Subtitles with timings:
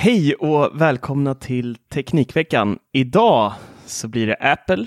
[0.00, 2.78] Hej och välkomna till Teknikveckan.
[2.92, 3.52] Idag
[3.86, 4.86] så blir det Apple,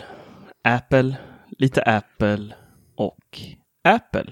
[0.63, 1.15] Apple,
[1.57, 2.53] lite Apple
[2.95, 3.39] och
[3.83, 4.25] Apple.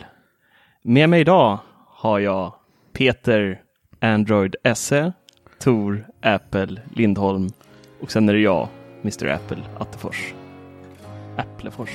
[0.83, 2.53] Med mig idag har jag
[2.93, 3.61] Peter
[3.99, 5.11] Android SE,
[5.59, 7.49] Tor Apple Lindholm
[8.01, 8.67] och sen är det jag,
[9.01, 10.33] Mr Apple Attefors.
[11.37, 11.91] Applefors.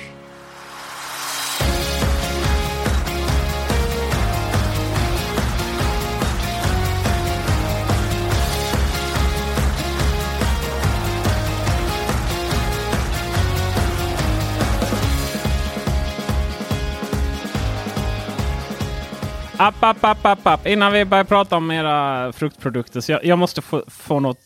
[19.64, 20.66] App, app, app, app, app.
[20.66, 23.00] Innan vi börjar prata om era fruktprodukter.
[23.00, 24.38] Så jag, jag måste få, få något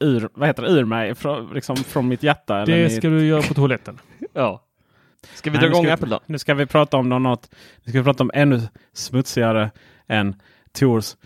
[0.00, 1.14] ur, vad heter det, ur mig.
[1.14, 2.58] Från, liksom, från mitt hjärta.
[2.62, 2.96] Eller Det mitt...
[2.96, 3.98] ska du göra på toaletten.
[4.32, 4.60] Ja.
[5.34, 6.20] Ska vi dra nu igång ska vi- Apple då?
[6.26, 7.50] Nu ska vi prata om något.
[7.84, 8.60] Nu ska vi prata om ännu
[8.92, 9.70] smutsigare
[10.08, 10.34] än
[10.72, 11.16] Tors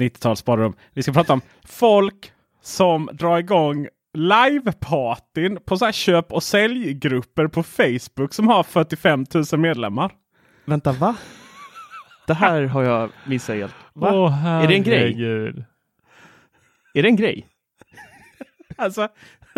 [0.00, 0.72] 90-talsbadrum.
[0.92, 7.46] Vi ska prata om folk som drar igång livepartyn på så här köp och säljgrupper
[7.46, 10.12] på Facebook som har 45 000 medlemmar.
[10.64, 11.16] Vänta, va?
[12.26, 13.74] Det här har jag missat helt.
[13.94, 14.10] Va?
[14.14, 14.98] Åh, Är det en grej?
[14.98, 15.64] herregud.
[16.94, 17.46] Är det en grej?
[18.76, 19.08] Alltså,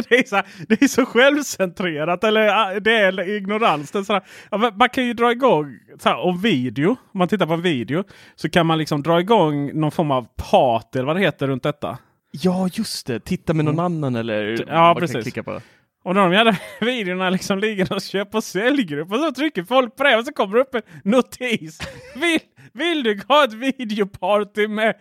[0.08, 2.24] det är så, här, det är så självcentrerat.
[2.24, 3.90] Eller ah, det är ignorans.
[3.90, 6.90] Det är så här, man kan ju dra igång så här, om video.
[6.90, 8.04] Om man tittar på en video
[8.34, 11.62] så kan man liksom dra igång någon form av party eller vad det heter runt
[11.62, 11.98] detta.
[12.30, 13.20] Ja, just det.
[13.20, 15.22] Titta med någon annan eller Ja, vad man kan precis.
[15.22, 15.60] klicka på.
[16.04, 19.96] Och när de jävla videorna liksom ligger och köp och säljgrupp och så trycker folk
[19.96, 21.80] på det och så kommer det upp en notis.
[22.16, 22.40] Vill,
[22.74, 24.94] vill du ha ett videoparty med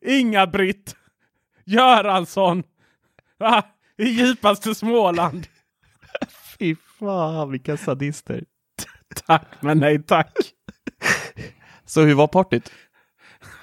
[0.00, 0.96] Inga-Britt
[1.64, 2.62] Göransson
[3.38, 3.62] va?
[3.96, 5.46] i djupaste Småland?
[6.58, 8.44] Fy fan, vilka sadister.
[9.26, 10.32] Tack men nej tack.
[11.84, 12.72] Så hur var partyt?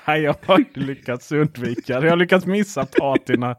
[0.08, 1.94] Nej, jag har lyckats undvika.
[1.94, 3.56] Jag har lyckats missa partyna.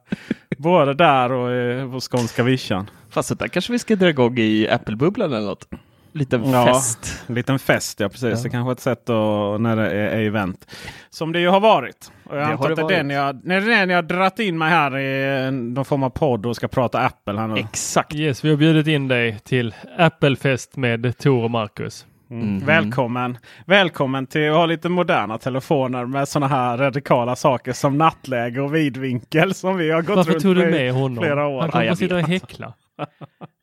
[0.58, 2.90] Både där och eh, på skånska vischan.
[3.10, 5.68] Fast det där kanske vi ska dra igång i Apple-bubblan eller något.
[6.14, 6.66] Liten Ja.
[6.66, 7.22] fest.
[7.26, 8.38] En liten fest, ja precis.
[8.38, 8.42] Ja.
[8.42, 10.66] Det kanske är ett sätt att, när det är, är event.
[11.10, 12.12] Som det ju har varit.
[12.24, 13.96] Och jag Det antar har att det är den jag, när det är den jag
[13.96, 17.48] har dratt in mig här i någon form av podd och ska prata Apple här
[17.48, 17.56] nu.
[17.60, 18.14] Exakt.
[18.14, 22.06] Yes, vi har bjudit in dig till Apple-fest med Tor och Marcus.
[22.30, 22.46] Mm.
[22.56, 22.66] Mhm.
[22.66, 23.38] Välkommen!
[23.66, 28.74] Välkommen till att ha lite moderna telefoner med sådana här radikala saker som nattläge och
[28.74, 31.24] vidvinkel som vi har gått Varför runt tog du med honom?
[31.24, 31.60] flera år.
[31.60, 32.72] Han kommer sitta och häckla.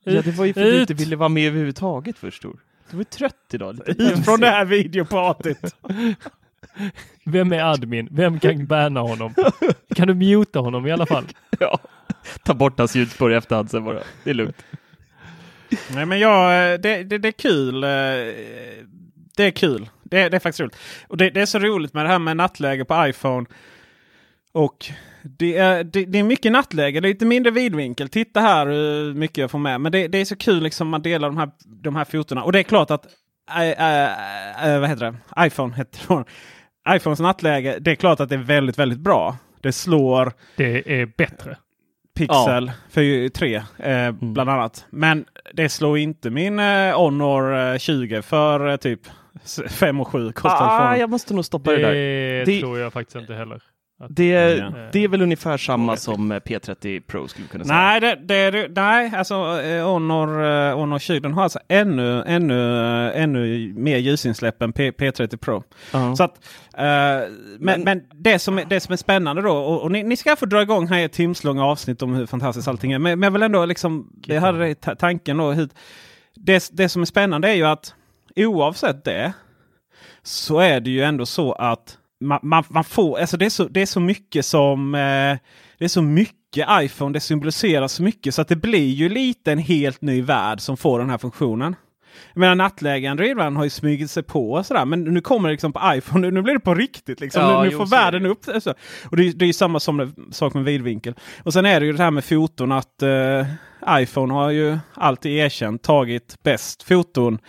[0.03, 2.41] Ja, det var ju för att du inte ville vara med överhuvudtaget först.
[2.41, 2.59] Tor.
[2.91, 3.79] Du var trött idag.
[3.88, 5.75] Lite Ut från det här videopartyt!
[7.25, 8.07] Vem är admin?
[8.11, 9.33] Vem kan banna honom?
[9.95, 11.25] Kan du muta honom i alla fall?
[11.59, 11.79] Ja.
[12.44, 14.00] Ta bort hans ljudspår i efterhand sen bara.
[14.23, 14.66] Det är lugnt.
[15.94, 17.83] Nej men eh, det, det, det är kul.
[17.83, 17.89] eh,
[19.38, 19.89] Det är kul.
[20.03, 20.77] Det, det är faktiskt roligt.
[21.07, 23.45] Och det, det är så roligt med det här med nattläge på iPhone.
[24.51, 24.85] Och
[25.38, 28.09] det är, det, det är mycket nattläge, det är lite mindre vidvinkel.
[28.09, 29.81] Titta här hur mycket jag får med.
[29.81, 32.44] Men det, det är så kul liksom man delar de här, de här fotona.
[32.44, 33.06] Och det är klart att
[33.51, 35.45] äh, äh, äh, vad heter det?
[35.47, 36.25] iPhone heter det.
[36.95, 39.38] iPhones nattläge, det är klart att det är väldigt, väldigt bra.
[39.62, 41.57] Det slår Det är bättre.
[42.18, 44.86] Pixel för 3 eh, bland annat.
[44.89, 49.00] Men det slår inte min eh, Honor eh, 20 för eh, typ
[49.69, 52.45] 5 och 7 kostar Ah, jag måste nog stoppa det, Det, där.
[52.45, 53.62] Det- tror jag faktiskt inte heller.
[54.07, 57.78] Det är, det är väl ungefär samma som eh, P30 Pro skulle kunna säga.
[57.78, 63.12] Nej, det, det, nej, alltså eh, Honor, eh, Honor 20 den har alltså ännu, ännu,
[63.12, 65.63] ännu mer ljusinsläpp än P, P30 Pro.
[65.94, 66.16] Ja.
[66.16, 69.92] Så att, eh, men, men, det, som är, det som är spännande då, och, och
[69.92, 73.00] ni, ni ska få dra igång här ett timslånga avsnitt om hur fantastiskt allting är.
[73.00, 75.52] Men, men jag vill ändå liksom, jag hade i tanken då.
[75.52, 75.69] Hur,
[76.36, 77.94] det, det som är spännande är ju att
[78.36, 79.34] oavsett det
[80.24, 83.63] så är det ju ändå så att man, man, man får, alltså det, är så,
[83.68, 85.38] det är så mycket som eh,
[85.77, 89.51] det är så mycket iPhone, det symboliserar så mycket så att det blir ju lite
[89.51, 91.75] en helt ny värld som får den här funktionen.
[92.33, 94.86] Jag menar nattläge Android-världen har ju smugit sig på och sådär.
[94.86, 96.31] Men nu kommer det liksom på iPhone.
[96.31, 97.19] Nu blir det på riktigt.
[97.19, 97.42] Liksom.
[97.42, 98.74] Ja, nu, nu jo, får så är världen upp alltså.
[99.12, 101.13] Och det, är- det är ju samma som, sak med vidvinkel.
[101.44, 103.45] Och sen är det ju det här med foton att eh,
[104.01, 107.39] iPhone har ju alltid erkänt tagit bäst foton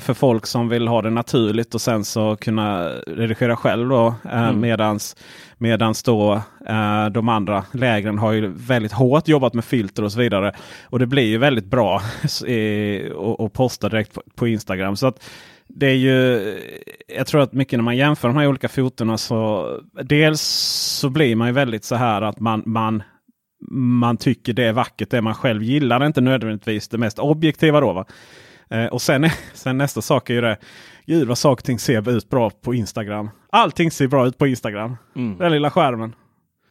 [0.00, 3.88] för folk som vill ha det naturligt och sen så kunna redigera själv.
[3.88, 4.60] Då, eh, Mm.
[4.60, 5.16] medans,
[5.58, 10.18] medans då eh, de andra lägren har ju väldigt hårt jobbat med filter och så
[10.18, 10.52] vidare.
[10.84, 12.02] Och det blir ju väldigt bra
[12.46, 14.96] eh, och posta direkt på, Instagram.
[14.96, 15.24] Så att
[15.68, 16.40] det är ju,
[17.16, 19.68] jag tror att mycket när man jämför de här olika fotona så
[20.02, 20.40] dels
[21.00, 23.02] så blir man ju väldigt så här att man, man,
[24.00, 26.06] man tycker det är vackert det man själv gillar.
[26.06, 27.92] Inte nödvändigtvis det mest objektiva då.
[27.92, 28.04] Va?
[28.70, 30.56] Eh, och sen, sen nästa sak är ju det.
[31.06, 33.30] Gud vad saker och ting ser ut bra på Instagram.
[33.50, 34.96] Allting ser bra ut på Instagram.
[35.16, 35.38] Mm.
[35.38, 36.14] Den lilla skärmen.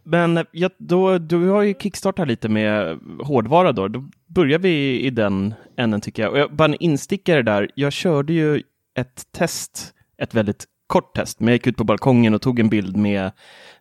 [0.03, 3.87] Men ja, då, du har ju kickstartat lite med hårdvara då.
[3.87, 6.31] Då börjar vi i den änden tycker jag.
[6.31, 7.69] Och jag, bara en instickare där.
[7.75, 8.63] Jag körde ju
[8.97, 12.69] ett test, ett väldigt kort test, men jag gick ut på balkongen och tog en
[12.69, 13.31] bild med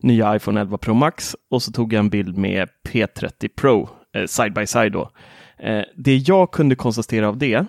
[0.00, 4.26] nya iPhone 11 Pro Max och så tog jag en bild med P30 Pro eh,
[4.26, 5.10] side by side då.
[5.58, 7.66] Eh, det jag kunde konstatera av det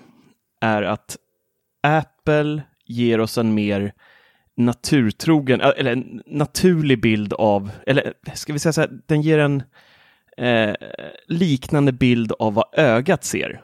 [0.62, 1.18] är att
[1.84, 3.94] Apple ger oss en mer
[4.58, 9.40] naturtrogen, eh, eller en naturlig bild av, eller ska vi säga så här, den ger
[9.40, 9.64] en
[10.38, 10.76] eh,
[11.28, 13.62] liknande bild av vad ögat ser.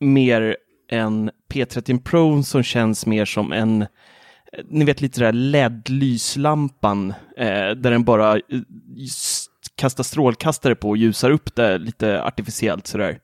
[0.00, 0.56] Mer
[0.90, 3.86] än P30 Pro som känns mer som en,
[4.70, 8.40] ni vet lite där LED-lyslampan, eh, där den bara eh,
[9.74, 13.18] kastar strålkastare på och ljusar upp det lite artificiellt sådär.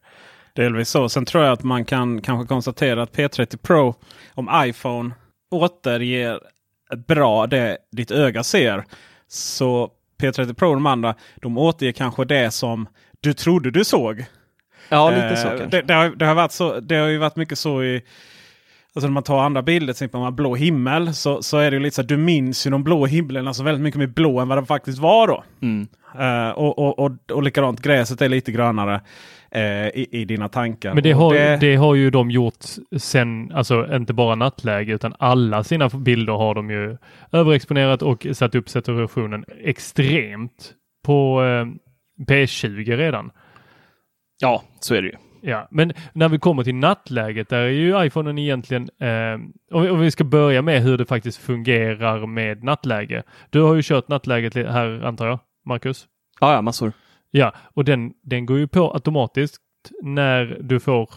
[0.55, 1.09] Delvis så.
[1.09, 3.95] Sen tror jag att man kan kanske konstatera att P30 Pro,
[4.35, 5.15] om iPhone
[5.51, 6.41] återger
[7.09, 8.85] bra det ditt öga ser.
[9.29, 9.91] Så
[10.21, 12.89] P30 Pro och de andra, de återger kanske det som
[13.21, 14.25] du trodde du såg.
[14.89, 15.77] Ja, lite så Eh, kanske.
[15.77, 18.03] det, det, har, det, har varit så, det har ju varit mycket så i...
[18.97, 21.77] Alltså när man tar andra bilder, till exempel man blå himmel, så, så är det
[21.77, 24.41] ju lite så att du minns ju de blå himlarna så väldigt mycket mer blå
[24.41, 25.45] än vad de faktiskt var då.
[25.63, 25.89] Mm.
[26.19, 29.01] Eh, och, och, och, och likadant, gräset är lite grönare
[29.61, 30.95] i, i dina tankar.
[30.95, 31.77] Men det har, det...
[31.77, 32.65] har ju de gjort
[32.97, 36.97] sen, alltså inte bara nattläge utan alla sina bilder har de ju
[37.33, 40.73] överexponerat och satt upp saturationen extremt
[41.05, 41.67] på eh,
[42.27, 43.31] P20 redan.
[44.41, 45.17] Ja, så är det ju.
[45.51, 49.35] Ja, men när vi kommer till nattläget där är ju iPhonen egentligen, eh,
[49.73, 53.23] om, vi, om vi ska börja med hur det faktiskt fungerar med nattläge.
[53.51, 56.07] Du har ju kört nattläget här antar jag, Marcus?
[56.41, 56.93] Ja, ja, massor.
[57.37, 59.63] Ja, och den, den går ju på automatiskt
[60.03, 61.11] när du får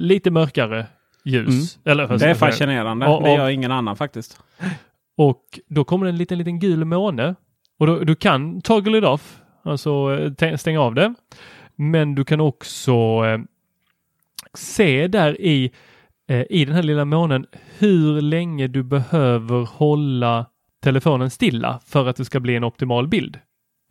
[0.00, 0.86] lite mörkare
[1.24, 1.78] ljus.
[1.84, 3.06] Eller, vad det är fascinerande.
[3.06, 4.40] Och- det och- gör ingen annan faktiskt.
[5.16, 7.34] Och då kommer det en liten, liten gul måne.
[7.78, 11.14] Och då, du kan toggle it off, alltså eh, tä- stänga av det.
[11.76, 12.92] Men du kan också
[13.26, 13.40] eh,
[14.54, 15.70] se där i,
[16.28, 17.46] eh, i den här lilla månen
[17.78, 20.46] hur länge du behöver hålla
[20.82, 23.38] telefonen stilla för att det ska bli en optimal bild.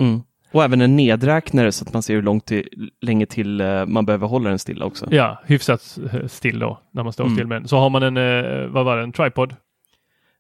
[0.02, 0.22] Mm.
[0.52, 4.06] Och även en nedräknare så att man ser hur långt till, länge till eh, man
[4.06, 5.08] behöver hålla den stilla också.
[5.12, 7.36] Ja, hyfsat eh, still då när man står Mm.
[7.36, 7.68] still med den.
[7.68, 9.56] Så har man en, eh, vad var det, en tripod.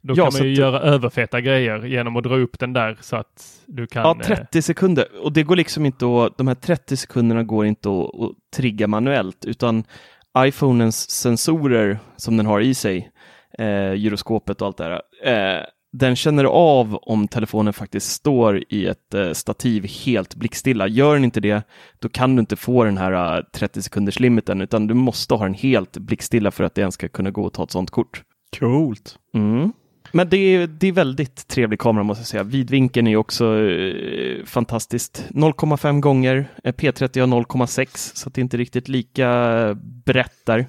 [0.01, 2.97] Då Ja, kan man ju att- göra överfeta grejer genom att dra upp den där
[3.01, 4.01] så att du kan...
[4.03, 5.05] Ja, eh, 30 sekunder.
[5.23, 8.87] Och det går liksom inte att, de här 30 sekunderna går inte att, att trigga
[8.87, 9.83] manuellt, utan
[10.37, 13.11] iPhonens sensorer som den har i sig,
[13.59, 14.83] eh, gyroskopet och allt det
[15.23, 20.87] där, eh, den känner av om telefonen faktiskt står i ett eh, stativ helt blickstilla.
[20.87, 21.63] Gör den inte det,
[21.99, 25.43] då kan du inte få den här eh, 30 sekunders limiten, utan du måste ha
[25.43, 28.23] den helt blickstilla för att det ens ska kunna gå att ta ett sånt kort.
[28.59, 29.17] Coolt.
[29.33, 29.71] Mm.
[30.11, 32.43] Men det är, det är väldigt trevlig kamera måste jag säga.
[32.43, 35.25] Vidvinkeln är också eh, fantastiskt.
[35.29, 40.67] 0,5 gånger, eh, P30 har 0,6 så det är inte riktigt lika brett där.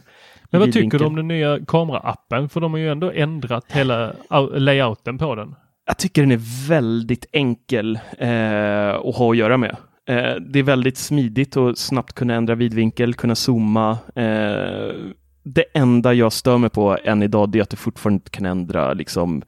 [0.50, 0.98] Men vad tycker vidvinkel.
[1.00, 2.48] du om den nya kameraappen?
[2.48, 4.12] För de har ju ändå ändrat hela
[4.54, 5.54] layouten på den.
[5.86, 9.76] Jag tycker den är väldigt enkel eh, att ha att göra med.
[10.08, 13.98] Eh, det är väldigt smidigt och snabbt kunna ändra vidvinkel, kunna zooma.
[14.14, 14.94] Eh,
[15.42, 19.42] det enda jag stör mig på än idag är att du fortfarande kan ändra liksom,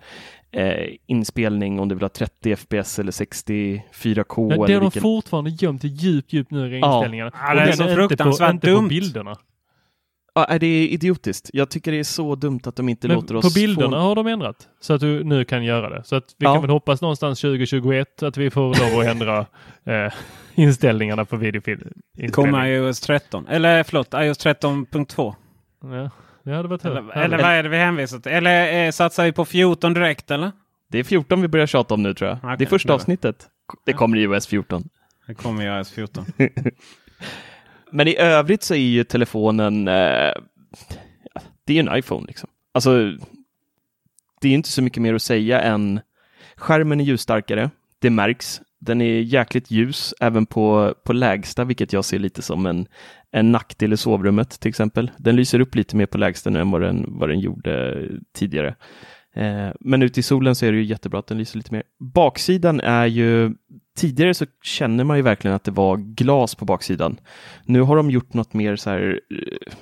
[0.52, 0.72] eh,
[1.06, 4.48] inspelning om du vill ha 30 fps eller 64K.
[4.48, 5.02] Men det eller har de vilken...
[5.02, 6.96] fortfarande gömt djupt, djupt ner i Ja.
[6.96, 7.30] inställningarna.
[7.34, 8.82] Ja, Och det är så inte fruktansvärt inte dumt.
[8.82, 9.36] på bilderna.
[10.34, 11.50] Ja, är det är idiotiskt.
[11.52, 13.96] Jag tycker det är så dumt att de inte Men låter på oss bilderna få...
[13.96, 16.04] har de ändrat så att du nu kan göra det.
[16.04, 16.52] Så att vi Ja.
[16.52, 18.60] kan väl hoppas någonstans 2021 att vi får
[18.90, 19.46] lov att ändra
[20.06, 20.12] eh,
[20.54, 21.80] inställningarna på videofilm.
[22.32, 23.46] Kommer iOS 13.
[23.48, 25.34] Eller förlåt, iOS 13.2.
[25.82, 26.10] Ja,
[26.44, 28.32] det hade varit Eller, eller vad är det vi hänvisar till?
[28.32, 30.52] Eller eh, satsar vi på 14 direkt eller?
[30.90, 32.38] Det är 14 vi börjar tjata om nu tror jag.
[32.42, 33.46] Okej, det är första avsnittet.
[33.86, 34.88] Det kommer i OS 14.
[35.26, 36.24] Det kommer i iOS 14.
[37.92, 40.32] Men i övrigt så är ju telefonen, eh,
[41.64, 42.50] det är en iPhone liksom.
[42.74, 43.12] Alltså,
[44.40, 46.00] det är inte så mycket mer att säga än
[46.56, 48.60] skärmen är ljusstarkare, det märks.
[48.80, 52.86] Den är jäkligt ljus även på, på lägsta, vilket jag ser lite som en,
[53.30, 55.10] en nackdel i sovrummet till exempel.
[55.16, 58.02] Den lyser upp lite mer på lägsta nu än vad den, vad den gjorde
[58.34, 58.74] tidigare.
[59.34, 61.82] Eh, men ute i solen så är det ju jättebra att den lyser lite mer.
[62.14, 63.54] Baksidan är ju,
[63.96, 67.16] tidigare så känner man ju verkligen att det var glas på baksidan.
[67.64, 69.72] Nu har de gjort något mer så här eh,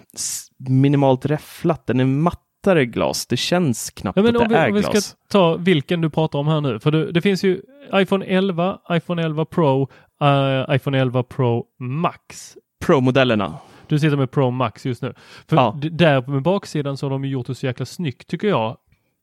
[0.69, 3.27] minimalt räfflat, den är mattare glas.
[3.27, 5.05] Det känns knappt Ja, men att det vi, är om vi glas.
[5.05, 6.79] ska ta vilken du pratar om här nu.
[6.81, 7.61] För det, det finns ju
[7.95, 9.89] iPhone 11, iPhone 11 Pro,
[10.23, 12.57] eh, iPhone 11 Pro Max.
[12.85, 13.55] Pro-modellerna.
[13.87, 15.15] Du sitter med Pro Max just nu.
[15.49, 15.79] För Ja.
[15.93, 18.77] där med baksidan så har de gjort det så jäkla snyggt tycker jag.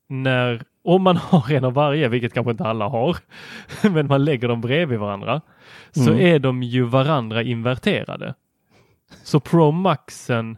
[0.09, 3.17] När, om man har en av varje, vilket kanske inte alla har,
[3.89, 5.41] men man lägger dem bredvid varandra,
[5.91, 6.25] så Mm.
[6.25, 8.33] är de ju varandra inverterade.
[9.23, 10.57] Så Pro Maxen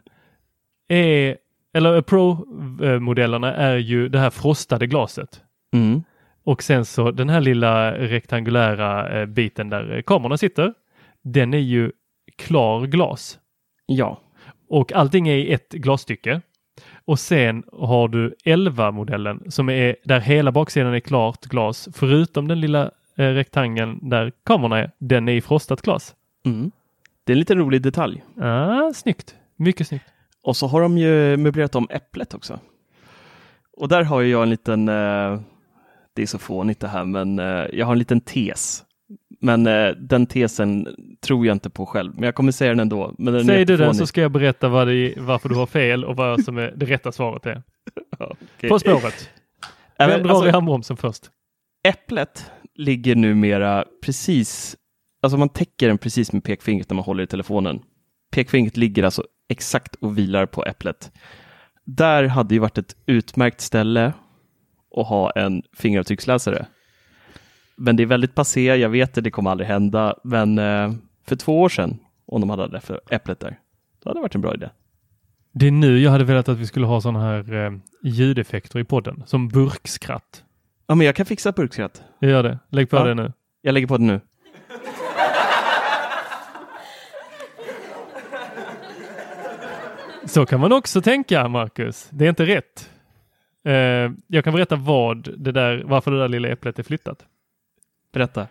[0.88, 1.36] är,
[1.74, 5.42] eller Pro-modellerna är ju det här frostade glaset.
[5.72, 6.02] Mm.
[6.44, 10.74] Och sen så den här lilla rektangulära eh, biten där kamerorna sitter,
[11.22, 11.92] den är ju
[12.38, 13.38] klar glas
[13.86, 14.20] Ja.
[14.68, 16.40] och allting är i ett glasstycke.
[17.04, 22.60] Och sen har du 11-modellen som är där hela baksidan är klart glas förutom den
[22.60, 24.90] lilla eh, rektangeln där kamerorna är.
[24.98, 26.14] Den är i frostat glas.
[26.44, 26.70] Mm.
[27.24, 28.24] Det är en liten rolig detalj.
[28.40, 29.34] Ah, snyggt.
[29.56, 30.04] Mycket snyggt.
[30.42, 32.60] Och så har de ju möblerat om äpplet också.
[33.76, 35.40] Och där har jag en liten, eh,
[36.14, 38.84] det är så fånigt det här, men eh, jag har en liten tes.
[39.40, 40.88] Men eh, den tesen
[41.20, 43.14] tror jag inte på själv, men jag kommer säga den ändå.
[43.18, 45.66] Men den Säg du den så ska jag berätta vad det är, varför du har
[45.66, 47.62] fel och vad som är det rätta svaret är.
[48.18, 48.70] Okej.
[48.70, 49.30] På spåret.
[49.98, 51.30] Vem men drar alltså, vi handbromsen först?
[51.88, 54.76] Äpplet ligger numera precis,
[55.22, 57.80] alltså man täcker den precis med pekfingret när man håller i telefonen.
[58.32, 61.12] Pekfingret ligger alltså exakt och vilar på äpplet.
[61.84, 64.12] Där hade ju varit ett utmärkt ställe
[64.96, 66.66] att ha en fingeravtrycksläsare.
[67.82, 70.92] Men det är väldigt passé, jag vet det, det kommer aldrig hända, men eh,
[71.26, 73.58] för två år sedan, om de hade det för äpplet där,
[74.02, 74.68] då hade det varit en bra idé.
[75.52, 77.72] Det är nu jag hade velat att vi skulle ha sådana här eh,
[78.02, 80.44] ljudeffekter i podden, som burkskratt.
[80.86, 82.02] Ja, men jag kan fixa burkskratt.
[82.18, 82.58] Jag gör det.
[82.68, 83.04] Lägg på Ja.
[83.04, 83.32] det nu.
[83.62, 84.20] Jag lägger på det nu.
[90.24, 92.08] Så kan man också tänka, Marcus.
[92.10, 92.90] Det är inte rätt.
[93.64, 93.72] Eh,
[94.26, 97.26] jag kan berätta vad det där, varför det där lilla äpplet är flyttat.
[98.12, 98.46] Berätta.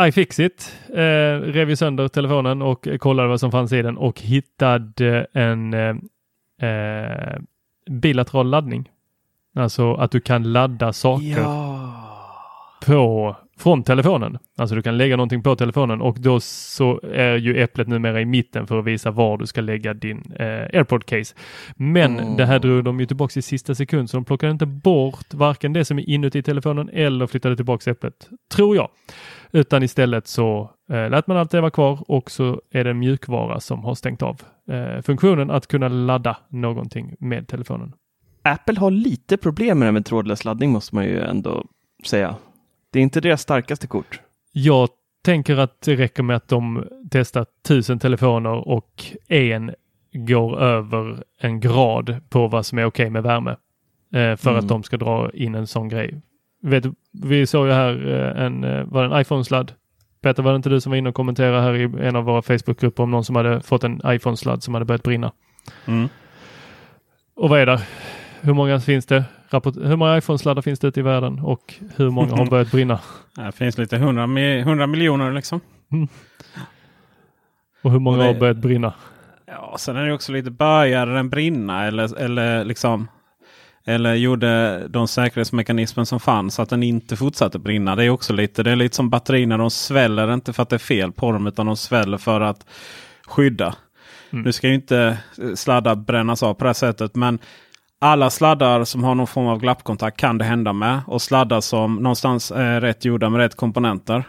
[0.00, 5.26] iFixit eh, rev ju sönder telefonen och kollade vad som fanns i den och hittade
[5.32, 7.38] en eh, eh,
[7.90, 8.90] bilateral laddning.
[9.54, 11.44] Alltså att du kan ladda saker
[12.86, 14.38] på, från telefonen.
[14.58, 18.24] Alltså du kan lägga någonting på telefonen och då så är ju äpplet numera i
[18.24, 21.34] mitten för att visa var du ska lägga din eh, AirPod case.
[21.76, 22.36] Men Mm.
[22.36, 25.72] det här drog de ju tillbaka i sista sekund så de plockade inte bort varken
[25.72, 28.88] det som är inuti telefonen eller flyttade tillbaka äpplet, tror jag.
[29.52, 32.98] Utan istället så eh, lät man allt det vara kvar och så är det en
[32.98, 34.40] mjukvara som har stängt av
[34.70, 37.92] eh, funktionen att kunna ladda någonting med telefonen.
[38.44, 41.64] Apple har lite problem med det med trådlös laddning måste man ju ändå
[42.04, 42.36] säga.
[42.92, 44.20] Det är inte deras starkaste kort.
[44.52, 44.88] Jag
[45.24, 49.74] tänker att det räcker med att de testar tusen telefoner och en
[50.12, 53.50] går över en grad på vad som är okej med värme.
[54.14, 54.58] Eh, för Mm.
[54.58, 56.20] att de ska dra in en sån grej.
[56.62, 56.84] Vet,
[57.22, 59.72] vi såg ju här eh, en, eh, var det en iPhone-sladd?
[60.22, 62.42] Peter, var det inte du som var inne och kommenterade här i en av våra
[62.42, 65.32] Facebookgrupper om någon som hade fått en iPhone-sladd som hade börjat brinna?
[65.86, 66.08] Mm.
[67.34, 67.82] Och vad är det?
[68.40, 69.24] Hur många finns det?
[69.60, 73.00] Hur många iPhone-sladdar finns det ute i världen och hur många har börjat brinna?
[73.36, 75.60] Det finns lite 100, mi- 100 miljoner liksom.
[77.82, 78.92] Och hur många Och det- har börjat brinna?
[79.46, 83.08] Ja, sen är det också lite började den brinna eller, eller liksom
[83.84, 87.96] eller gjorde de säkerhetsmekanismen som fanns att den inte fortsatte brinna.
[87.96, 89.56] Det är också lite, det är lite som batterierna.
[89.56, 92.66] De sväller inte för att det är fel på dem utan de sväller för att
[93.26, 93.74] skydda.
[94.30, 94.44] Mm.
[94.44, 95.18] Nu ska ju inte
[95.54, 97.14] sladdar brännas av på det här sättet.
[97.16, 97.38] Men
[98.02, 101.00] alla sladdar som har någon form av glappkontakt kan det hända med.
[101.06, 104.24] Och sladdar som någonstans är rätt gjorda med rätt komponenter.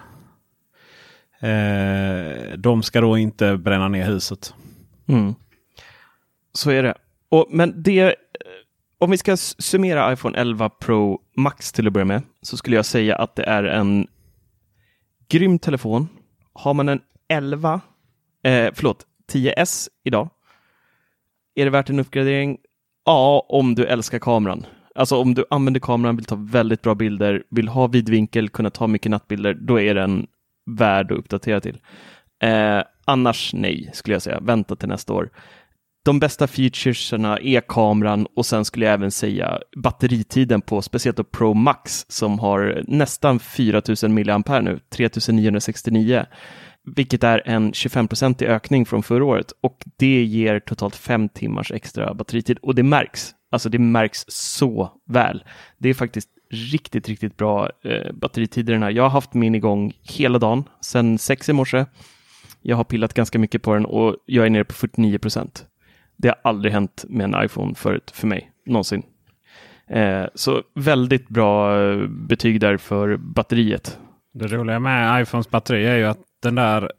[1.40, 4.54] Eh, de ska då inte bränna ner huset.
[5.08, 5.36] Mm.
[6.54, 6.94] Så är det.
[7.30, 8.12] Och, men det, eh,
[8.98, 12.86] om vi ska summera iPhone 11 Pro Max till att börja med, så skulle jag
[12.86, 14.08] säga att det är en
[15.30, 16.08] grym telefon.
[16.54, 17.82] Har man en 11,
[18.44, 20.30] eh, förlåt, 10S idag,
[21.56, 22.58] är det värt en uppgradering?
[23.06, 24.66] Ja, om du älskar kameran.
[24.96, 28.88] Alltså om du använder kameran, vill ta väldigt bra bilder, vill ha vidvinkel, kunna ta
[28.88, 30.28] mycket nattbilder, då är den
[30.72, 31.80] värd att uppdatera till.
[32.44, 34.40] Eh, annars nej, skulle jag säga.
[34.40, 35.30] Vänta till nästa år.
[36.06, 41.24] De bästa featuresarna är kameran och sen skulle jag även säga batteritiden på speciellt då
[41.24, 46.26] Pro Max som har nästan 4000 mAh nu, 3969
[46.86, 52.14] vilket är en 25-procentig ökning från förra året och det ger totalt fem timmars extra
[52.14, 53.32] batteritid och det märks.
[53.52, 55.44] Alltså det märks så väl.
[55.78, 58.90] Det är faktiskt riktigt, riktigt bra eh, batteritider den här.
[58.92, 61.86] Jag har haft min igång hela dagen sedan sex i morse.
[62.62, 65.66] Jag har pillat ganska mycket på den och jag är nere på 49 procent.
[66.18, 69.04] Det har aldrig hänt med en iPhone förut för mig, någonsin.
[69.88, 74.00] Eh, så väldigt bra eh, betyg där för batteriet.
[74.34, 76.92] Det roliga med iPhones batteri är ju att den där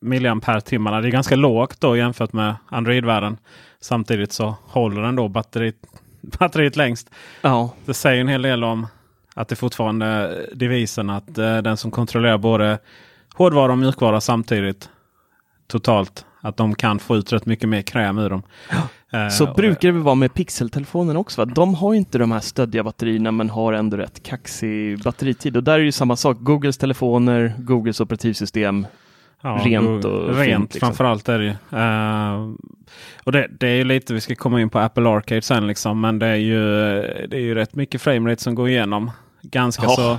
[0.00, 3.38] milliampere-timmarna, det är ganska lågt då jämfört med Android-världen.
[3.80, 5.76] Samtidigt så håller den då batteriet,
[6.38, 7.10] batteriet längst.
[7.40, 7.70] Ja.
[7.84, 8.86] Det säger en hel del om
[9.34, 12.78] att det fortfarande är devisen att eh, den som kontrollerar både
[13.34, 14.90] hårdvara och mjukvara samtidigt
[15.66, 16.24] totalt.
[16.46, 18.42] Att de kan få ut rätt mycket mer kräm ur dem.
[19.12, 21.44] Eh, Så och- brukar det vara med pixeltelefonen också.
[21.44, 21.52] Va?
[21.54, 25.56] De har inte de här stöddiga batterierna men har ändå rätt kaxig batteritid.
[25.56, 26.36] Och där är ju samma sak.
[26.40, 28.86] Googles telefoner, Googles operativsystem.
[29.42, 30.80] Ja, Rent och rent fint, liksom.
[30.80, 31.50] framförallt är det ju.
[31.78, 32.50] Eh,
[33.24, 36.00] och det, det är ju lite, vi ska komma in på Apple Arcade sen liksom.
[36.00, 36.60] Men det är ju,
[37.28, 39.10] det är ju rätt mycket framerate som går igenom.
[39.42, 39.88] Ganska Ja.
[39.96, 40.18] så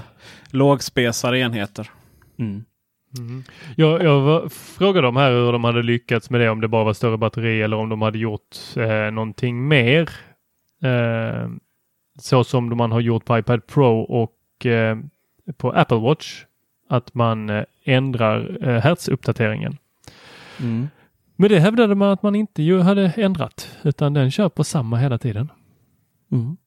[0.57, 1.89] lågspesade enheter.
[2.39, 2.63] Mm.
[3.75, 6.83] Jag, jag var, frågade dem här hur de hade lyckats med det, om det bara
[6.83, 10.09] var större batteri eller om de hade gjort eh, någonting mer.
[10.83, 11.49] Eh,
[12.19, 14.97] så som man har gjort på iPad Pro och eh,
[15.57, 16.43] på Apple Watch.
[16.89, 19.77] Att man eh, ändrar eh, hertzuppdateringen.
[20.59, 20.87] Mm.
[21.35, 24.97] Men det hävdade man att man inte ju hade ändrat utan den kör på samma
[24.97, 25.51] hela tiden.
[26.31, 26.57] Mm.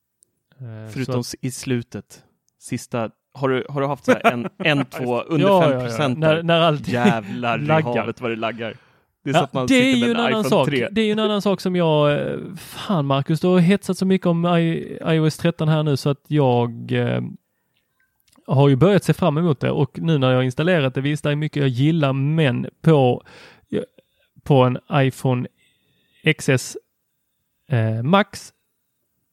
[0.59, 2.23] Eh, Förutom s- i slutet,
[2.59, 3.11] sista.
[3.32, 5.84] Har du, har du haft så här en, en två under Ja, 5 ja, ja.
[5.84, 6.18] procent?
[6.18, 7.96] När, när allt Jävlar i laggar.
[7.96, 8.75] havet vad det laggar.
[9.24, 10.68] Det är, så Ja, att man det är ju med en annan sak.
[10.68, 10.88] 3.
[10.90, 14.07] Det är ju en annan sak som jag, eh, fan Marcus, du har hetsat så
[14.07, 17.20] mycket om I, iOS 13 här nu så att jag eh,
[18.46, 21.24] har ju börjat se fram emot det och nu när jag har installerat det, visst
[21.24, 23.22] det är mycket jag gillar men på,
[24.42, 25.48] på en iPhone
[26.38, 26.76] XS
[27.70, 28.52] eh, Max,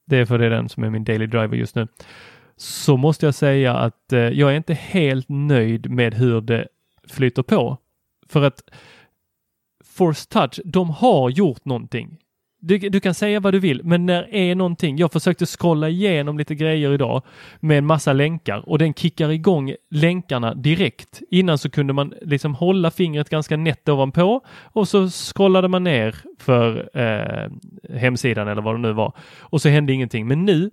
[0.06, 1.88] det är för det är den som är min daily driver just nu,
[2.58, 6.68] så måste jag säga att eh, jag är inte helt nöjd med hur det
[7.08, 7.78] flyter på.
[8.28, 8.62] För att
[9.84, 12.18] Force Touch, de har gjort någonting.
[12.60, 14.96] Du, du kan säga vad du vill, men när är någonting?
[14.96, 17.22] Jag försökte scrolla igenom lite grejer idag
[17.60, 21.22] med en massa länkar och den kickar igång länkarna direkt.
[21.30, 26.16] Innan så kunde man liksom hålla fingret ganska nätt ovanpå och så scrollade man ner
[26.38, 27.50] för eh,
[27.98, 30.28] hemsidan eller vad det nu var och så hände ingenting.
[30.28, 30.70] Men nu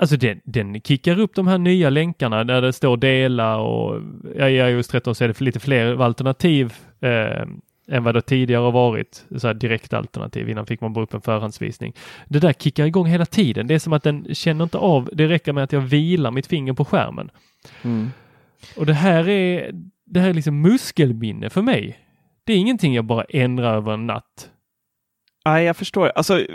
[0.00, 4.02] Alltså den, den kickar upp de här nya länkarna där det står dela och
[4.36, 7.46] ja, i iOS 13 så är det lite fler alternativ eh,
[7.88, 9.24] än vad det tidigare har varit.
[9.36, 10.48] Så här direktalternativ.
[10.48, 11.94] Innan fick man bara upp en förhandsvisning.
[12.28, 13.66] Det där kickar igång hela tiden.
[13.66, 15.10] Det är som att den känner inte av.
[15.12, 17.30] Det räcker med att jag vilar mitt finger på skärmen.
[17.82, 18.10] Mm.
[18.76, 19.70] Och det här är,
[20.06, 21.98] det här är liksom muskelminne för mig.
[22.44, 24.50] Det är ingenting jag bara ändrar över en natt.
[25.44, 26.12] Nej, jag förstår.
[26.14, 26.46] Alltså,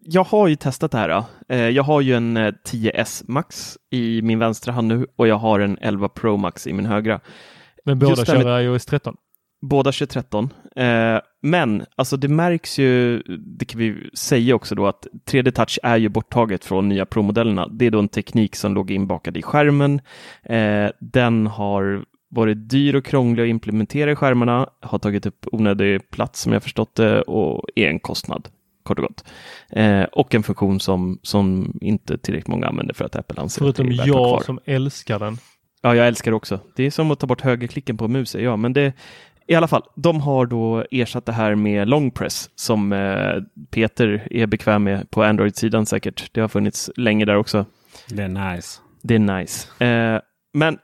[0.00, 1.24] jag har ju testat det här.
[1.48, 5.36] Eh, Jag har ju en eh, 10S Max i min vänstra hand nu och jag
[5.36, 7.20] har en 11 Pro Max i min högra.
[7.84, 9.16] Men båda Just kör iOS 13.
[9.62, 10.50] Båda 2013.
[10.76, 13.22] Eh, men alltså det märks ju,
[13.58, 17.68] det kan vi säga också då, att 3D Touch är ju borttaget från nya Pro-modellerna.
[17.68, 20.00] Det är då en teknik som låg inbakad i skärmen.
[20.42, 26.10] Eh, den har varit dyr och krånglig att implementera i skärmarna, har tagit upp onödig
[26.10, 28.48] plats som jag förstått det och är en kostnad,
[28.82, 29.24] kort och gott.
[29.70, 33.86] Eh, och en funktion som, som inte tillräckligt många använder för att Apple anser Förutom
[33.86, 34.30] att det är ha kvar.
[34.30, 35.38] jag som älskar den.
[35.82, 36.60] Ja, jag älskar det också.
[36.76, 38.92] Det är som att ta bort högerklicken på musen, ja, men det
[39.46, 44.28] i alla fall, de har då ersatt det här med long press som eh, Peter
[44.30, 46.30] är bekväm med på Android-sidan säkert.
[46.32, 47.66] Det har funnits länge där också.
[48.08, 48.80] Det är nice.
[49.02, 49.84] Det är nice.
[49.84, 50.20] Eh,
[50.52, 50.78] men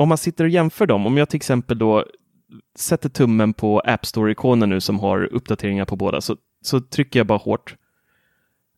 [0.00, 2.04] om man sitter och jämför dem, om jag till exempel då
[2.78, 7.26] sätter tummen på App Store-ikonen nu som har uppdateringar på båda, så, så trycker jag
[7.26, 7.76] bara hårt.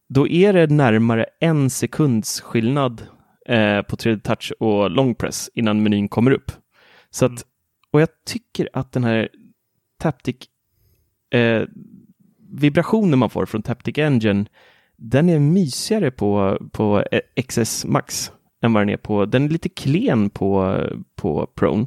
[0.08, 3.02] Då är det närmare en sekunds skillnad
[3.46, 6.52] eh, på 3D Touch och Long Press innan menyn kommer upp.
[7.10, 7.46] Så att,
[7.90, 9.28] och jag tycker att den här
[9.98, 10.36] Taptic
[11.30, 11.62] eh,
[12.50, 14.46] vibrationen man får från Taptic Engine,
[14.96, 18.32] den är mysigare på, på eh, XS Max
[18.62, 20.78] än vad den är på, den är lite klen på,
[21.16, 21.86] på Prone.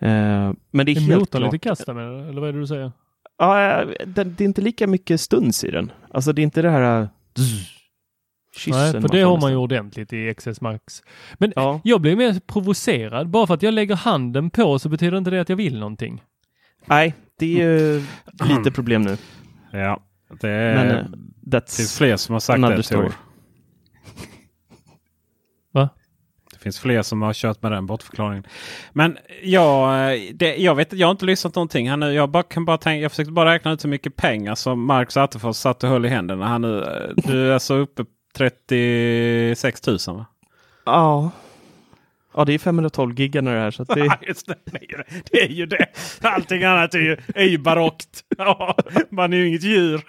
[0.00, 1.42] Eh, men det är Är helt klart.
[1.42, 2.92] lite kasta med eller vad är det du säger?
[3.38, 5.92] Ja, det, det är inte lika mycket stuns i den.
[6.10, 7.08] Alltså det är inte det här...
[7.38, 7.68] zzz.
[8.56, 8.92] kyssen.
[8.92, 11.02] Nej, för det har man ju ordentligt i XS Max.
[11.38, 11.80] Men Ja.
[11.84, 13.28] jag blir mer provocerad.
[13.28, 16.22] Bara för att jag lägger handen på så betyder inte det att jag vill någonting.
[16.86, 18.02] Nej, det är ju
[18.48, 19.16] lite problem nu.
[19.72, 20.02] Ja,
[20.40, 21.04] det Men eh,
[21.40, 21.98] det that's...
[21.98, 23.06] fler som har sagt det story.
[23.08, 23.14] Tor.
[25.72, 25.88] Va?
[26.49, 28.44] Det finns fler som har kört med den bortförklaringen.
[28.92, 32.12] Men jag, det, jag vet jag har inte lyssnat någonting här nu.
[32.12, 35.16] Jag, bara, kan bara tänka, jag försökte bara räkna ut hur mycket pengar som Marcus
[35.16, 36.48] Attefors satt och höll i händerna.
[36.48, 38.04] Han nu, eh, du är alltså uppe
[38.36, 40.26] 36 000 va?
[40.84, 41.30] Ja.
[42.34, 43.70] Ja, det är 512 gigarna det här.
[43.70, 44.18] Så det...
[44.28, 44.56] Just det.
[44.64, 45.76] Det är ju det.
[45.76, 45.86] Det
[46.20, 46.28] det.
[46.28, 48.24] Allting annat är ju, är ju barockt.
[48.38, 48.76] Ja,
[49.10, 50.00] man är ju inget djur.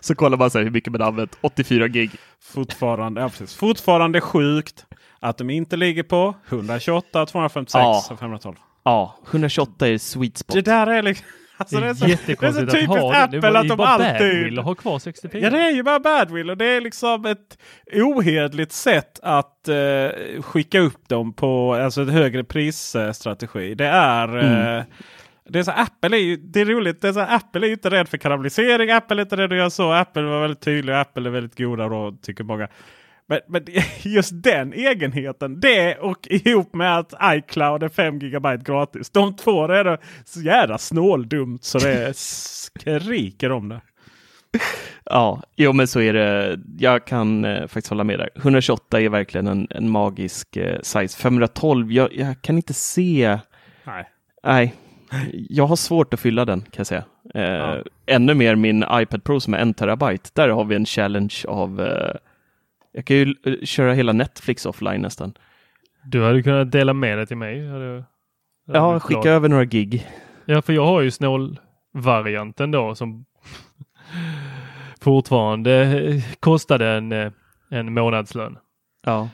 [0.00, 1.38] Så kollar man så här hur mycket man använt.
[1.40, 2.10] 84 gig.
[2.42, 3.54] Fortfarande, ja, precis.
[3.54, 4.86] Fortfarande sjukt
[5.22, 8.04] att de inte ligger på 128, 256 Ja.
[8.10, 8.56] och 512.
[8.84, 10.54] Ja, 128 är sweet spot.
[10.54, 11.26] Det där är liksom...
[11.56, 13.38] Alltså det är, det är så, det är så att typiskt det.
[13.38, 14.58] Det Apple var att ju de alltid...
[14.58, 15.40] att ha kvar 64.
[15.40, 17.58] Ja det är ju bara badwill och det är liksom ett
[17.92, 23.74] ohederligt sätt att eh, skicka upp dem på alltså ett högre prisstrategi.
[23.74, 24.28] Det är...
[24.28, 24.78] Mm.
[24.78, 24.84] Eh,
[25.48, 27.72] det är så Apple är ju, det är roligt, det är så Apple är ju
[27.72, 28.90] inte rädd för kannibalisering.
[28.90, 29.92] Apple är inte rädd att göra så.
[29.92, 30.92] Apple var väldigt tydlig.
[30.92, 32.68] Apple är väldigt goda råd tycker många.
[33.32, 33.62] Men, men
[34.02, 39.10] just den egenheten, det och ihop med att iCloud är 5 GB gratis.
[39.10, 43.80] De två är det så jävla snåldumt så det skriker om det.
[45.04, 46.58] Ja, jo men så är det.
[46.78, 48.30] Jag kan eh, faktiskt hålla med där.
[48.36, 51.18] 128 är verkligen en, en magisk eh, size.
[51.18, 53.38] 512, jag, jag kan inte se.
[53.84, 54.08] Nej.
[54.44, 54.74] Nej,
[55.32, 57.04] jag har svårt att fylla den kan jag säga.
[57.34, 60.30] Eh, Ännu mer min iPad Pro som är en terabyte.
[60.34, 62.14] Där har vi en challenge av eh,
[62.92, 65.34] jag kan ju eh, köra hela Netflix offline nästan.
[66.04, 67.68] Du hade kunnat dela med det till mig.
[67.68, 67.84] Hade,
[68.66, 69.34] hade Ja, skicka glad.
[69.34, 70.06] över några gig.
[70.44, 73.24] Ja, för jag har ju snål-varianten då som
[75.00, 77.32] fortfarande eh, kostade en, eh,
[77.70, 78.58] en månadslön.
[79.06, 79.28] Ja,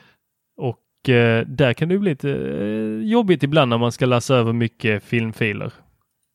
[0.57, 2.29] Och eh, där kan det bli lite
[3.03, 5.73] jobbigt ibland när man ska läsa över mycket filmfiler.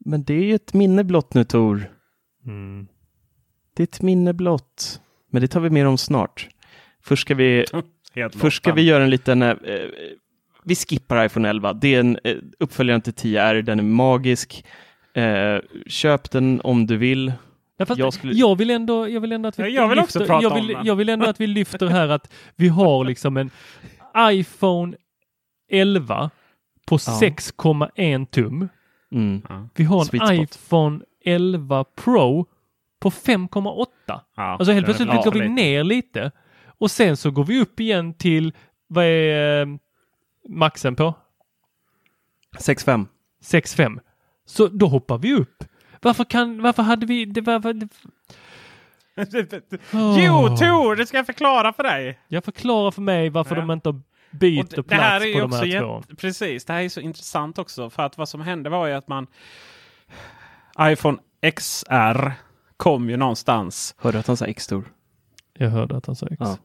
[0.05, 1.91] men det är ju ett minne blott nu Tor.
[2.47, 2.87] Mm.
[3.77, 5.01] Det är ett minne blott.
[5.31, 6.49] Men det tar vi mer om snart.
[7.05, 7.65] Först ska vi
[8.15, 9.43] Helt Först ska vi göra en liten...
[9.43, 9.57] Eh, eh,
[10.65, 11.73] vi skippar iPhone 11.
[11.73, 13.63] Det är en eh, uppföljare till 10R.
[13.63, 14.65] Den är magisk.
[15.15, 17.33] Eh, köp den om du vill.
[17.77, 20.19] Ja, Jag jag, skulle- vill ändå, jag vill ändå att vi Ja, jag vill också
[20.19, 23.05] lyfter, prata jag om vill, jag vill ändå att vi lyfter här att vi har
[23.05, 23.51] liksom en
[24.19, 24.97] iPhone
[25.71, 26.31] 11
[26.87, 27.19] på Ja.
[27.21, 28.69] 6,1 tum.
[29.13, 29.43] Mm.
[29.75, 30.57] Vi har Sweet en spot.
[30.57, 32.47] iPhone 11 Pro
[33.01, 33.87] på 5,8.
[34.07, 36.31] Ja, Alltså helt plötsligt går vi ner lite
[36.79, 38.53] och sen så går vi upp igen till
[38.87, 39.67] vad är eh,
[40.49, 41.15] maxen på?
[42.59, 43.07] 6.5.
[43.43, 44.01] 6,5.
[44.47, 45.65] Så då hoppar vi upp.
[46.03, 47.73] Varför kan, varför hade vi, det var, var,
[50.19, 52.21] Jo Tor, det ska jag förklara för dig.
[52.29, 53.61] Jag förklarar för mig varför Ja.
[53.61, 56.03] de inte byter det, det plats här är på de här två.
[56.17, 57.91] Precis, det här är så intressant också.
[57.91, 59.27] För att vad som hände var ju att man
[60.81, 61.19] iPhone
[61.57, 62.33] XR
[62.77, 63.95] kom ju någonstans.
[63.99, 64.85] Hörde att han sa X-stor?
[65.59, 66.37] Jag hörde att han sa X.
[66.41, 66.57] Ja.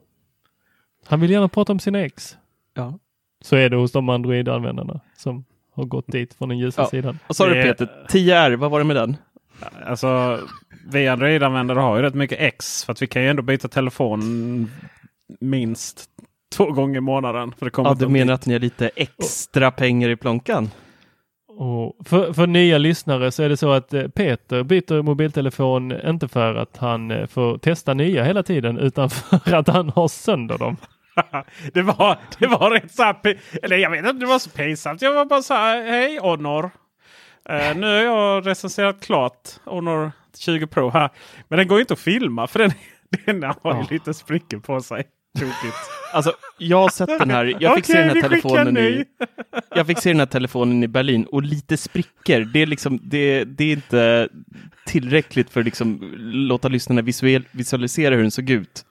[1.05, 2.37] Han vill gärna prata om sina ex.
[2.73, 2.99] Ja.
[3.41, 6.87] Så är det hos de Android-användarna som har gått dit från den ljusa Ja.
[6.87, 7.19] sidan.
[7.27, 8.05] Vad sa du Peter?
[8.09, 9.17] 10R, vad var det med den?
[9.85, 10.39] Alltså,
[10.91, 12.85] vi Android-användare har ju rätt mycket X.
[12.85, 14.71] För att vi kan ju ändå byta telefon
[15.39, 16.05] minst
[16.55, 17.53] två gånger i månaden.
[17.57, 20.69] För det kommer Ja, du menar att ni har lite extra pengar i plånkan?
[21.61, 26.27] Och för, för nya lyssnare så är det så att eh, Peter byter mobiltelefon inte
[26.27, 29.09] för att han eh, får testa nya hela tiden utan
[29.45, 30.77] för att han har sönder dem.
[31.73, 33.15] det, var, det var rätt så här,
[33.63, 35.01] Eller jag vet inte det var så pinsamt.
[35.01, 36.71] Jag var bara så här, hej Honor.
[37.49, 41.09] Eh, nu har jag recenserat klart Honor 20 Pro här.
[41.47, 42.71] Men den går ju inte att filma för den,
[43.25, 43.87] den har ju Ja.
[43.89, 45.03] lite sprickor på sig.
[45.37, 45.77] Tokigt.
[46.13, 47.57] Alltså, jag har sett den här.
[47.59, 49.05] Jag fick se Okej, den här telefonen en i...
[49.75, 52.39] Jag fick se den här telefonen i Berlin och lite sprickor.
[52.39, 54.29] Det är liksom, det, det är inte
[54.85, 58.85] tillräckligt för att liksom låta lyssnarna visuel, visualisera hur den såg ut.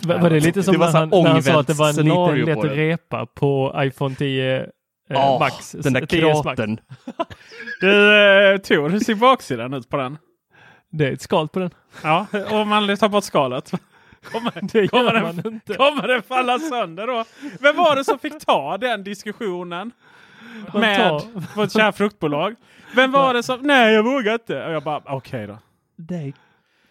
[0.00, 1.74] Var, var det lite som Det var när, så han, när han sa att det
[1.74, 4.66] var en liten lätt repa på iPhone 10 eh,
[5.08, 5.72] Ja, Max?
[5.72, 6.42] den där 10 Max.
[6.42, 6.80] kratern.
[7.80, 10.18] Du eh, Tor, hur ser baksidan ut på den?
[10.90, 11.70] Det är ett skal på den.
[12.02, 13.72] Ja, om man tar bort skalet.
[14.24, 15.74] Kommer, Det kommer, den, inte.
[15.74, 17.24] kommer den falla sönder då?
[17.60, 19.92] Vem var det som fick ta den diskussionen?
[20.72, 21.20] Man med
[21.56, 22.54] vårt kära fruktbolag.
[22.94, 23.60] Vem var det som...
[23.60, 24.64] Nej, jag vågar inte.
[24.66, 25.58] Och jag bara, okej då.
[25.96, 26.34] Nej.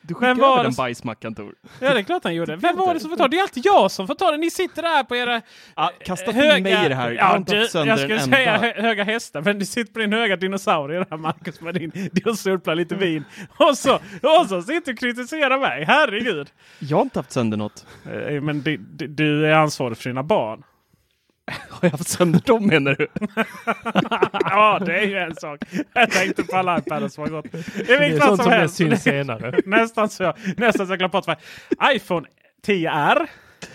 [0.07, 1.53] Du skickade över den som- bajsmackan Tor.
[1.79, 2.55] Ja, det är klart han gjorde.
[2.61, 3.37] Vem var det som får ta det?
[3.37, 4.37] Är alltid jag som får ta det.
[4.37, 5.41] Ni sitter där på era
[5.75, 7.11] Ja, kasta till mig i det här.
[7.11, 11.05] Ja, du, jag skulle säga hö höga hästar, men du sitter på din höga dinosaurie
[11.09, 13.23] där Marcus med din dinosaurplan lite vin.
[13.57, 13.95] Och så,
[14.39, 15.83] och så sitter du och kritiserar mig.
[15.87, 16.47] Herregud.
[16.79, 17.85] Jag har inte haft sönder något.
[18.05, 20.63] Eh, Men du, du, du är ansvarig för dina barn.
[21.69, 23.07] Har jag haft sönder dem menar du?
[24.43, 25.59] ja, det är ju en sak.
[25.93, 27.51] Jag tänkte på alla iPadar som har gått.
[27.51, 28.75] Det är vilket fall sånt som som helst.
[28.75, 29.61] syns senare.
[29.65, 31.37] nästan så, nästan så jag glömde bort vad
[31.95, 32.27] iPhone
[32.67, 33.27] 10R.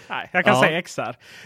[0.09, 0.63] Nej, jag kan Ja.
[0.63, 1.01] säga XR.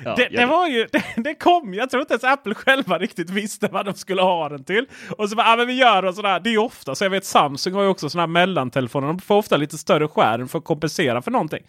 [0.05, 0.47] Ja, det, det det.
[0.47, 3.95] var ju, det, det kom, jag tror inte ens Apple själva riktigt visste vad de
[3.95, 4.87] skulle ha den till.
[5.19, 6.41] Och så bara, ah, men vi gör det sådär.
[6.41, 7.05] Det är ofta så.
[7.05, 9.07] Jag vet Samsung har ju också sådana här mellantelefoner.
[9.07, 11.63] De får ofta lite större skärm för att kompensera för någonting.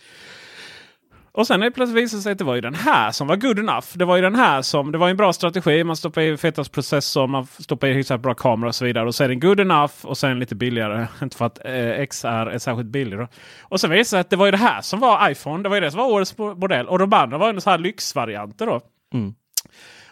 [1.35, 3.35] Och sen är det plötsligt visade sig att det var ju den här som var
[3.35, 3.87] good enough.
[3.93, 5.83] Det var ju den här som, det var en bra strategi.
[5.83, 9.07] Man stoppar i fetast processor, man stoppar i hyfsat bra kamera och så vidare.
[9.07, 11.07] Och så är den good enough och sen lite billigare.
[11.21, 13.27] Inte för att eh, XR är särskilt billig då.
[13.61, 15.63] Och sen visade det sig att det var ju det här som var iPhone.
[15.63, 16.87] Det var ju det som var årets modell.
[16.87, 18.81] Och de andra var ju så här lyxvarianter då.
[19.13, 19.33] Mm.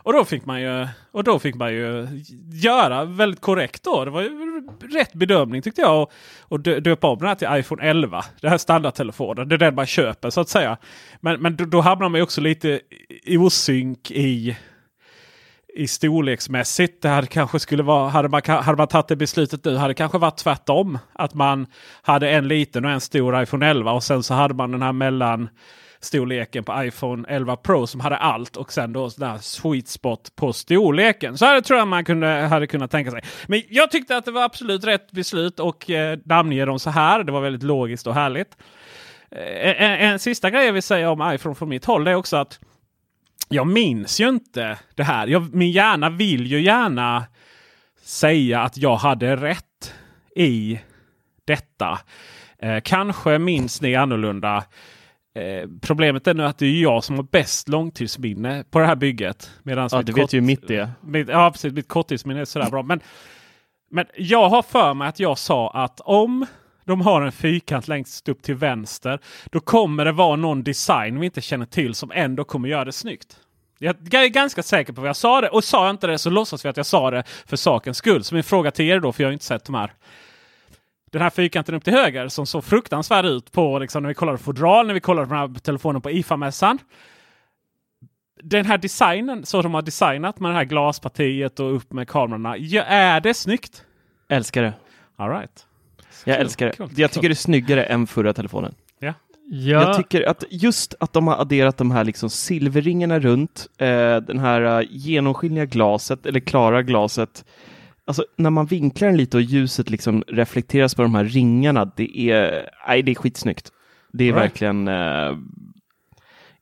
[0.03, 2.07] Och då fick man ju, och då fick man ju
[2.53, 4.05] göra väldigt korrekt då.
[4.05, 6.01] Det var ju rätt bedömning tyckte jag.
[6.01, 6.11] Och,
[6.41, 8.25] och döpa om den här till iPhone 11.
[8.41, 9.47] Det här standardtelefonen.
[9.49, 10.77] Det är den man köper så att säga.
[11.19, 12.79] Men, men då, då hamnar man ju också lite
[13.23, 14.57] i- osynk i,
[15.75, 17.01] i storleksmässigt.
[17.01, 19.93] Det här kanske skulle vara, hade man, hade man tagit det beslutet nu hade det
[19.93, 20.97] kanske varit tvärtom.
[21.13, 21.65] Att man
[22.01, 24.91] hade en liten och en stor iPhone 11 och sen så hade man den här
[24.93, 25.49] mellan
[26.01, 30.53] storleken på iPhone 11 Pro som hade allt och sen då sån sweet spot på
[30.53, 31.37] storleken.
[31.37, 33.21] Så här tror jag man kunde, hade kunnat tänka sig.
[33.47, 37.23] Men jag tyckte att det var absolut rätt beslut och eh, namnge dem så här.
[37.23, 38.57] Det var väldigt logiskt och härligt.
[39.31, 42.15] Eh, en, en, en sista grej jag vill säga om iPhone från mitt håll är
[42.15, 42.59] också att
[43.49, 45.27] jag minns ju inte det här.
[45.27, 47.25] Jag, min hjärna vill ju gärna
[48.03, 49.93] säga att jag hade rätt
[50.35, 50.79] i
[51.45, 51.99] detta.
[52.59, 54.63] Eh, kanske minns ni annorlunda.
[55.33, 58.95] Eh, problemet är nu att det är jag som har bäst långtidsminne på det här
[58.95, 59.51] bygget.
[59.63, 60.89] Medans Ja, du vet ju mitt är.
[61.01, 61.73] mitt, ja, precis.
[61.73, 62.83] Mitt korttidsminne är sådär bra.
[62.83, 62.99] Men,
[63.91, 66.45] men jag har för mig att jag sa att om
[66.85, 69.19] de har en fyrkant längst upp till vänster.
[69.51, 72.91] Då kommer det vara någon design vi inte känner till som ändå kommer göra det
[72.91, 73.39] snyggt.
[73.79, 75.49] Jag jag är ganska säker på vad jag sa det.
[75.49, 78.23] Och sa jag inte det så låtsas vi att jag sa det för sakens skull.
[78.23, 79.93] Så min fråga till er då, för jag har inte sett de här.
[81.11, 84.37] Den här fyrkanten upp till höger som såg fruktansvärd ut på liksom, när vi kollade
[84.37, 86.77] fodral, när vi kollade på den här telefonen på IFA-mässan.
[88.43, 92.57] Den här designen, så de har designat med det här glaspartiet och upp med kamerorna.
[92.57, 93.83] Ja, är det snyggt?
[94.29, 94.73] Älskar det.
[95.15, 95.65] All right.
[96.25, 96.71] Jag Kul, älskar det.
[96.73, 97.15] kul, Jag kul.
[97.15, 98.75] tycker det är snyggare än förra telefonen.
[98.99, 99.13] Ja.
[99.53, 104.15] Ja, Jag tycker att just att de har adderat de här liksom silverringarna runt, eh,
[104.17, 107.45] den här eh, genomskinliga glaset, eller klara glaset.
[108.11, 112.19] Alltså när man vinklar den lite och ljuset liksom reflekteras på de här ringarna, det
[112.19, 113.71] är, nej, det är skitsnyggt.
[114.13, 114.43] Det är Right.
[114.43, 114.87] verkligen...
[114.87, 115.37] Eh,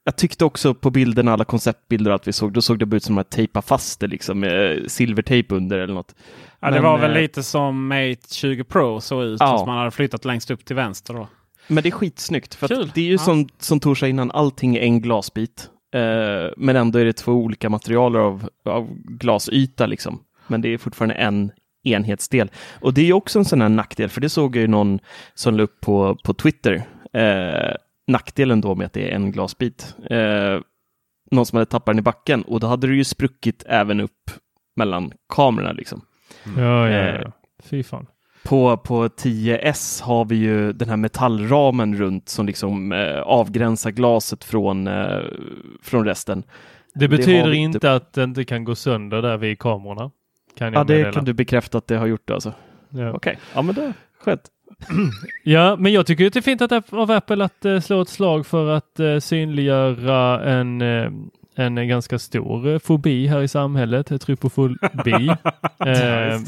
[0.04, 3.04] jag tyckte också på bilderna, alla konceptbilder och allt vi såg, då såg det ut
[3.04, 6.16] som att tejpa fast det liksom med silvertejp under eller något.
[6.60, 9.38] Ja, det Men, var väl eh, lite som Mate 20 Pro såg ut.
[9.40, 9.48] Ja.
[9.48, 11.14] Fast man hade flyttat längst upp till vänster.
[11.14, 11.28] Då.
[11.68, 13.18] Men det är skitsnyggt, för det är ju Ja.
[13.18, 15.70] som, som Tor sa innan, allting är en glasbit.
[15.96, 20.20] Eh, men ändå är det två olika material av, av glasyta liksom.
[20.50, 21.52] Men det är fortfarande en
[21.84, 22.52] enhetsdel.
[22.82, 25.00] Och det är ju också en sån här nackdel, för det såg jag ju någon
[25.34, 26.84] som la upp på, på Twitter.
[27.14, 27.76] Eh,
[28.08, 29.96] nackdelen då med att det är en glasbit.
[30.10, 30.60] Eh,
[31.32, 34.32] någon som hade tappat den i backen och då hade det ju spruckit även upp
[34.76, 36.02] mellan kamerorna liksom.
[36.58, 37.32] ja, ja, Eh, ja.
[37.64, 38.06] Fy fan.
[38.44, 44.44] På, på 10S har vi ju den här metallramen runt som liksom eh, avgränsar glaset
[44.44, 45.20] från, eh,
[45.84, 46.42] från resten.
[46.94, 50.12] Det det betyder inte inte- att det inte kan gå sönder där vid kamerorna.
[50.60, 51.12] Kan jag Ja, det meddela.
[51.14, 52.54] kan du bekräfta att det har gjort alltså.
[52.90, 53.12] Ja.
[53.14, 54.42] Okej, ja men det skönt.
[55.44, 58.10] ja, men jag tycker att det är fint att, av Apple att eh, slå ett
[58.10, 61.12] slag för att eh, synliggöra en, eh,
[61.56, 65.30] en ganska stor fobi här i samhället, trypofobi.
[65.86, 66.40] eh,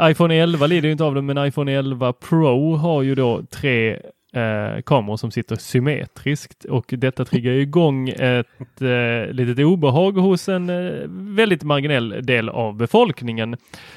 [0.10, 4.00] iPhone 11 lider ju inte av det, men iPhone 11 Pro har ju då tre
[4.34, 10.70] eh, kameror som sitter symmetriskt och detta triggar igång ett eh, litet obehag hos en
[10.70, 13.56] eh, väldigt marginell del av befolkningen.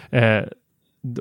[0.10, 0.44] Eh,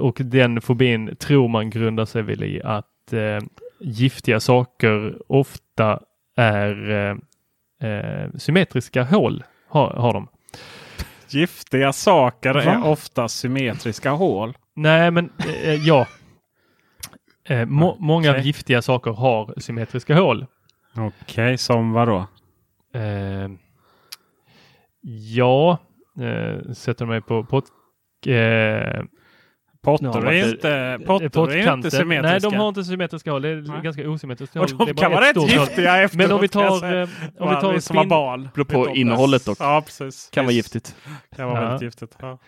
[0.01, 3.47] och den fobin tror man grundar sig väl i att eh,
[3.81, 6.01] giftiga saker ofta
[6.37, 9.45] är eh, eh, symmetriska hål.
[9.69, 10.29] Har, har de.
[11.29, 12.83] Giftiga saker är Va?
[12.85, 14.57] ofta symmetriska hål.
[14.75, 15.31] Nej, men
[15.65, 16.07] eh, ja.
[17.49, 18.43] Eh, må, många Okej.
[18.43, 20.47] giftiga saker har symmetriska hål.
[20.97, 22.27] Okej, som vad då?
[22.95, 23.49] Eh,
[25.35, 25.79] ja,
[26.21, 27.57] eh, sätter mig på, på
[28.31, 29.03] eh,
[29.83, 32.31] Pottor Ja, är inte, pottor är inte symmetriska.
[32.33, 33.43] Nej, de har inte symmetriska hål.
[33.43, 33.81] Det är Nej.
[33.83, 36.29] ganska osymmetriskt Och de är kan vara rätt giftiga efteråt.
[36.29, 38.49] Men om vi tar, eh, om vi tar vi som var spin- barn.
[38.55, 39.57] Beror på innehållet dock.
[39.61, 40.31] Ja, precis.
[40.33, 40.97] Kan vara giftigt.
[41.37, 41.69] Kan vara Ja.
[41.69, 42.17] väldigt giftigt.
[42.21, 42.39] Ja.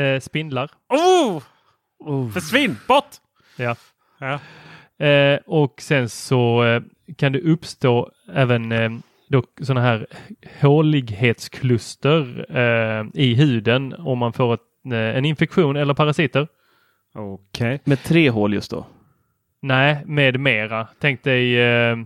[0.00, 0.70] eh, spindlar.
[0.88, 2.30] Oh!
[2.32, 2.76] Försvinn!
[2.88, 3.10] Bort!
[3.56, 3.76] Ja.
[4.20, 4.40] Ja.
[5.06, 6.82] Eh, och sen så eh,
[7.16, 8.90] kan det uppstå även eh,
[9.60, 10.06] sådana här
[10.60, 14.60] hålighetskluster eh, i huden om man får ett,
[14.92, 16.48] eh, en infektion eller parasiter.
[17.14, 17.80] Okej.
[17.84, 18.86] Med tre hål just då.
[19.62, 20.88] Nej, med mera.
[21.00, 21.98] Tänk dig eh,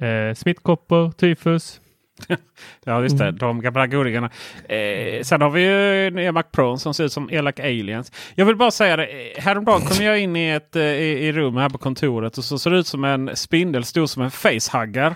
[0.00, 1.80] eh, smittkoppor, tyfus.
[2.84, 3.24] Ja, just det.
[3.24, 3.38] Mm.
[3.38, 4.30] De gamla godingarna.
[4.68, 8.12] Eh, sen har vi ju nya Mac Pro som ser ut som elaka aliens.
[8.34, 9.06] Jag vill bara säga det.
[9.06, 12.44] eh, Häromdagen kom jag in i ett eh, i, i rum här på kontoret och
[12.44, 15.14] så såg det ut som en spindel stor som en facehugger.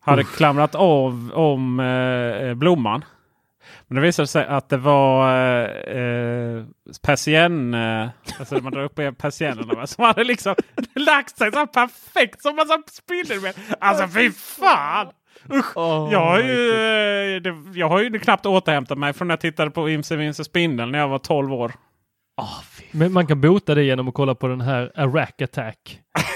[0.00, 3.04] Hade klamrat av om eh, blomman.
[3.86, 6.64] Men det visade sig att det var eh, eh,
[7.02, 10.54] persien, eh, alltså man drar upp persiennerna som hade liksom
[10.94, 13.52] lagt sig så perfekt som en spindelben.
[13.80, 15.06] Alltså fy fan!
[15.52, 15.76] Usch!
[16.12, 19.70] jag, har ju, eh, det, jag har ju knappt återhämtat mig från när jag tittade
[19.70, 21.72] på Imse Vimse Spindeln när jag var 12 år.
[22.90, 25.98] Men man kan bota det genom att kolla på den här Arak Attack.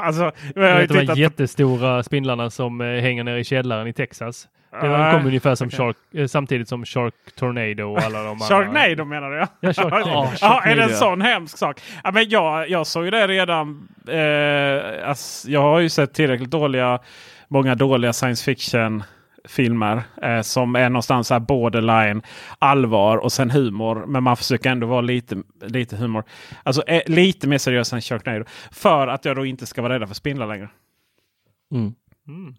[0.00, 3.86] Alltså, jag har ju vet, de här jättestora spindlarna som eh, hänger ner i källaren
[3.86, 4.48] i Texas.
[4.80, 5.76] Det Nej, kom ungefär som okej.
[5.78, 8.46] Shark, eh, samtidigt som Shark Tornado och alla de andra.
[8.46, 9.36] Sharknado menar du?
[9.60, 10.04] Ja, Sharknado.
[10.10, 10.98] Ja, Ja, är det en Sharknado.
[10.98, 11.80] sån hemsk sak?
[12.04, 13.88] Ja, men jag, jag såg ju det redan.
[14.08, 16.98] Eh, ass, jag har ju sett tillräckligt dåliga,
[17.48, 19.02] många dåliga science fiction
[19.44, 22.22] filmer eh, som är någonstans här borderline
[22.58, 24.06] allvar och sen humor.
[24.06, 26.24] Men man försöker ändå vara lite, lite humor.
[26.62, 28.44] Alltså eh, lite mer seriös än Sharknado.
[28.70, 30.68] För att jag då inte ska vara rädd för spindlar längre.
[31.72, 31.94] Mm.
[32.28, 32.54] Mm.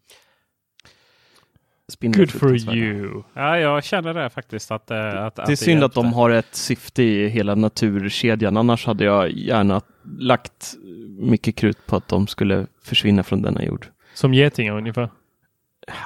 [1.90, 3.24] Spindlar Good for you.
[3.34, 4.72] Ja, jag känner det faktiskt.
[4.72, 8.58] Att, eh, att, Det är synd att de har ett syfte i hela naturkedjan.
[8.58, 9.82] Annars hade jag gärna
[10.20, 10.74] lagt
[11.20, 13.88] mycket krut på att de skulle försvinna från denna jord.
[14.20, 15.10] Som getingar ungefär.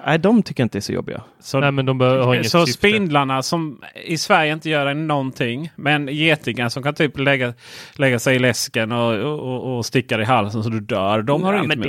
[0.06, 1.22] Nej, de tycker jag inte är så jobbiga.
[1.40, 2.78] Så, Nej, men de bör, har inget så syfte.
[2.78, 5.72] spindlarna som i Sverige inte gör någonting.
[5.76, 7.54] Men getingar som kan typ lägga,
[7.96, 11.22] lägga sig i läsken och, och, och sticka i halsen så du dör.
[11.22, 11.86] De har Ja, inget emot.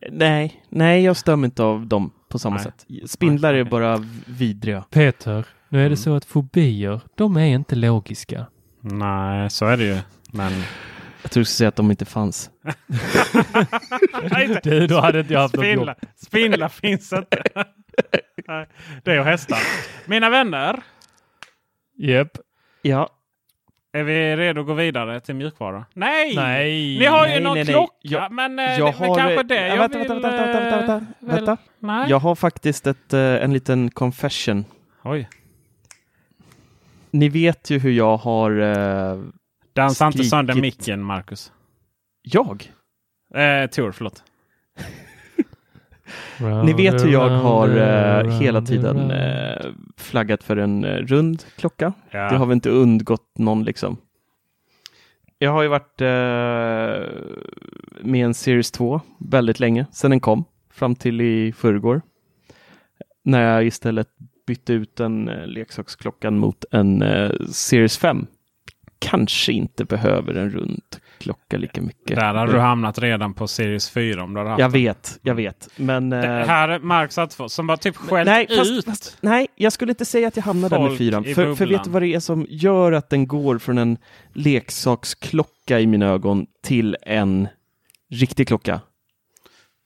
[0.00, 2.64] det, nej, nej, jag stör mig inte av dem på samma Nej.
[2.64, 3.10] sätt.
[3.10, 4.84] Spindlar är bara vidriga.
[4.90, 5.96] Peter, nu är det Mm.
[5.96, 8.46] så att fobier, de är inte logiska.
[8.80, 9.98] Nej, så är det ju.
[10.32, 10.52] Men
[11.24, 12.50] Jag tror du skulle säga att de inte fanns.
[14.62, 15.90] Du, då hade inte jag haft något jobb.
[16.16, 17.42] spindlar, finns inte.
[18.48, 18.66] Nej,
[19.04, 19.58] det är och hästar.
[20.06, 20.82] Mina vänner,
[21.98, 22.38] Japp.
[22.82, 23.08] Ja,
[23.92, 25.84] är vi redo att gå vidare till mjukvara?
[25.94, 26.36] Nej!
[26.36, 26.98] Nej.
[26.98, 27.72] Ni har ju Nej, någon nej, nej.
[27.74, 29.16] klocka, Jag- men, eh, jag det, men har...
[29.18, 30.08] kanske det Ja, jag vänta, vill...
[30.08, 31.56] vänta, vänta, vänta, vänta, vänta, eh, väl- vänta.
[31.78, 32.10] Nej.
[32.10, 34.64] Jag har faktiskt ett, eh, en liten confession.
[35.02, 35.28] Oj.
[37.10, 38.50] Ni vet ju hur jag har...
[39.74, 41.52] Dansa inte sönder micken, Marcus.
[42.22, 42.72] jag?
[43.34, 44.22] Eh, Tor, förlåt.
[46.64, 51.92] Ni vet hur jag har eh, hela tiden eh, flaggat för en eh, rund klocka.
[52.10, 52.30] Ja.
[52.30, 53.96] Det har väl inte undgått någon liksom.
[55.38, 56.06] Jag har ju varit eh,
[58.00, 62.02] med en Series 2 väldigt länge, sedan den kom, fram till i förrgår.
[63.24, 64.08] När jag istället
[64.46, 68.26] bytte ut den eh, leksaksklockan mot en eh, Series 5.
[69.04, 70.82] Kanske inte behöver en rund
[71.18, 72.16] klocka lika mycket.
[72.16, 75.34] Där hade du hamnat redan på Series 4 om du hade haft Jag vet, jag
[75.34, 75.68] vet.
[75.76, 76.10] Men...
[76.10, 78.84] Det eh, här är Mark Sattfors som bara typ skällt Nej, fast, ut.
[78.84, 81.24] fast, nej, jag skulle inte säga att jag hamnade där med Folk fyran.
[81.24, 83.98] i För, för vet du vad det är som gör att den går från en
[84.32, 87.48] leksaksklocka i mina ögon till en
[88.10, 88.80] riktig klocka?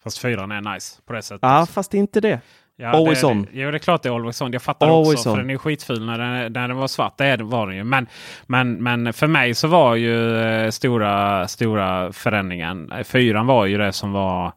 [0.05, 1.41] Fast fyran är nice på det sättet.
[1.43, 2.41] Ja, fast inte det.
[2.81, 3.47] Ja, always det, on.
[3.53, 4.53] Jo, det är klart det är always on.
[4.53, 5.29] Jag fattar Always också.
[5.31, 5.37] on.
[5.37, 7.19] För den är skitful när den, när den var svart.
[7.19, 7.85] Det är, var den ju.
[7.85, 8.07] Men,
[8.47, 12.93] men, men för mig så var ju eh, stora, stora förändringen.
[12.93, 14.53] eh, Fyran var ju det som var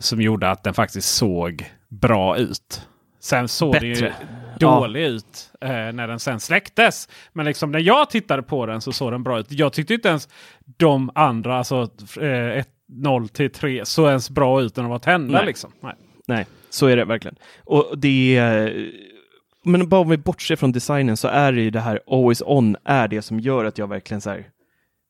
[0.00, 2.88] som gjorde att den faktiskt såg bra ut.
[3.20, 4.12] Sen såg det ju Bättre.
[4.58, 7.08] dålig ut eh, när den sen släcktes.
[7.32, 9.46] Men liksom när jag tittade på den så såg den bra ut.
[9.52, 10.28] Jag tyckte inte ens
[10.76, 11.88] de andra, alltså
[12.20, 15.38] eh, 0 till 3, såg ens bra ut när de var tända.
[15.38, 15.46] Nej.
[15.46, 15.72] Liksom.
[15.82, 15.94] Nej.
[16.26, 17.36] Nej, så är det verkligen.
[17.64, 18.90] Och det är...
[19.64, 22.76] Men bara om vi bortser från designen så är det ju det här always on
[22.84, 24.48] är det som gör att jag verkligen så här,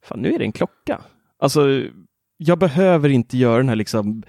[0.05, 1.01] fan nu är det en klocka.
[1.39, 1.83] Alltså,
[2.37, 4.23] jag behöver inte göra den här liksom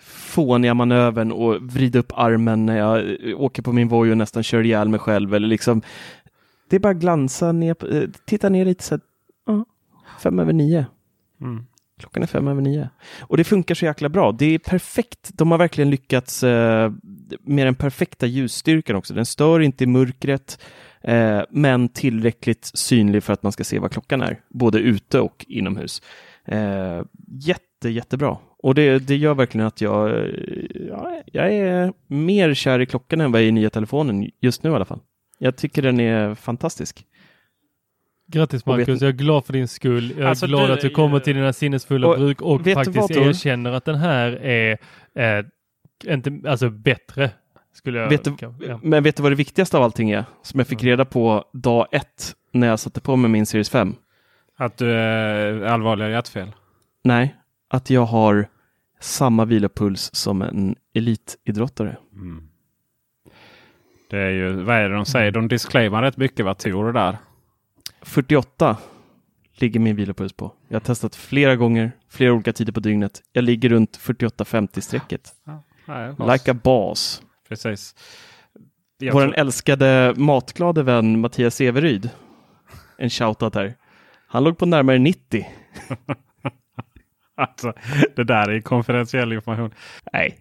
[0.00, 4.64] fåniga manövern och vrida upp armen när jag åker på min Voi och nästan kör
[4.64, 5.82] ihjäl mig själv eller liksom.
[6.68, 9.64] Det är bara glansa ner, eh, titta ner lite så här,
[10.20, 10.86] fem över nio.
[11.40, 11.66] Mm.
[11.98, 12.88] Klockan är fem över nio.
[13.20, 14.32] Och det funkar så jäkla bra.
[14.32, 15.30] Det är perfekt.
[15.34, 16.92] De har verkligen lyckats eh,
[17.42, 19.14] med den perfekta ljusstyrkan också.
[19.14, 20.58] Den stör inte i mörkret.
[21.02, 25.44] eh, men tillräckligt synlig för att man ska se vad klockan är, både ute och
[25.48, 26.02] inomhus.
[26.44, 27.02] Eh,
[27.40, 28.36] jätte, jättebra.
[28.62, 30.24] Och det, det gör verkligen att jag, eh,
[30.88, 34.62] ja, jag är mer kär i klockan än vad jag är i nya telefonen, just
[34.62, 35.00] nu i alla fall.
[35.38, 37.04] Jag tycker den är fantastisk.
[38.30, 40.10] Grattis vet Marcus, jag är glad för din skull.
[40.10, 42.74] Jag är Alltså, glad du- att du kommer till dina sinnesfulla Och bruk och du
[42.74, 43.22] faktiskt Tor?
[43.28, 44.78] erkänner att den här är
[45.14, 45.44] eh,
[46.14, 47.30] inte, alltså bättre.
[47.72, 48.80] Skulle jag Vet du, kan- ja.
[48.82, 50.24] Men vet du vad det viktigaste av allting är?
[50.42, 53.94] Som jag fick reda på dag ett när jag satte på mig min Series 5.
[54.56, 56.52] Att du är allvarliga hjärtfel.
[57.04, 57.36] Nej,
[57.70, 58.48] att jag har
[59.00, 61.96] samma vilopuls som en elitidrottare.
[64.10, 65.30] Det är ju, vad är det de säger?
[65.30, 67.16] De disclaimar rätt mycket vad Tor där.
[68.02, 68.76] 48
[69.54, 70.52] ligger min vilopuls på.
[70.68, 73.22] Jag har testat flera gånger, flera olika tider på dygnet.
[73.32, 75.32] Jag ligger runt 48-50 strecket.
[75.86, 77.22] Nej, Like a boss.
[77.48, 77.94] Precis.
[78.98, 82.10] Jag Vår tror- älskade matglade vän Mattias Everyd.
[82.98, 83.74] En shoutout här.
[84.28, 85.46] Han låg på närmare 90.
[87.34, 87.72] Alltså,
[88.16, 89.70] det där är konfidentiell information.
[90.12, 90.38] Nej.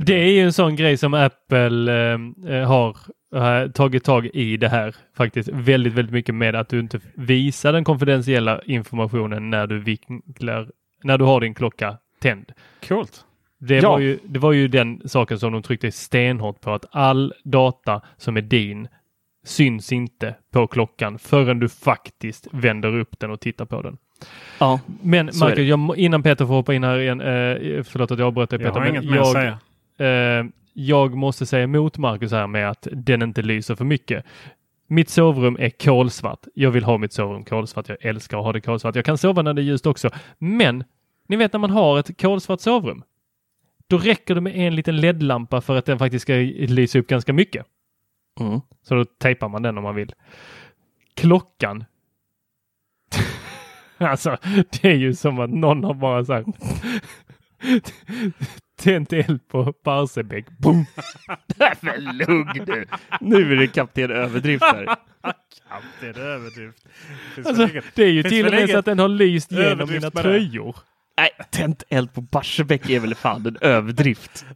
[0.00, 2.18] det är ju en sån grej som Apple eh,
[2.54, 2.96] eh, har
[3.34, 7.72] eh, tagit tag i det här faktiskt väldigt, väldigt mycket med att du inte visar
[7.72, 10.68] den konfidentiella informationen när du vinklar,
[11.02, 12.52] när du har din klocka tänd.
[12.88, 13.24] Coolt.
[13.58, 13.90] Det, Ja.
[13.90, 18.00] var ju, det var ju den saken som de tryckte stenhårt på att all data
[18.16, 18.88] som är din
[19.44, 23.96] syns inte på klockan förrän du faktiskt vänder upp den och tittar på den.
[24.58, 28.26] Ja, Men Marcus, jag, innan Peter får hoppa in här igen, eh, förlåt att jag
[28.26, 29.58] avbröt dig Jag Peter, har men inget mer att jag,
[29.98, 30.38] säga.
[30.38, 34.24] eh, jag måste säga emot Marcus här med att den inte lyser för mycket.
[34.86, 36.46] Mitt sovrum är kolsvart.
[36.54, 37.88] Jag vill ha mitt sovrum kolsvart.
[37.88, 38.96] Jag älskar att ha det kolsvart.
[38.96, 40.10] Jag kan sova när det är ljust också.
[40.38, 40.84] Men
[41.28, 43.02] ni vet när man har ett kolsvart sovrum.
[43.86, 47.32] Då räcker det med en liten LED-lampa för att den faktiskt ska lysa upp ganska
[47.32, 47.66] mycket.
[48.40, 48.60] mm.
[48.82, 50.14] Så då tejpar man den om man vill.
[51.14, 51.84] Klockan.
[53.98, 54.36] alltså,
[54.70, 56.48] det är ju som att någon har bara sagt
[58.76, 60.58] tänt eld på Barsebäck.
[60.58, 60.86] Boom!
[61.80, 62.84] Men lugn nu.
[63.20, 64.96] Nu är det kapten överdrift här.
[66.00, 66.78] Det är överdrift.
[67.34, 70.02] Finns Alltså, det är ju till och med så att den har lyst igenom överdrift
[70.02, 70.76] mina tröjor.
[71.18, 74.46] Nej, tänt eld på Barsebäck är väl fan en överdrift.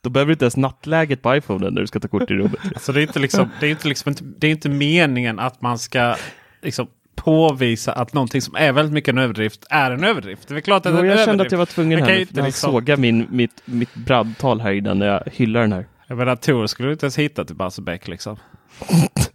[0.00, 2.60] Då behöver du inte ens nattläget på iPhonen när du ska ta kort i rummet.
[2.64, 5.78] Alltså det är inte liksom, det är inte liksom, det är inte meningen att man
[5.78, 6.16] ska
[6.62, 6.86] liksom
[7.24, 10.48] påvisa att någonting som är väldigt mycket en överdrift är en överdrift.
[10.48, 11.46] Det är klart att Jo, det är en jag kände överdrift.
[11.48, 14.72] att jag var tvungen Jag här nu, för liksom- sågar min, mitt, mitt brandtal här
[14.72, 15.86] innan när jag hyllar den här.
[16.06, 18.36] Jag menar Tor skulle inte ens hitta till Barsebäck liksom.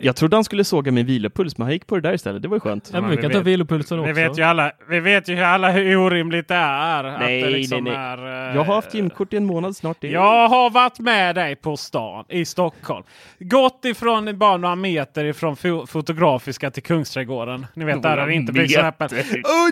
[0.00, 2.42] Jag trodde han skulle såga min vilopuls, men han gick på det där istället.
[2.42, 2.90] Det var ju skönt.
[2.92, 4.12] Ja, men vi vi kan ta vet- vilopulsen också.
[4.12, 7.04] Vi vet ju alla, vi vet ju hur alla hur orimligt det är.
[7.04, 8.02] att Nej, det liksom nej, nej.
[8.02, 9.96] Är, eh, Jag har haft gymkort i en månad snart.
[10.00, 10.08] Det.
[10.08, 13.04] Jag har varit med dig på stan i Stockholm.
[13.38, 17.66] Gått ifrån bara några meter ifrån fo fotografiska till Kungsträdgården.
[17.74, 18.88] Ni vet där Några det inte blir så meter.
[18.88, 19.08] Apple.
[19.44, 19.68] Åh oh,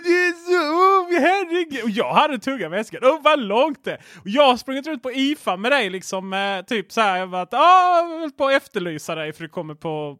[1.19, 1.83] herregud.
[1.83, 2.99] Och jag hade tunga väskan.
[3.03, 4.01] Åh vad långt det är.
[4.19, 6.33] Och jag har sprungit ut på IFA med dig liksom.
[6.33, 7.17] Eh, typ så här.
[7.17, 10.17] Jag varit ah, jag på att efterlysa dig för du kommer på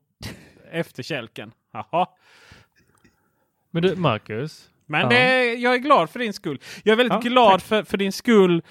[0.72, 1.52] efterkälken.
[1.74, 2.08] Jaha.
[3.72, 4.70] Men du, Marcus.
[4.86, 5.08] Men Ja.
[5.10, 6.60] det, jag är glad för din skull.
[6.84, 8.64] Jag är väldigt Ja, glad för, för din skull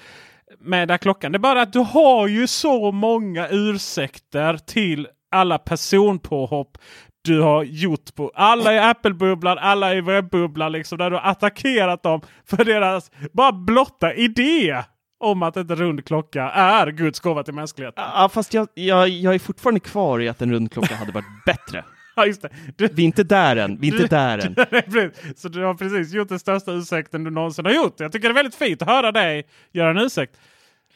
[0.58, 1.32] med den här klockan.
[1.32, 6.78] Det är bara att du har ju så många ursäkter till alla personpåhopp
[7.26, 10.98] du har gjort på alla i Apple-bubblan, alla i webbubblan liksom.
[10.98, 14.82] Där du har attackerat dem för deras bara blotta idé
[15.20, 18.04] om att en rund klocka är Guds gåva till mänskligheten.
[18.14, 21.44] Ja, fast jag, jag, jag är fortfarande kvar i att en rund klocka hade varit
[21.46, 21.84] bättre.
[22.18, 22.48] Ja, just det.
[22.76, 23.78] Du, Vi är inte där än.
[23.80, 25.12] Vi är inte där än.
[25.36, 28.00] Så du har precis gjort den största ursäkten du någonsin har gjort.
[28.00, 30.36] Jag tycker det är väldigt fint att höra dig göra en ursäkt.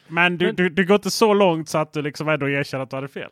[0.07, 2.83] Men du, Men- du, du går inte så långt så att du liksom ändå erkänner
[2.83, 3.29] att du hade fel.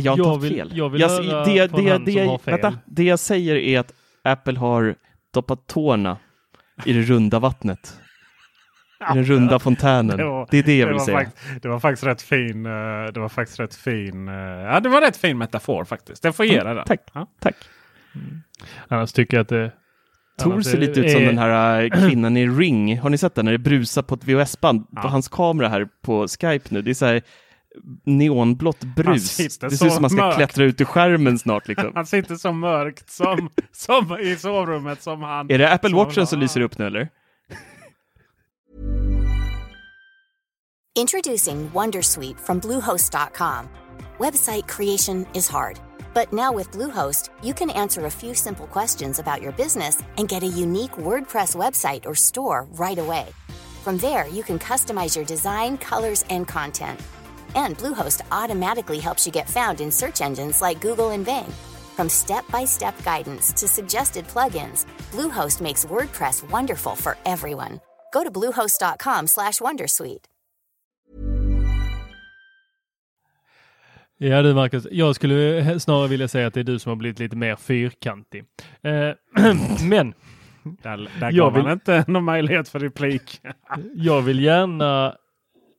[0.00, 0.70] Jag har Jag vill- fel.
[0.74, 2.52] jag vill höra det, från det, han det, som har fel.
[2.60, 3.92] Vänta, det jag säger är att
[4.24, 4.94] Apple har
[5.34, 6.16] doppat tårna
[6.84, 7.98] i det runda vattnet.
[9.00, 10.16] I den runda fontänen.
[10.16, 11.18] Det var- det är det jag det vill säga.
[11.18, 12.66] Faktiskt, det var faktiskt rätt fin.
[12.66, 12.72] eh,
[13.14, 14.28] Det var faktiskt rätt fin.
[14.28, 16.24] eh, Ja, det var rätt fin metafor faktiskt.
[16.24, 16.84] Jag får ge den.
[16.86, 17.00] Tack.
[17.12, 17.26] Ja.
[17.40, 17.54] Tack.
[18.88, 19.72] Annars tycker jag att det...
[20.42, 22.98] Tor ser är- lite ut som den här kvinnan i Ring.
[22.98, 23.44] Har ni sett den?
[23.44, 25.02] När det brusar på ett VHS-band Ja.
[25.02, 26.82] på hans kamera här på Skype nu.
[26.82, 27.22] Det är så här
[28.04, 29.36] neonblått brus.
[29.36, 30.36] Det ser ut som man ska mörkt.
[30.36, 31.92] klättra ut ur skärmen snart liksom.
[31.94, 35.50] Han sitter så mörkt som, som i sovrummet som han.
[35.50, 37.08] Är det Apple Watchen som lyser upp nu eller?
[40.94, 43.68] Introducing Wondersuite from Bluehost.com.
[44.18, 45.78] Website creation is hard,
[46.14, 50.28] but now with Bluehost, you can answer a few simple questions about your business and
[50.28, 53.26] get a unique WordPress website or store right away.
[53.82, 57.00] From there, you can customize your design, colors, and content.
[57.54, 61.52] And Bluehost automatically helps you get found in search engines like Google and Bing.
[61.96, 67.80] From step-by-step guidance to suggested plugins, Bluehost makes WordPress wonderful for everyone.
[68.12, 70.24] Go to bluehost.com/wondersuite.
[74.18, 77.18] Ja du Marcus, jag skulle snarare vilja säga att det är du som har blivit
[77.18, 78.44] lite mer fyrkantig.
[78.82, 79.42] Eh,
[79.88, 80.14] men
[80.82, 83.40] Där, där Jag gav vill- man inte någon möjlighet för replik.
[83.94, 85.16] jag vill gärna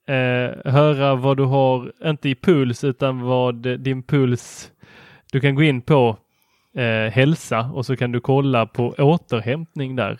[0.07, 4.71] eh, höra vad du har, inte i puls utan vad din puls,
[5.31, 6.17] du kan gå in på
[6.77, 10.19] eh, hälsa och så kan du kolla på återhämtning där.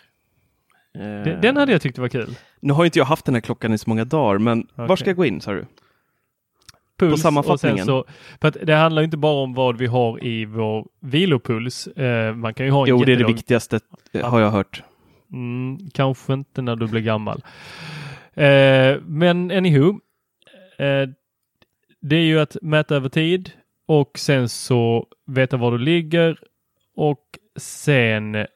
[1.24, 2.36] Den, den hade jag tyckt var kul.
[2.60, 4.96] Nu har inte jag haft den här klockan i så många dagar, men var Okej.
[4.96, 5.66] ska jag gå in sa du?
[6.98, 7.74] Puls sammanfattningen.
[7.74, 8.04] Och sen så,
[8.40, 11.86] för att det handlar inte bara om vad vi har i vår vilopuls.
[11.86, 13.80] Eh, man kan ju ha en Jo, det är det jättelång- viktigaste
[14.12, 14.82] eh, har jag hört.
[15.32, 17.42] Mm, kanske inte när du blir gammal.
[18.34, 19.88] Eh, men anywho.
[20.78, 21.08] Eh,
[22.00, 23.50] det är ju att mäta över tid
[23.86, 26.38] och sen så veta var du ligger
[26.96, 28.46] och sen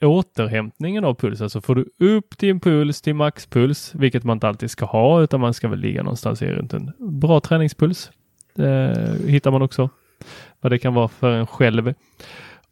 [0.00, 1.40] återhämtningen av puls.
[1.40, 5.40] Alltså får du upp din puls till maxpuls, vilket man inte alltid ska ha, utan
[5.40, 8.10] man ska väl ligga någonstans i runt en bra träningspuls.
[8.58, 9.90] Eh, hittar man också
[10.60, 11.94] vad det kan vara för en själv.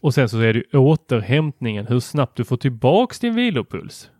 [0.03, 4.11] Och sen så är det återhämtningen, hur snabbt du får tillbaks din vilopuls.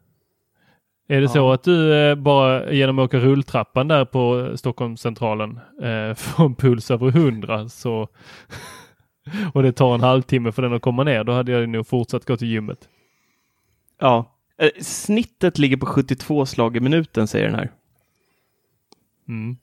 [1.09, 6.15] Är det så att du eh, bara genom att åka rulltrappan där på Stockholmscentralen eh,
[6.17, 8.09] får en puls över 100 så
[9.55, 12.25] och det tar en halvtimme för den att komma ner, då hade jag nog fortsatt
[12.27, 12.89] gå till gymmet.
[14.01, 14.33] Ja.
[14.59, 17.71] Eh, Snittet ligger på 72 slag i minuten, säger den här.
[19.29, 19.57] Mm.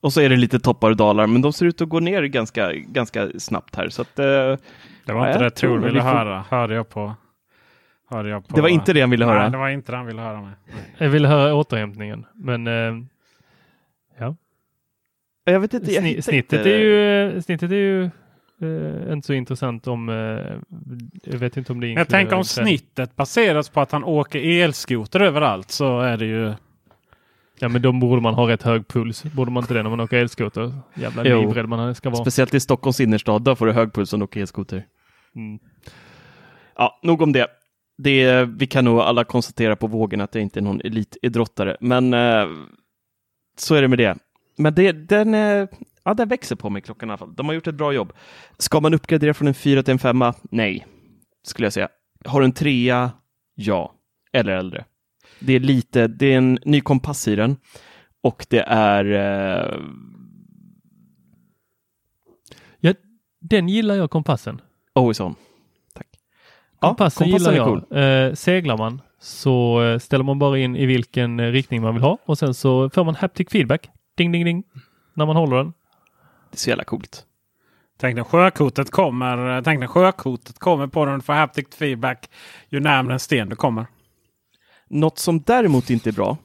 [0.00, 2.22] Och så är det lite toppar och dalar, men de ser ut att gå ner
[2.22, 3.88] ganska, ganska snabbt här.
[3.88, 4.58] Så att, eh, Det
[5.06, 6.44] var Ja, inte jag det tror Tor vi ville får- höra.
[6.50, 7.14] Hörde jag på.
[8.10, 9.42] Hörde jag på det var inte det han ville höra.
[9.42, 10.52] Nej, det var inte det han ville höra med.
[10.98, 13.04] Jag ville höra återhämtningen, men eh,
[15.44, 15.92] Jag vet inte.
[15.92, 18.04] Jag sni- snittet, inte- är ju, eh, snittet är ju
[18.62, 20.14] eh, inte så intressant om, eh,
[21.32, 25.20] jag vet inte om det jag tänker om snittet baseras på att han åker elskoter
[25.20, 26.54] överallt så är det ju.
[27.60, 29.22] Ja men då borde man ha rätt hög puls.
[29.22, 30.72] Borde man inte det när man åker elskoter?
[30.94, 31.40] Jävla Jo.
[31.40, 32.24] livrädd man ska vara.
[32.24, 34.84] Speciellt i Stockholms innerstad, där får du hög puls om du åker elskoter.
[35.34, 35.58] Mm.
[36.76, 37.46] Ja, nog om det.
[37.98, 38.44] Det.
[38.44, 42.46] Vi kan nog alla konstatera på vågen att jag inte är någon elitidrottare, men eh,
[43.58, 44.18] så är det med det.
[44.56, 45.68] Men det, den, eh,
[46.04, 47.34] ja, den växer på mig klockan i alla fall.
[47.34, 48.12] De har gjort ett bra jobb.
[48.58, 50.34] Ska man uppgradera från en fyra till en femma?
[50.50, 50.86] Nej,
[51.42, 51.88] skulle jag säga.
[52.24, 53.10] Har du en trea?
[53.54, 53.94] Ja,
[54.32, 54.84] eller äldre.
[55.40, 57.56] Det är lite, det är en ny kompass i den
[58.22, 59.78] och det är eh,
[62.80, 62.94] Ja,
[63.40, 64.60] den gillar jag kompassen.
[64.94, 65.34] always on.
[66.80, 68.28] Ja, Kompassen, kompassen gillar jag.
[68.28, 72.02] Eh, seglar man så eh, ställer man bara in i vilken eh, riktning man vill
[72.02, 73.90] ha och sen så får man haptic feedback.
[74.16, 74.64] Ding, ding, ding.
[75.14, 75.66] När man håller den.
[76.50, 77.24] Det är så jävla coolt.
[78.00, 79.62] Tänk när sjökortet kommer.
[79.62, 82.30] Tänk när sjökortet kommer på den för haptic feedback.
[82.68, 83.86] Ju närmare en sten du kommer.
[84.88, 86.36] Något som däremot inte är bra.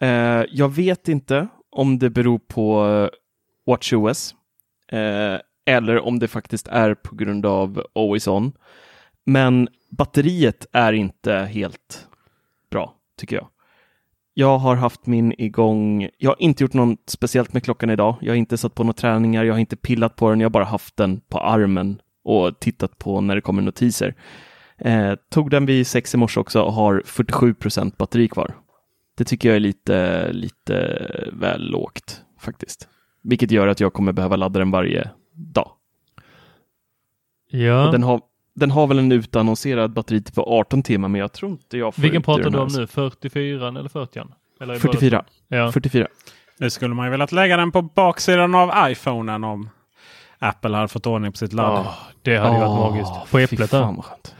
[0.00, 3.08] Eh, jag vet inte om det beror på eh,
[3.66, 4.34] WatchOS
[4.92, 8.52] eh, eller om det faktiskt är på grund av Always On.
[9.24, 12.08] Men batteriet är inte helt
[12.70, 13.48] bra, tycker jag.
[14.34, 16.08] Jag har haft min igång.
[16.18, 18.16] Jag har inte gjort något speciellt med klockan idag.
[18.20, 19.44] Jag har inte satt på några träningar.
[19.44, 20.40] Jag har inte pillat på den.
[20.40, 24.14] Jag har bara haft den på armen och tittat på när det kommer notiser.
[24.78, 28.54] Eh, tog den vid sex i morse också och har 47 procent batteri kvar.
[29.16, 30.98] Det tycker jag är lite, lite
[31.32, 32.88] väl lågt faktiskt.
[33.22, 35.70] Vilket gör att jag kommer behöva ladda den varje dag.
[37.50, 37.86] Ja.
[37.86, 38.20] Och den, har,
[38.54, 42.02] den har väl en utannonserad batteritid på 18 timmar, men jag tror inte jag får
[42.02, 42.86] Vilken pratar den du om nu?
[42.86, 44.20] 44 eller 40?
[44.60, 45.24] Eller är det 44.
[45.50, 45.72] bara- Ja.
[45.72, 46.06] 44.
[46.58, 49.68] Nu skulle man ju velat lägga den på baksidan av iPhonen om
[50.38, 51.72] Apple hade fått ordning på sitt ladd.
[51.86, 53.30] Ah, det hade ju varit Åh, magiskt.
[53.30, 53.82] På äpplet där.
[54.02, 54.34] skönt.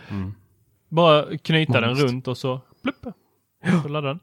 [0.88, 2.04] Bara knyta den Magiskt.
[2.12, 3.14] runt och så plupp.
[3.82, 4.20] Så laddar den.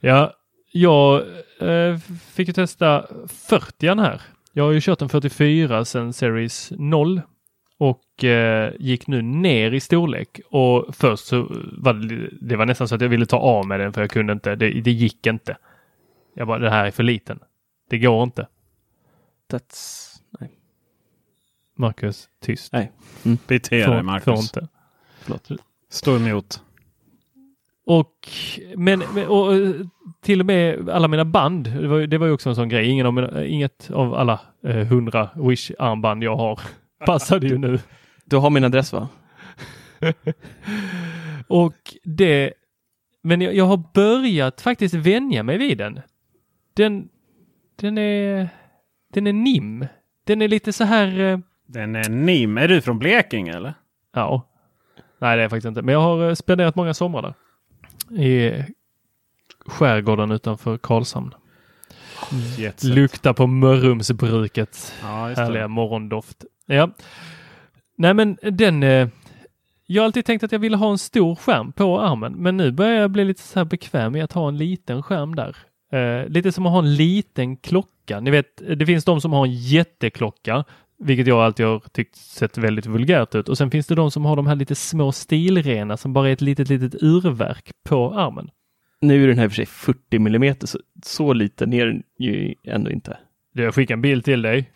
[0.00, 0.32] Ja,
[0.72, 1.22] jag
[1.60, 1.98] eh,
[2.32, 4.20] fick ju testa 40 här.
[4.52, 7.20] Jag har ju kört en 44 sedan Series 0
[7.80, 12.88] och eh, gick nu ner i storlek och först så var det, det var nästan
[12.88, 14.56] så att jag ville ta av med den för jag kunde inte.
[14.56, 15.56] Det, det gick inte.
[16.34, 17.38] Jag bara, det här är för liten.
[17.90, 18.46] Det går inte.
[19.52, 20.06] That's...
[20.40, 20.50] Nej,
[21.76, 22.72] Marcus, tyst.
[22.72, 22.92] Nej.
[23.46, 24.40] Bete dig Får, får Marcus.
[24.42, 24.68] inte.
[25.20, 25.48] förlåt.
[25.90, 26.62] Stå emot.
[27.86, 28.28] Och,
[28.76, 29.70] men, och, eh,
[30.22, 32.68] till och med alla mina band, det var, ju- det var ju också en sån
[32.68, 32.88] grej.
[32.88, 36.60] Ingen av mina, inget av alla eh, hundra Wish-armband jag har
[37.06, 37.78] passade ju nu.
[38.24, 39.08] Du har min adress va?
[41.48, 41.74] Och
[42.04, 42.52] det,
[43.22, 46.00] men jag, jag har börjat faktiskt vänja mig vid den.
[46.74, 47.08] Den,
[47.76, 48.48] den är,
[49.12, 49.86] den är nim.
[50.24, 51.20] Den är lite så här...
[51.20, 52.58] eh, Den är Nim.
[52.58, 53.74] Är du från Blekinge eller?
[54.14, 54.46] Ja.
[55.18, 55.82] Nej, det är jag faktiskt inte.
[55.82, 57.34] Men jag har eh, spenderat många somrar där.
[58.22, 58.64] I
[59.66, 61.34] skärgården utanför Karlshamn.
[62.58, 62.90] Jetset.
[62.90, 64.92] Lukta på Mörrumsbruket.
[65.02, 66.44] Ja, Härliga morgondoft.
[66.66, 66.90] Ja.
[67.96, 68.82] Nej, men den...
[68.82, 69.08] Eh,
[69.86, 72.72] jag har alltid tänkt att jag ville ha en stor skärm på armen, men nu
[72.72, 75.56] börjar jag bli lite så här bekväm med att ha en liten skärm där.
[75.92, 78.20] Eh, lite som att ha en liten klocka.
[78.20, 80.64] Ni vet, det finns de som har en jätteklocka,
[80.98, 83.48] vilket jag alltid har tyckt sett väldigt vulgärt ut.
[83.48, 86.32] Och sen finns det de som har de här lite små stilrena som bara är
[86.32, 88.50] ett litet, litet urverk på armen.
[89.00, 92.90] Nu är den här för sig 40 millimeter, så, så liten är den ju ändå
[92.90, 93.18] inte.
[93.54, 94.70] Du, Jag skickar en bild till dig.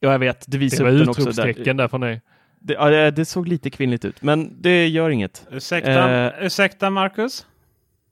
[0.00, 0.44] Ja, jag vet.
[0.48, 1.22] Du Det var upp den också.
[1.22, 1.30] Där.
[1.30, 2.22] utropstecken där från dig.
[2.60, 5.46] Det, ja, det- det såg lite kvinnligt ut, men det gör inget.
[5.50, 6.32] Ursäkta, Eh.
[6.46, 7.46] ursäkta Marcus?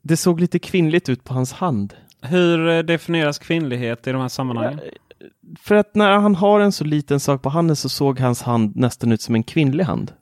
[0.02, 1.94] Det såg lite kvinnligt ut på hans hand.
[2.22, 4.80] Hur eh, definieras kvinnlighet i de här sammanhangen?
[5.60, 8.76] För att när han har en så liten sak på handen så såg hans hand
[8.76, 10.12] nästan ut som en kvinnlig hand.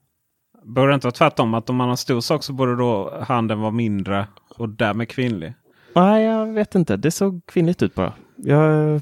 [0.65, 1.55] Borde det inte vara tvärtom?
[1.55, 4.27] Att om man har stor sak så borde då handen vara mindre
[4.61, 5.55] och därmed kvinnlig?
[5.95, 6.97] Nej, jag vet inte.
[6.97, 8.13] Det såg kvinnligt ut bara.
[8.37, 9.01] Jag,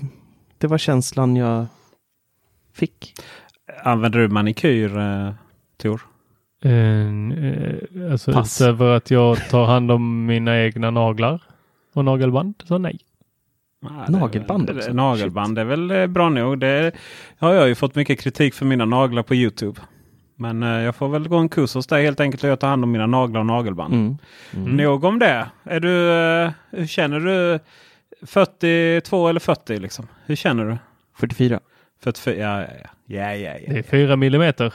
[0.59, 1.67] det var känslan jag
[2.75, 3.15] fick.
[3.85, 5.31] Använder du manikyr, eh,
[5.77, 6.01] Tor?
[6.63, 8.61] Eh, alltså Pass.
[8.61, 11.43] utöver att jag tar hand om mina egna naglar
[11.95, 12.99] och nagelband, så nej.
[14.07, 14.93] Är Nagelband väl- också?
[14.93, 16.59] Nagelband är väl eh, bra nog.
[16.61, 16.93] Det
[17.39, 19.81] har jag ju fått mycket kritik för mina naglar på Youtube.
[20.41, 22.69] Men eh, jag får väl gå en kurs hos dig helt enkelt och jag tar
[22.69, 23.95] hand om mina naglar och nagelband.
[23.95, 24.77] Mm.
[24.77, 25.51] Nog om det.
[25.65, 27.59] Är du, eh, hur känner du?
[28.27, 30.09] 42 eller 40 liksom?
[30.27, 30.79] Hur känner du?
[31.17, 31.61] 44.
[32.03, 32.37] 44?
[32.37, 32.89] Ja, ja, ja.
[33.07, 33.73] ja, ja, ja.
[33.73, 34.75] Det är fyra millimeter.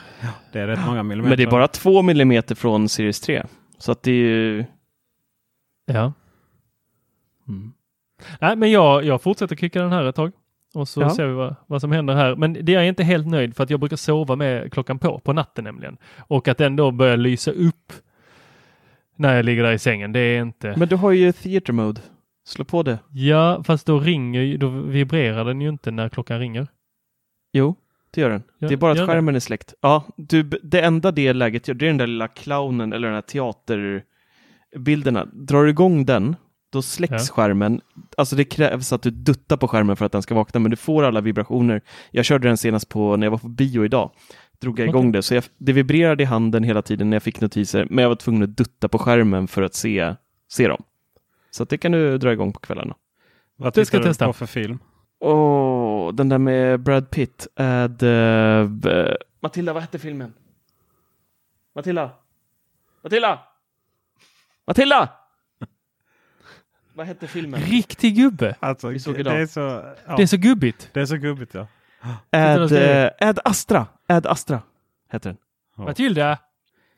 [0.52, 1.28] Det är rätt många millimeter.
[1.28, 3.42] Men det är bara två millimeter från Series 3.
[3.78, 4.64] Så att det är ju...
[5.86, 6.12] Ja.
[7.48, 7.72] Mm.
[8.40, 10.32] Nej, men jag, jag fortsätter kicka den här ett tag.
[10.74, 11.10] Och så Ja.
[11.10, 12.36] ser vi vad, vad som händer här.
[12.36, 15.18] Men det är jag inte helt nöjd för att jag brukar sova med klockan på,
[15.18, 15.96] på natten nämligen.
[16.18, 17.92] Och att den då börjar lysa upp
[19.16, 20.12] när jag ligger där i sängen.
[20.12, 20.74] Det är inte...
[20.76, 22.00] Men du har ju theater mode.
[22.46, 22.98] Slå på det.
[23.12, 26.66] Ja, fast då ringer då vibrerar den ju inte när klockan ringer.
[27.52, 27.74] Jo,
[28.10, 28.42] det gör den.
[28.58, 29.12] Ja, det är bara att gör det.
[29.12, 29.74] skärmen är släckt.
[29.80, 33.14] Ja, du, det enda det läget gör, det är den där lilla clownen eller den
[33.14, 35.24] här teaterbilderna.
[35.32, 36.36] Drar du igång den,
[36.74, 37.34] då släcks Ja.
[37.34, 37.80] skärmen.
[38.16, 40.76] Alltså det krävs att du duttar på skärmen för att den ska vakna, men du
[40.76, 41.82] får alla vibrationer.
[42.10, 44.10] Jag körde den senast på när jag var på bio idag.
[44.58, 45.12] Drog jag igång Okej.
[45.12, 48.08] det, så jag, det vibrerade i handen hela tiden när jag fick notiser, men jag
[48.08, 50.14] var tvungen att dutta på skärmen för att se,
[50.48, 50.82] se dem.
[51.50, 52.94] Så att det kan du dra igång på kvällarna.
[53.56, 54.26] Vad Det ska du testa.
[54.26, 54.78] på för film?
[55.20, 57.46] Åh, den där med Brad Pitt.
[57.56, 58.90] Är det...
[58.90, 60.32] eh, Matilda, vad hette filmen?
[61.74, 62.10] Matilda?
[63.02, 63.38] Matilda?
[64.66, 65.08] Matilda!
[66.94, 67.60] Vad hette filmen?
[67.60, 68.54] Riktig gubbe!
[68.60, 69.40] Alltså, Vi såg det, idag.
[69.40, 69.60] är så,
[70.06, 70.88] ja, Det är så gubbigt.
[70.92, 71.66] det är så gubbigt ja.
[72.30, 73.86] Ad, eh, Ad Astra.
[74.08, 74.62] Ad Astra
[75.12, 75.84] heter den.
[75.86, 76.38] Matilda!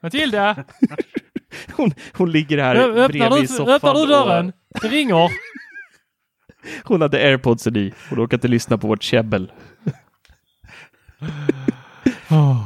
[0.02, 0.64] Matilda!
[1.76, 3.74] Hon, hon ligger här Ö- Öppnar bredvid du, soffan.
[3.74, 4.52] öppnar du och- dörren?
[4.82, 5.30] Det ringer!
[6.84, 7.92] Hon hade airpodsen i.
[8.10, 9.52] Hon orkade inte lyssna på vårt käbbel.
[12.28, 12.65] Ja,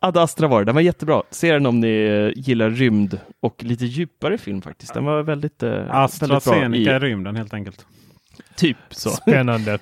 [0.00, 0.64] Ad Astra var det.
[0.64, 1.22] Den var jättebra.
[1.30, 1.88] Se den om ni
[2.34, 4.94] eh, gillar rymd och lite djupare film faktiskt.
[4.94, 5.70] Den var väldigt, eh,
[6.20, 6.76] väldigt bra.
[6.76, 7.86] I rymden helt enkelt.
[8.56, 9.10] typ så.
[9.10, 9.78] Spännande.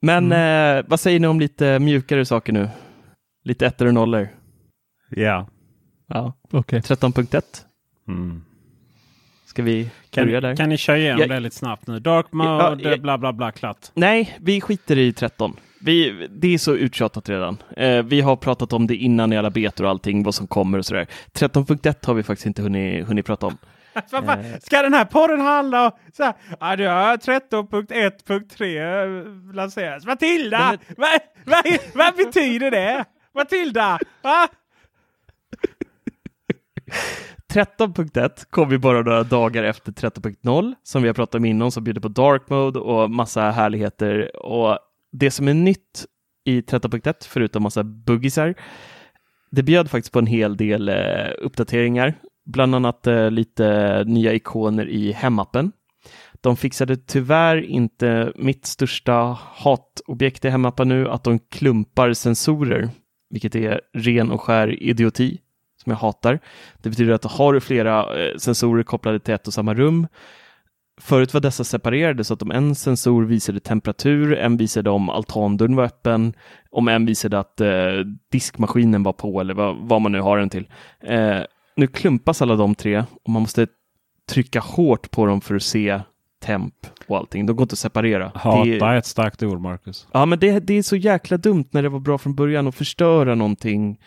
[0.00, 2.68] Men eh, vad säger ni om lite mjukare saker nu?
[3.44, 4.28] Lite ettor och nollor.
[5.10, 5.48] Ja.
[6.08, 6.32] Ja.
[6.50, 6.80] Okej.
[6.80, 7.42] 13.1.
[8.08, 8.44] Mm.
[9.48, 10.56] Ska vi Kan, börja där?
[10.56, 11.26] kan ni köra igenom Ja.
[11.26, 11.98] det lite snabbt nu?
[12.00, 12.96] Dark mode, ja.
[12.96, 13.86] bla bla bla, klart.
[13.94, 15.56] Nej, vi skiter i 13.
[15.80, 17.62] Vi, det är så uttjatat redan.
[17.76, 20.78] Eh, vi har pratat om det innan i alla betor och allting, vad som kommer
[20.78, 21.06] och sådär.
[21.34, 23.58] 13.1 har vi faktiskt inte hunnit, hunnit prata om.
[24.10, 30.06] Fan, Ska den här podden handla om så här, ja, du har 13.1.3 eh, lanseras.
[30.06, 30.58] Matilda!
[30.68, 33.04] Nej, Vad, vad, vad betyder det?
[33.34, 33.98] Matilda!
[34.22, 34.48] Va?
[37.52, 41.84] 13.1 kom vi bara några dagar efter 13.0 som vi har pratat om innan som
[41.84, 44.36] bjuder på dark mode och massa härligheter.
[44.36, 44.78] Och
[45.12, 46.06] det som är nytt
[46.44, 48.54] i 13.1 förutom massa buggisar,
[49.50, 50.94] det bjöd faktiskt på en hel del eh,
[51.38, 52.14] uppdateringar,
[52.46, 55.72] bland annat eh, lite nya ikoner i hemappen.
[56.40, 62.90] De fixade tyvärr inte mitt största hatobjekt i hemappen nu, att de klumpar sensorer,
[63.30, 65.38] vilket är ren och skär idioti
[65.88, 66.38] som jag hatar.
[66.82, 70.06] Det betyder att har du flera eh, sensorer kopplade till ett och samma rum,
[71.00, 75.76] Förut var dessa separerade så att om en sensor visade temperatur, en visade om altandörren
[75.76, 76.34] var öppen,
[76.70, 77.68] om en visade att eh,
[78.32, 80.68] diskmaskinen var på eller vad, vad man nu har den till.
[81.00, 81.38] Eh,
[81.76, 83.66] nu klumpas alla de tre och man måste
[84.30, 86.00] trycka hårt på dem för att se
[86.42, 86.74] temp
[87.06, 87.46] och allting.
[87.46, 88.32] De går inte att separera.
[88.34, 90.06] Hata Det- är ett starkt ord, Marcus.
[90.12, 92.74] Ja, men det, det är så jäkla dumt när det var bra från början att
[92.74, 93.98] förstöra någonting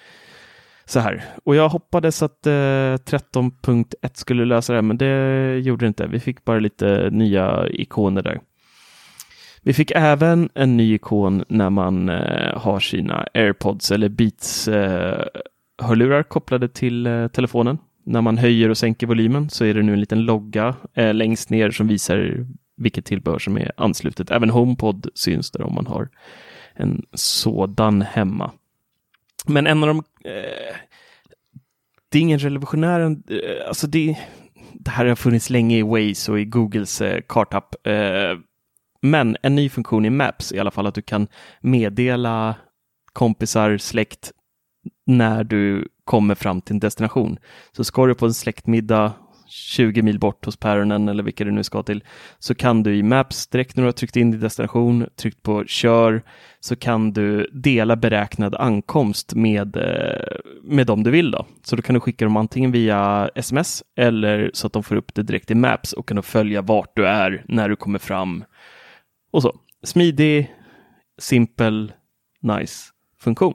[0.85, 1.23] så här.
[1.43, 6.07] Och jag hoppades att eh, 13.1 skulle lösa det, men det gjorde det inte.
[6.07, 8.39] Vi fick bara lite nya ikoner där.
[9.63, 15.25] Vi fick även en ny ikon när man eh, har sina AirPods eller Beats eh,
[15.81, 17.77] hörlurar kopplade till eh, telefonen.
[18.03, 21.49] När man höjer och sänker volymen så är det nu en liten logga eh, längst
[21.49, 22.45] ner som visar
[22.77, 24.31] vilket tillbehör som är anslutet.
[24.31, 26.09] Även HomePod syns där om man har
[26.73, 28.51] en sådan hemma.
[29.47, 29.97] Men en av de...
[30.29, 30.75] Eh,
[32.09, 32.99] det är ingen revolutionär...
[33.01, 34.17] Eh, alltså det,
[34.73, 37.87] det här har funnits länge i Waze och i Googles eh, kartapp.
[37.87, 38.37] Eh,
[39.01, 41.27] men en ny funktion i Maps i alla fall att du kan
[41.61, 42.55] meddela
[43.13, 44.31] kompisar, släkt
[45.05, 47.37] när du kommer fram till en destination.
[47.71, 49.13] Så ska du på en släktmiddag
[49.51, 52.03] 20 mil bort hos päronen eller vilka du nu ska till,
[52.39, 55.65] så kan du i Maps, direkt när du har tryckt in din destination, tryckt på
[55.65, 56.21] kör,
[56.59, 61.31] så kan du dela beräknad ankomst med, eh, med dem du vill.
[61.31, 61.45] Då.
[61.63, 65.13] Så då kan du skicka dem antingen via sms eller så att de får upp
[65.13, 68.43] det direkt i Maps och kan då följa vart du är när du kommer fram.
[69.31, 69.59] Och så.
[69.83, 70.55] Smidig,
[71.17, 71.91] simpel,
[72.41, 73.53] nice funktion.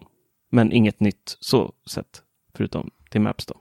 [0.50, 2.22] Men inget nytt så sett,
[2.56, 3.54] förutom till Maps då.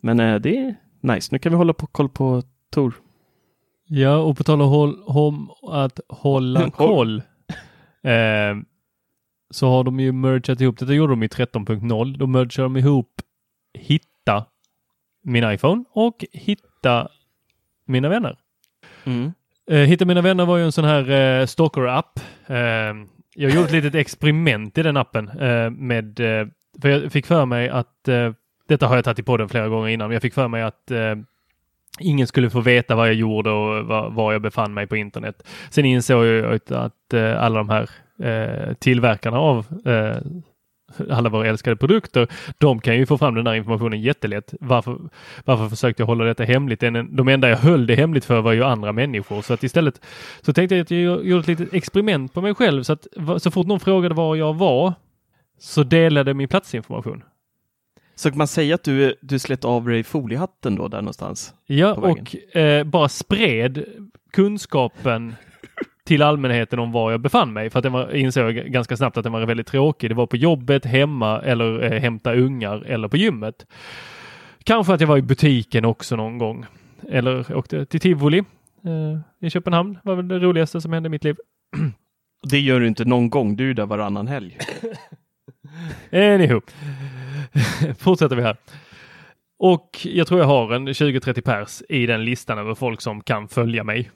[0.00, 1.28] Men eh, det är nice.
[1.32, 2.94] Nu kan vi hålla på koll på Tor.
[3.90, 4.62] Ja, och på tal
[5.06, 6.70] om att hålla Håll.
[6.70, 7.22] koll.
[8.02, 8.56] Eh,
[9.50, 12.16] så har de ju mergat ihop, detta gjorde de i 13.0.
[12.18, 13.10] Då mergade de ihop
[13.78, 14.44] hitta
[15.22, 17.08] min iPhone och hitta
[17.84, 18.38] mina vänner.
[19.04, 19.32] Mm.
[19.70, 22.20] Eh, Hitta mina vänner var ju en sån här eh, stalker-app.
[22.46, 22.56] Eh,
[23.34, 26.46] jag gjorde ett litet experiment i den appen eh, med, eh,
[26.82, 28.08] för jag fick för mig att,
[28.68, 30.90] detta har jag tagit i podden flera gånger innan, men jag fick för mig att
[30.90, 31.14] eh,
[32.00, 35.48] ingen skulle få veta vad jag gjorde och var, var jag befann mig på internet.
[35.70, 37.90] Sen insåg jag att, att eh, alla de här
[38.22, 40.16] eh, tillverkarna av eh,
[41.10, 44.54] alla våra älskade produkter, de kan ju få fram den här informationen jättelätt.
[44.60, 44.98] Varför,
[45.44, 46.80] varför försökte jag hålla detta hemligt?
[47.10, 49.42] De enda jag höll det hemligt för var ju andra människor.
[49.42, 50.00] Så att istället
[50.40, 52.82] så tänkte jag att jag gjorde ett litet experiment på mig själv.
[52.82, 53.06] Så att
[53.38, 54.94] så fort någon frågade var jag var
[55.58, 57.22] så delade jag min platsinformation.
[58.18, 61.54] Så kan man säga att du, du slet av dig foliehatten då där någonstans?
[61.66, 63.84] Ja, och eh, bara spred
[64.32, 65.34] kunskapen
[66.04, 67.70] till allmänheten om var jag befann mig.
[67.70, 70.10] För att den var, insåg jag g- ganska snabbt att den var väldigt tråkig.
[70.10, 73.66] Det var på jobbet, hemma eller eh, hämta ungar eller på gymmet.
[74.64, 76.66] Kanske att jag var i butiken också någon gång.
[77.10, 78.38] Eller åkte till tivoli
[78.84, 79.98] eh, i Köpenhamn.
[80.02, 81.36] var väl det roligaste som hände i mitt liv.
[82.50, 84.58] Det gör du inte någon gång, du är där varannan helg.
[86.12, 86.60] Anywho.
[87.98, 88.56] Fortsätter vi här.
[89.58, 93.48] Och jag tror jag har en 20-30 pers i den listan över folk som kan
[93.48, 94.10] följa mig.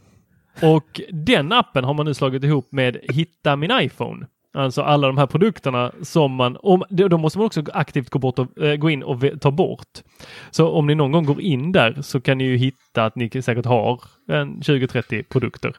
[0.63, 4.27] Och den appen har man nu slagit ihop med Hitta min iPhone.
[4.55, 8.39] Alltså alla de här produkterna som man, om, då måste man också aktivt gå, bort
[8.39, 10.03] och, eh, gå in och ta bort.
[10.51, 13.43] Så om ni någon gång går in där så kan ni ju hitta att ni
[13.43, 15.77] säkert har en 20-30 produkter.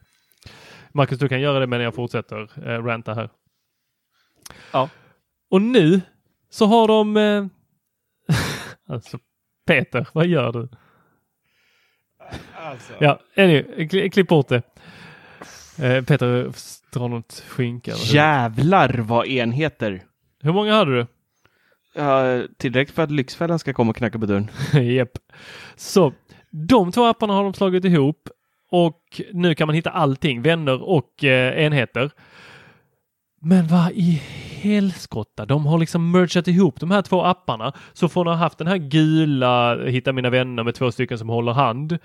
[0.93, 3.29] Marcus, du kan göra det medan jag fortsätter eh, ranta här.
[4.71, 4.89] Ja.
[5.49, 6.01] Och nu
[6.53, 7.17] så har de...
[7.17, 7.45] Eh,
[8.93, 9.19] alltså
[9.67, 10.69] Peter, vad gör du?
[12.99, 14.61] Ja, anyway, kli- klipp bort det.
[15.81, 16.51] Eh, Peter
[16.93, 17.91] drar något skinka.
[17.91, 20.03] Jävlar vad enheter!
[20.41, 21.07] Hur många hade du?
[21.95, 24.49] Ja, tillräckligt för att Lyxfällan ska komma och knacka på dörren.
[24.95, 25.17] Japp.
[25.75, 26.13] Så
[26.49, 28.29] de två apparna har de slagit ihop
[28.69, 32.11] och nu kan man hitta allting, vänner och eh, enheter.
[33.45, 34.21] Men vad i
[34.61, 37.73] helskotta, de har liksom mergat ihop de här två apparna.
[37.93, 41.29] Så från att ha haft den här gula Hitta mina vänner med två stycken som
[41.29, 41.97] håller hand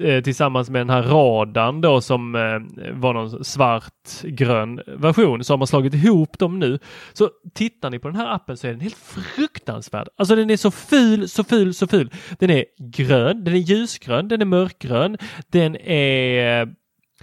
[0.00, 5.58] eh, tillsammans med den här radarn då som eh, var någon svart-grön version så har
[5.58, 6.78] man slagit ihop dem nu.
[7.12, 10.08] Så tittar ni på den här appen så är den helt fruktansvärd.
[10.16, 12.10] Alltså den är så ful, så ful, så ful.
[12.38, 15.18] Den är grön, den är ljusgrön, den är mörkgrön,
[15.48, 16.74] den är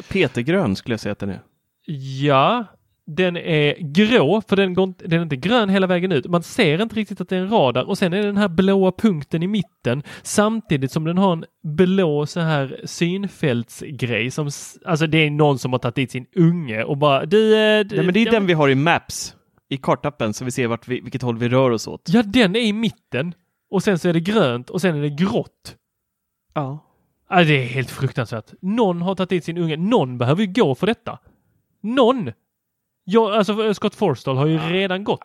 [0.10, 1.42] Petergrön skulle jag säga att den är.
[2.22, 2.66] Ja,
[3.06, 6.28] den är grå för den, går, den är inte grön hela vägen ut.
[6.28, 8.48] Man ser inte riktigt att det är en radar och sen är det den här
[8.48, 14.50] blåa punkten i mitten samtidigt som den har en blå så här synfältsgrej som,
[14.86, 17.56] alltså det är någon som har tagit dit sin unge och bara du...
[17.58, 19.36] eh, d- Nej, men det är ja, den vi har i Maps,
[19.70, 22.10] i kartappen, så vi ser vart vi, vilket håll vi rör oss åt.
[22.14, 23.34] Ja, den är i mitten
[23.72, 25.76] och sen så är det grönt och sen är det grått.
[26.54, 26.90] Ja.
[27.30, 28.52] Ja, det är helt fruktansvärt.
[28.62, 29.78] Någon har tagit dit sin unge.
[29.78, 31.20] Någon behöver ju gå för detta.
[31.84, 32.32] Någon!
[33.04, 35.24] Ja, alltså Scott Forstall har ju redan gått.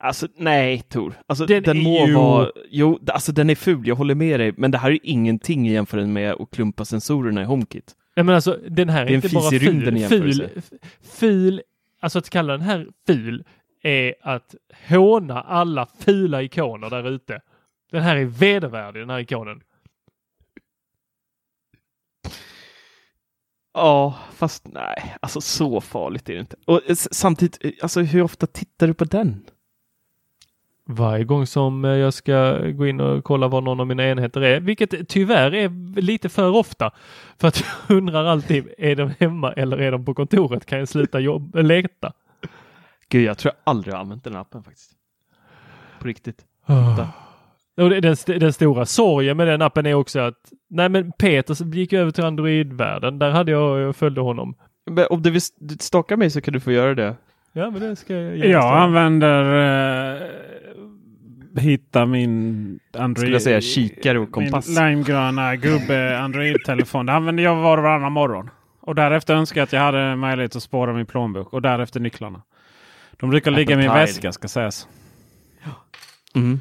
[0.00, 3.96] Alltså nej Tor, alltså, Den den, må ju- vara, jo, alltså den är ful, jag
[3.96, 7.44] håller med dig, men det här är ingenting i jämförelse med att klumpa sensorerna i
[7.44, 7.94] HomeKit.
[8.16, 10.08] Nej men alltså den här är, är inte bara ful.
[10.08, 10.48] Ful,
[11.02, 11.62] ful,
[12.00, 13.44] alltså att kalla den här ful
[13.82, 14.54] är att
[14.88, 17.40] håna alla fula ikoner där ute.
[17.92, 19.60] Den här är vedervärdig den här ikonen.
[23.74, 26.56] Ja, fast nej, alltså så farligt är det inte.
[26.66, 29.44] Och eh, samtidigt, eh, alltså hur ofta tittar du på den?
[30.84, 34.40] Varje gång som eh, jag ska gå in och kolla vad någon av mina enheter
[34.40, 36.90] är, vilket tyvärr är lite för ofta.
[37.38, 40.66] För att jag undrar alltid, är de hemma eller är de på kontoret?
[40.66, 42.12] Kan jag sluta jobb, leta?
[43.08, 44.92] Gud, jag tror jag aldrig har använt den appen faktiskt.
[46.00, 46.44] På riktigt.
[47.78, 50.34] Och den, st- den stora sorgen med den appen är också att
[50.70, 53.18] nej men Peter gick över till Android-världen.
[53.18, 54.54] Där hade jag, jag följde honom.
[54.90, 57.16] Men om du vill st- stalka mig så kan du få göra det.
[57.52, 58.78] Ja men det ska jag genast Jag göra.
[58.78, 59.42] använder
[60.22, 63.18] eh, hitta min Android.
[63.18, 64.68] Skulle jag säga kikare och kompass.
[64.68, 67.06] Min limegröna gubbe Android-telefon.
[67.06, 68.50] Det använder jag var och varannan morgon.
[68.80, 72.42] Och därefter önskar jag att jag hade möjlighet att spåra min plånbok och därefter nycklarna.
[73.20, 74.88] De brukar ligga i min Apple väska ska sägas.
[76.34, 76.60] Mm.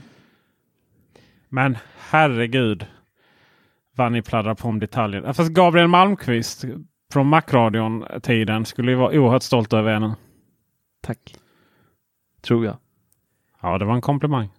[1.50, 1.78] Men
[2.10, 2.86] herregud
[3.96, 5.34] vad ni pladdrar på om detaljer.
[5.34, 6.66] Fast Gabriel Malmqvist
[7.14, 10.12] från Macradion-tiden skulle ju vara oerhört stolt över er nu.
[11.02, 11.36] Tack.
[12.42, 12.78] Tror jag.
[13.62, 14.50] Ja, det var en komplimang.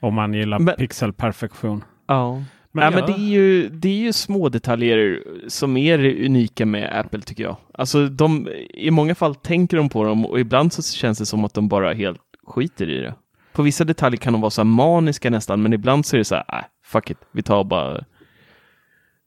[0.00, 1.84] Om man gillar Men- pixelperfektion.
[2.06, 2.42] Ja.
[2.74, 6.98] Men ja, men det är, ju, det är ju små detaljer som är unika med
[7.00, 7.56] Apple tycker jag.
[7.74, 11.44] Alltså de, i många fall tänker de på dem och ibland så känns det som
[11.44, 13.14] att de bara helt skiter i det.
[13.52, 16.34] På vissa detaljer kan de vara så maniska nästan, men ibland så är det så
[16.34, 18.04] här, äh, fuck it, vi tar bara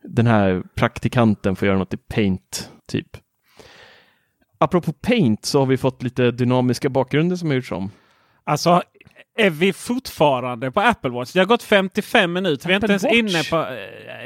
[0.04, 3.08] den här praktikanten får göra något i Paint, typ.
[4.58, 7.92] Apropå Paint så har vi fått lite dynamiska bakgrunder som har gjorts om.
[8.44, 8.82] Alltså,
[9.38, 11.32] är vi fortfarande på Apple Watch?
[11.34, 12.68] Det har gått 55 minuter.
[12.68, 13.14] Vi är inte Apple ens Watch?
[13.14, 13.76] inne på...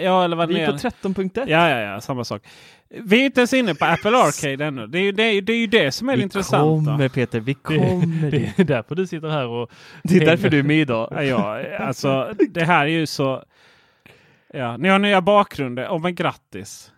[0.03, 0.71] Ja, eller vad Vi är.
[0.71, 1.31] på 13.1.
[1.47, 2.41] Ja, ja, ja, samma sak.
[2.89, 4.87] Vi är inte ens inne på Apple Arcade ännu.
[4.87, 6.91] Det är ju det, är- det, är ju det som är det vi intressanta.
[6.91, 8.31] kommer Peter, vi kommer.
[8.31, 9.71] Det är därför du sitter här och...
[10.03, 11.07] Det är därför du är med idag.
[11.11, 11.23] Ja,
[11.61, 13.43] ja, alltså det här är ju så...
[14.53, 15.87] Ja, ni har nya bakgrunder.
[15.87, 16.91] Oh, men grattis!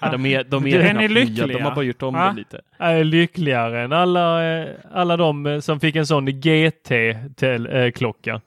[0.00, 1.46] Ja, de är, de är, Är ni nya, lyckliga?
[1.46, 2.30] De har bara gjort om Va?
[2.30, 2.60] det lite.
[2.78, 8.40] Jag är lyckligare än alla, eh, alla de eh, som fick en sån GT-klocka.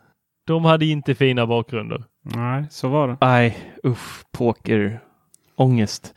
[0.48, 2.04] De hade inte fina bakgrunder.
[2.22, 3.18] Nej, så var det.
[3.22, 5.00] Nej, usch, poker,
[5.56, 6.14] ångest.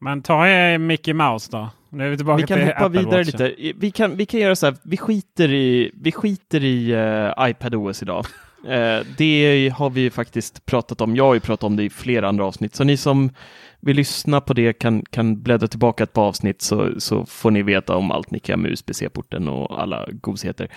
[0.00, 1.70] Men ta er Mickey Mouse då.
[1.90, 3.46] Nu är vi tillbaka Vi kan till hoppa Apple vidare Watchen.
[3.46, 3.72] lite.
[3.78, 8.02] Vi kan, vi kan göra så här, vi skiter i, vi skiter i uh, iPadOS
[8.02, 8.26] idag.
[8.68, 11.16] Eh, det har vi faktiskt pratat om.
[11.16, 12.74] Jag har ju pratat om det i flera andra avsnitt.
[12.74, 13.30] Så ni som
[13.80, 17.62] vill lyssna på det kan, kan bläddra tillbaka ett par avsnitt så, så får ni
[17.62, 20.68] veta om allt ni kan med USB-C-porten och alla gosigheter.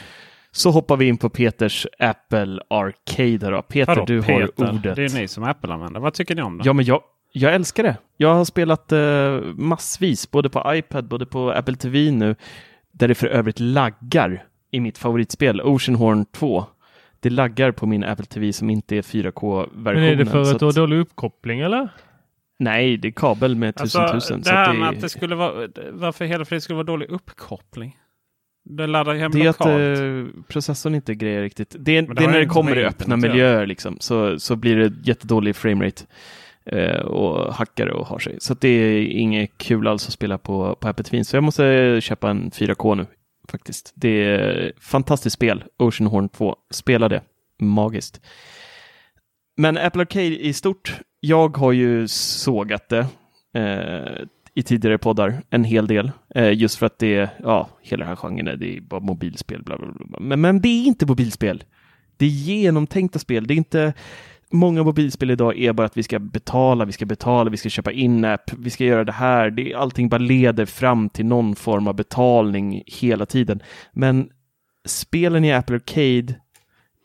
[0.51, 3.49] Så hoppar vi in på Peters Apple Arcade.
[3.51, 3.61] Då.
[3.61, 4.33] Peter, Vadå, du Peter?
[4.57, 4.95] har ordet.
[4.95, 6.03] Det är ni som Apple-användare.
[6.03, 6.63] Vad tycker ni om det?
[6.65, 7.01] Ja, men jag,
[7.31, 7.97] jag älskar det.
[8.17, 12.35] Jag har spelat eh, massvis, både på iPad, både på Apple TV nu,
[12.91, 16.65] där det för övrigt laggar i mitt favoritspel, Oceanhorn 2.
[17.19, 19.93] Det laggar på min Apple TV som inte är 4K-versionen.
[19.93, 21.89] Men är det för att du har dålig uppkoppling eller?
[22.59, 24.39] Nej, det är kabel med 1000 Alltså, 1000.
[24.39, 25.67] det så här att med det, att det skulle vara...
[25.91, 27.97] Varför hela friden skulle vara dålig uppkoppling?
[28.63, 30.37] Det laddar hem det är att lokalt.
[30.37, 31.75] eh, processorn inte grejer riktigt.
[31.79, 34.75] Det det det är när det kommer i öppna att miljöer liksom, så, så blir
[34.75, 36.03] det jättedålig framerate
[36.65, 38.37] Eh, och hackar och har sig.
[38.39, 41.23] Så att det är inget kul alls att spela på, på Apple TV.
[41.23, 43.05] Så jag måste köpa en 4K nu
[43.51, 43.93] faktiskt.
[43.95, 46.55] Det är ett fantastiskt spel, Oceanhorn 2.
[46.71, 47.21] Spela det,
[47.59, 48.21] magiskt.
[49.57, 53.07] Men Apple Arcade i stort, jag har ju sågat det
[53.53, 56.11] eh, i tidigare poddar en hel del.
[56.35, 58.99] Eh, just för att det är, ja, hela den här genren är, det är bara
[58.99, 59.63] mobilspel.
[59.63, 60.19] Bla, bla, bla.
[60.19, 61.63] Men, men det är inte mobilspel.
[62.17, 63.47] Det är genomtänkta spel.
[63.47, 63.93] Det är inte,
[64.51, 67.91] många mobilspel idag är bara att vi ska betala, vi ska betala, vi ska köpa
[67.91, 69.49] in-app, vi ska göra det här.
[69.49, 73.63] Det, allting bara leder fram till någon form av betalning hela tiden.
[73.93, 74.29] Men
[74.87, 76.35] spelen i Apple Arcade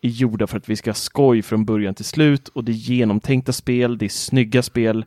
[0.03, 2.75] är gjorda för att vi ska ha skoj från början till slut och det är
[2.75, 5.05] genomtänkta spel, det är snygga spel.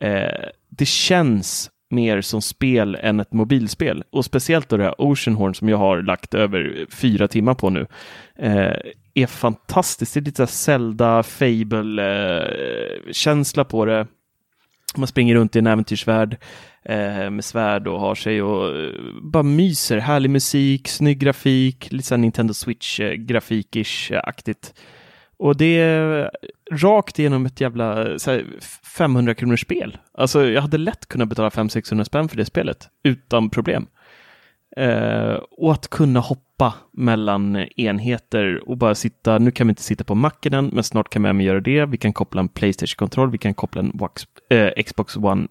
[0.00, 5.54] Eh, det känns mer som spel än ett mobilspel och speciellt då det här Oceanhorn
[5.54, 7.86] som jag har lagt över fyra timmar på nu
[8.38, 8.76] eh,
[9.22, 10.14] är fantastiskt.
[10.14, 14.06] Det är lite Zelda, Fable-känsla eh, på det.
[14.96, 16.36] Man springer runt i en äventyrsvärld
[16.84, 18.90] eh, med svärd och har sig och eh,
[19.22, 19.98] bara myser.
[19.98, 24.74] Härlig musik, snygg grafik, lite så Nintendo Switch-grafikish-aktigt.
[25.36, 26.30] Och det är
[26.72, 28.06] rakt igenom ett jävla
[28.96, 29.98] 500 kronors spel.
[30.14, 33.86] Alltså jag hade lätt kunnat betala 500-600 spänn för det spelet utan problem.
[34.80, 40.04] Eh, och att kunna hoppa mellan enheter och bara sitta, nu kan vi inte sitta
[40.04, 41.86] på macken än, men snart kan vi även göra det.
[41.86, 45.48] Vi kan koppla en Playstation-kontroll, vi kan koppla en Wax, eh, Xbox One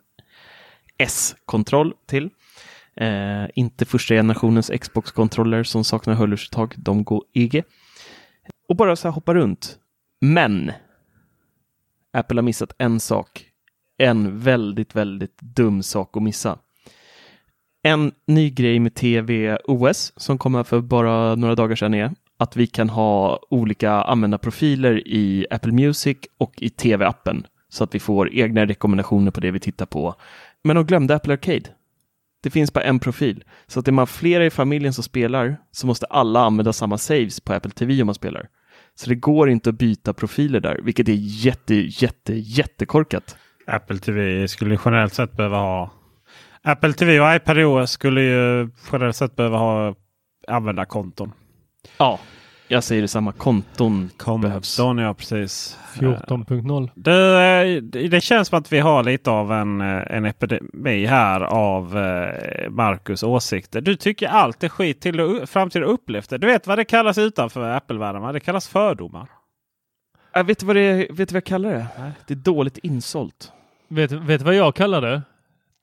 [0.98, 2.30] S-kontroll till.
[2.96, 7.64] Eh, inte första generationens Xbox-kontroller som saknar hörlursuttag, de går EG.
[8.70, 9.78] Och bara så här hoppa runt.
[10.22, 10.72] Men
[12.14, 13.46] Apple har missat en sak.
[13.98, 16.60] En väldigt, väldigt dum sak att missa.
[17.84, 22.56] En ny grej med TV OS som kommer för bara några dagar sedan är att
[22.56, 28.34] vi kan ha olika användarprofiler i Apple Music och i TV-appen så att vi får
[28.34, 30.16] egna rekommendationer på det vi tittar på.
[30.64, 31.70] Men de glömde Apple Arcade.
[32.44, 35.88] Det finns bara en profil, så att är man flera i familjen som spelar så
[35.88, 38.48] måste alla använda samma saves på Apple TV om man spelar.
[38.96, 43.38] Så det går inte att byta profiler där, vilket är jätte, jätte, jättekorkat.
[43.68, 45.92] Apple TV skulle generellt sett behöva ha
[46.64, 49.96] Apple TV och iPadOS skulle ju generellt sett behöva ha
[50.48, 51.32] användarkonton.
[51.98, 52.20] Ja,
[52.68, 53.32] jag säger detsamma.
[53.32, 54.10] Konton,
[54.42, 54.78] behövs.
[54.78, 55.78] Konton, ja precis.
[55.94, 56.90] 14.0.
[56.96, 62.70] Det, det känns som att vi har lite av en, en epidemi här av eh,
[62.70, 63.82] Marcus åsikter.
[63.82, 66.38] Du tycker allt är skit till du framtida upplevt det.
[66.38, 68.34] Du vet vad det kallas utanför Apple-världen?
[68.34, 69.28] Det kallas fördomar.
[70.34, 71.88] Jag vet du vad, det, vet du vad jag kallar det?
[72.28, 73.52] Det är dåligt insålt.
[73.88, 75.22] Vet du vad jag kallar det?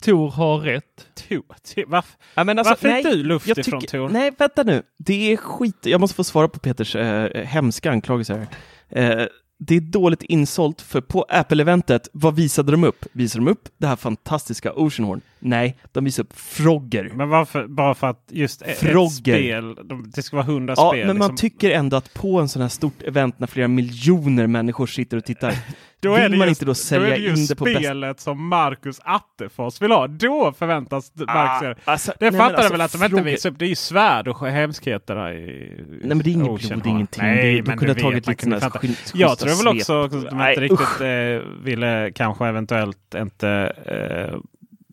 [0.05, 1.07] Tor har rätt.
[1.29, 1.43] Tor,
[1.87, 4.09] varför Ja, men alltså, varför nej, du luft jag ifrån Tor?
[4.09, 4.83] Nej, vänta nu.
[4.99, 5.77] Det är skit.
[5.83, 8.47] Jag måste få svara på Peters eh, hemska anklagelser.
[8.91, 9.21] här.
[9.21, 9.27] Eh,
[9.59, 13.05] det är dåligt insålt, för på Apple-eventet, vad visade de upp?
[13.13, 15.21] Visade de upp det här fantastiska Oceanhorn?
[15.39, 17.11] Nej, de visade upp Frogger.
[17.15, 17.67] Men varför?
[17.67, 19.09] Bara för att just ett Frogger.
[19.37, 21.07] spel, de- det ska vara hundra Ja, spel.
[21.07, 21.37] men man liksom.
[21.51, 25.25] tycker ändå att på en sån här stort event när flera miljoner människor sitter och
[25.25, 25.55] tittar,
[26.07, 27.55] Då vill är det man just, inte då sälja då är det just in det
[27.55, 30.07] på spelet som Marcus Attefors vill ha.
[30.07, 31.81] Då förväntas Marcus göra det.
[31.85, 33.59] alltså, Det nej, fattar alltså, jag väl att de inte visar upp.
[33.59, 36.89] Det är ju svärd och hemskheter här i Nej men det är inget blod, det
[36.89, 37.23] är ingenting.
[37.23, 40.49] Nej, det, de men kunde ha tagit lite sådana Jag tror väl också att de
[40.49, 44.39] inte riktigt eh, ville kanske eventuellt inte eh,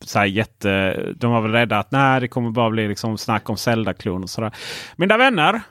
[0.01, 0.99] så här jätte...
[1.15, 4.29] De var väl rädda att nej, det kommer bara bli liksom snack om Zelda-klon och
[4.29, 4.51] sådär.
[4.95, 5.61] Mina vänner,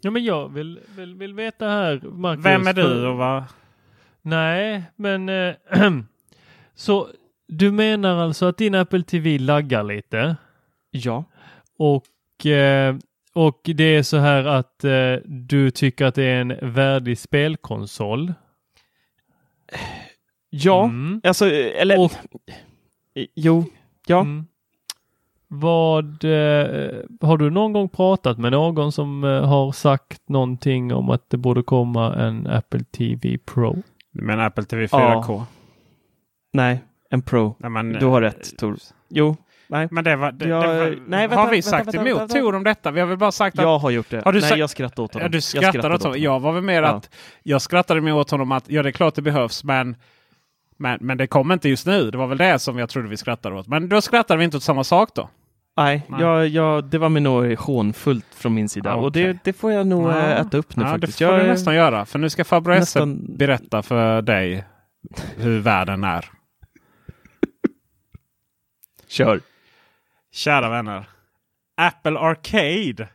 [0.00, 2.44] Ja, men jag vill, vill, vill veta här, Marcus.
[2.44, 3.44] vem är du och vad?
[4.28, 5.54] Nej, men eh,
[6.74, 7.08] så
[7.46, 10.36] du menar alltså att din Apple TV laggar lite
[10.90, 11.24] Ja.
[11.78, 12.96] och, eh,
[13.32, 18.32] och det är så här att eh, du tycker att det är en värdig spelkonsol?
[20.50, 21.20] Ja, Mm.
[21.24, 22.00] alltså, eller...
[22.00, 22.12] Och-
[23.34, 23.64] Jo,
[24.06, 24.20] ja.
[24.20, 24.46] Mm.
[25.48, 31.10] Vad eh, har du någon gång pratat med någon som eh, har sagt någonting om
[31.10, 33.82] att det borde komma en Apple TV Pro?
[34.12, 35.42] Men Apple TV 4K?
[36.52, 36.80] Nej,
[37.10, 37.56] en Pro.
[37.58, 38.76] Nej, men, Du har rätt, Tor.
[39.08, 39.36] Jo,
[39.66, 39.88] nej.
[39.90, 42.30] Men det var, det, Jag- det var, nej, har vänta, vi vänta, sagt vänta, emot.
[42.30, 42.90] Tor om detta?
[42.90, 44.24] Vi har väl bara sagt att Jag har gjort det.
[44.24, 45.24] Har du nej, sagt- jag skrattade åt honom.
[45.24, 46.20] Ja, du Jag skrattade åt honom.
[46.20, 46.88] Jag var väl mer Ja.
[46.88, 47.10] att
[47.42, 49.96] jag skrattade mer åt honom att ja, det är klart det behövs, men,
[50.76, 52.10] men, men det kommer inte just nu.
[52.10, 53.66] Det var väl det som jag trodde vi skrattade åt.
[53.66, 55.28] Men då skrattade vi inte åt samma sak då.
[55.78, 56.02] Nej.
[56.18, 58.90] Jag, jag, det var med nog hånfullt från min sida.
[58.90, 60.16] Ja, Och det, det får jag nog Ja.
[60.18, 61.18] äh, äta upp nu ja, faktiskt.
[61.18, 62.06] Det får jag, du nästan göra.
[62.06, 64.64] För nu ska Esse nästan- berätta för dig
[65.36, 66.24] hur världen är.
[69.08, 69.40] Kör.
[70.32, 71.08] Kära vänner.
[71.76, 73.08] Apple Arcade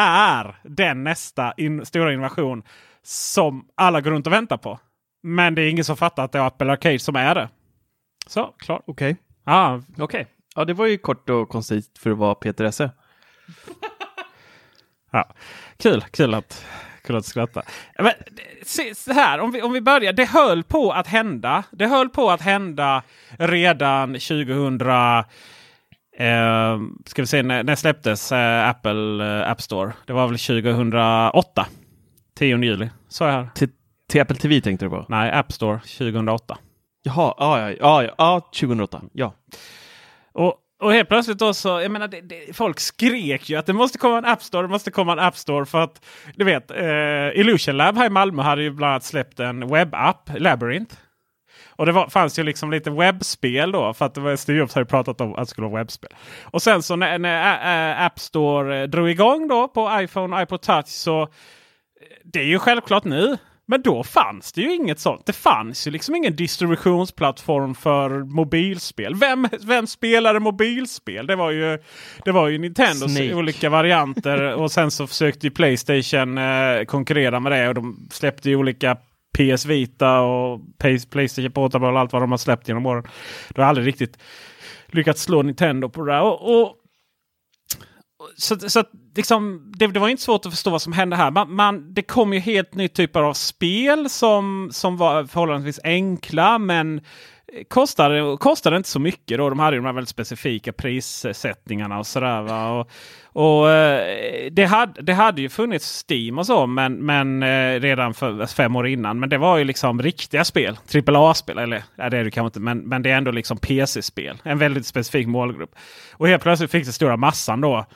[0.00, 2.62] är den nästa in stora innovation
[3.02, 4.78] som alla går runt och väntar på.
[5.22, 7.48] Men det är ingen som fattar att det är Apple Arcade som är det.
[8.26, 8.82] Så, klart.
[8.86, 9.16] Okej.
[9.44, 10.26] Ah, Okej.
[10.60, 12.90] Ja, det var ju kort och koncist för att vara Peter Esse.
[15.12, 15.28] Ja,
[15.76, 16.66] kul, kul att,
[17.04, 17.62] kul att skratta.
[17.98, 18.12] Men,
[18.62, 20.12] se, så här, om vi, om vi börjar.
[20.12, 21.64] Det höll på att hända.
[21.70, 23.02] Det höll på att hända
[23.38, 24.80] redan 2000.
[24.80, 25.24] Eh,
[27.06, 29.92] ska vi se, när, när släpptes eh, Apple eh, App Store?
[30.06, 31.66] Det var väl 2008.
[32.38, 32.90] 10 juli.
[33.08, 33.48] Så jag här.
[33.54, 33.68] Till,
[34.08, 35.06] till Apple TV tänkte du på?
[35.08, 36.58] Nej, App Store 2008.
[37.02, 39.02] Jaha, ja, ja, ja, ja, ja 2008.
[39.12, 39.34] Ja.
[40.40, 43.72] Och, och helt plötsligt då så, jag menar, det, det, folk skrek ju att det
[43.72, 45.66] måste komma en App Store, det måste komma en App Store.
[45.66, 49.40] För att, du vet, eh, Illusion Lab här i Malmö hade ju bland annat släppt
[49.40, 50.96] en webbapp, Labyrinth.
[51.68, 54.74] Och det var, fanns ju liksom lite webbspel då, för att det var Steve Jobs
[54.74, 56.10] hade pratat om att det skulle vara webbspel.
[56.42, 60.36] Och sen så när, när eh, eh, App Store eh, drog igång då på iPhone
[60.36, 61.28] och iPod Touch så
[62.24, 63.36] det är ju självklart nu.
[63.70, 65.26] Men då fanns det ju inget sånt.
[65.26, 69.14] Det fanns ju liksom ingen distributionsplattform för mobilspel.
[69.14, 71.26] Vem, vem spelade mobilspel?
[71.26, 71.78] Det var ju,
[72.24, 73.34] det var ju Nintendos Snake.
[73.34, 74.54] olika varianter.
[74.54, 77.68] och sen så försökte ju Playstation eh, konkurrera med det.
[77.68, 78.96] Och de släppte ju olika
[79.38, 83.04] PS Vita och Play- Playstation Portable och allt vad de har släppt genom åren.
[83.48, 84.18] De har aldrig riktigt
[84.86, 86.22] lyckats slå Nintendo på det där.
[86.22, 86.76] Och, och,
[88.36, 88.84] så, så
[89.16, 91.30] liksom, det, det var inte svårt att förstå vad som hände här.
[91.30, 96.58] Man, man, det kom ju helt nya typer av spel som, som var förhållandevis enkla
[96.58, 97.00] men
[97.68, 99.38] kostade, kostade inte så mycket.
[99.38, 99.48] Då.
[99.48, 102.52] De hade ju de här väldigt specifika prissättningarna och sådär.
[102.52, 102.90] Och,
[103.32, 108.14] och eh, det, hade, det hade ju funnits Steam och så men, men eh, redan
[108.14, 109.20] för fem år innan.
[109.20, 110.78] Men det var ju liksom riktiga spel.
[111.06, 111.58] AAA-spel.
[111.58, 112.60] Eller ja, det är det kanske inte.
[112.60, 114.38] Men, men det är ändå liksom PC-spel.
[114.42, 115.74] En väldigt specifik målgrupp.
[116.12, 117.86] Och helt plötsligt fick det stora massan då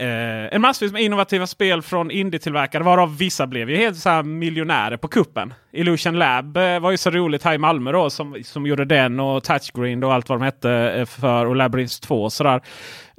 [0.00, 4.22] Eh, en massvis med innovativa spel från indie-tillverkare varav vissa blev ju helt så här
[4.22, 5.54] miljonärer på kuppen.
[5.72, 9.20] Illusion Lab eh, var ju så roligt här i Malmö då som, som gjorde den
[9.20, 12.60] och Touchgreen och allt vad de hette eh, för och Labyrinth 2 och sådär.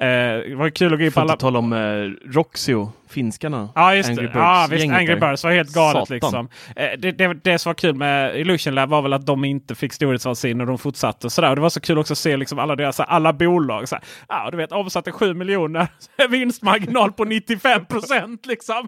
[0.02, 1.36] Eh, det var kul att gå in på alla...
[1.36, 3.70] tala om eh, Roxio, finskarna.
[3.76, 4.32] Ja, just Angry det.
[4.34, 5.16] Ja, visst, Angry.
[5.16, 6.16] Birds var helt galet Satan.
[6.16, 6.50] liksom.
[6.76, 9.76] Eh, det, det, det som var kul med Illusion Lab var väl att de inte
[9.76, 11.50] fick storhetsvansinne och de fortsatte och sådär.
[11.50, 13.90] Och det var så kul också att se liksom alla deras alla bolag.
[13.90, 15.88] Så här, ja, du vet, omsatte 7 miljoner.
[16.30, 18.88] Vinstmarginal på 95 procent liksom.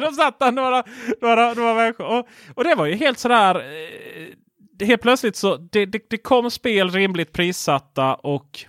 [0.00, 0.84] de satt där några,
[1.22, 2.06] några, några människor.
[2.06, 3.54] Och, och det var ju helt sådär.
[3.54, 8.66] Eh, helt plötsligt så det, det, det kom spel rimligt prissatta och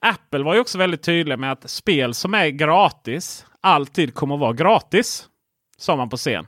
[0.00, 4.40] Apple var ju också väldigt tydlig med att spel som är gratis alltid kommer att
[4.40, 5.28] vara gratis.
[5.78, 6.46] Sa man på scen.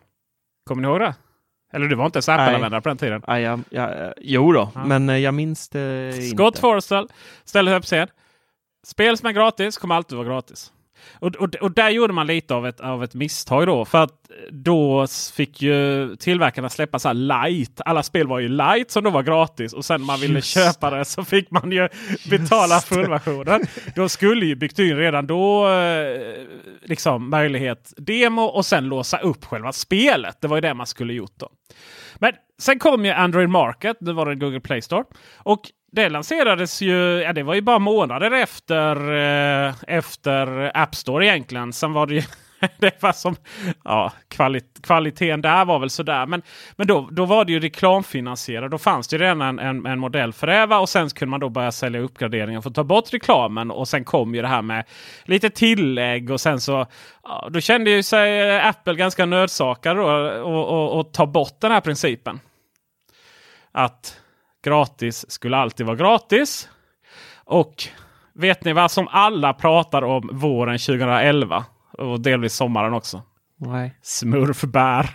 [0.67, 1.15] Kommer ni ihåg det?
[1.73, 3.23] Eller du var inte ens Apple-användare på den tiden?
[3.27, 6.61] Ja, ja, ja, eh, jo då, men eh, jag minns det Scott inte.
[6.61, 7.09] Forstall
[7.45, 8.09] ställde sig upp scen.
[8.87, 10.73] Spel som är gratis kommer alltid vara gratis.
[11.13, 13.85] Och, och, och där gjorde man lite av ett, av ett misstag då.
[13.85, 14.21] För att
[14.51, 17.81] då fick ju tillverkarna släppa så light.
[17.85, 19.73] Alla spel var ju light som då var gratis.
[19.73, 21.89] Och sen man ville Just köpa det så fick man ju
[22.31, 23.61] betala fullversionen.
[23.97, 26.21] Då skulle ju byggt in redan då eh,
[26.83, 30.41] liksom möjlighet demo och sen låsa upp själva spelet.
[30.41, 31.49] Det var ju det man skulle gjort då.
[32.19, 33.97] Men sen kom ju Android Market.
[34.01, 35.05] Nu var det Google Play Store.
[35.37, 35.61] Och
[35.91, 41.73] det lanserades ju, ja det var ju bara månader efter, eh, efter App Store egentligen.
[41.73, 42.23] Sen var det ju
[42.79, 43.37] det var som,
[43.85, 46.27] ja, kvalit kvaliteten där var väl sådär.
[46.27, 46.43] Men,
[46.77, 48.71] men då, då var det ju reklamfinansierat.
[48.71, 50.77] Då fanns det ju redan en, en, en modell för det.
[50.77, 53.71] och sen kunde man då börja sälja uppgraderingar för att ta bort reklamen.
[53.71, 54.85] Och sen kom ju det här med
[55.25, 56.87] lite tillägg och sen så
[57.23, 62.41] ja, då kände ju sig eh, Apple ganska nödsakad att ta bort den här principen.
[63.73, 64.21] Att
[64.63, 66.69] gratis skulle alltid vara gratis.
[67.45, 67.75] Och
[68.35, 71.65] vet ni vad som alla pratar om våren 2011?
[71.93, 73.23] Och delvis sommaren också.
[73.57, 73.99] Nej.
[74.03, 75.11] Smurfbär.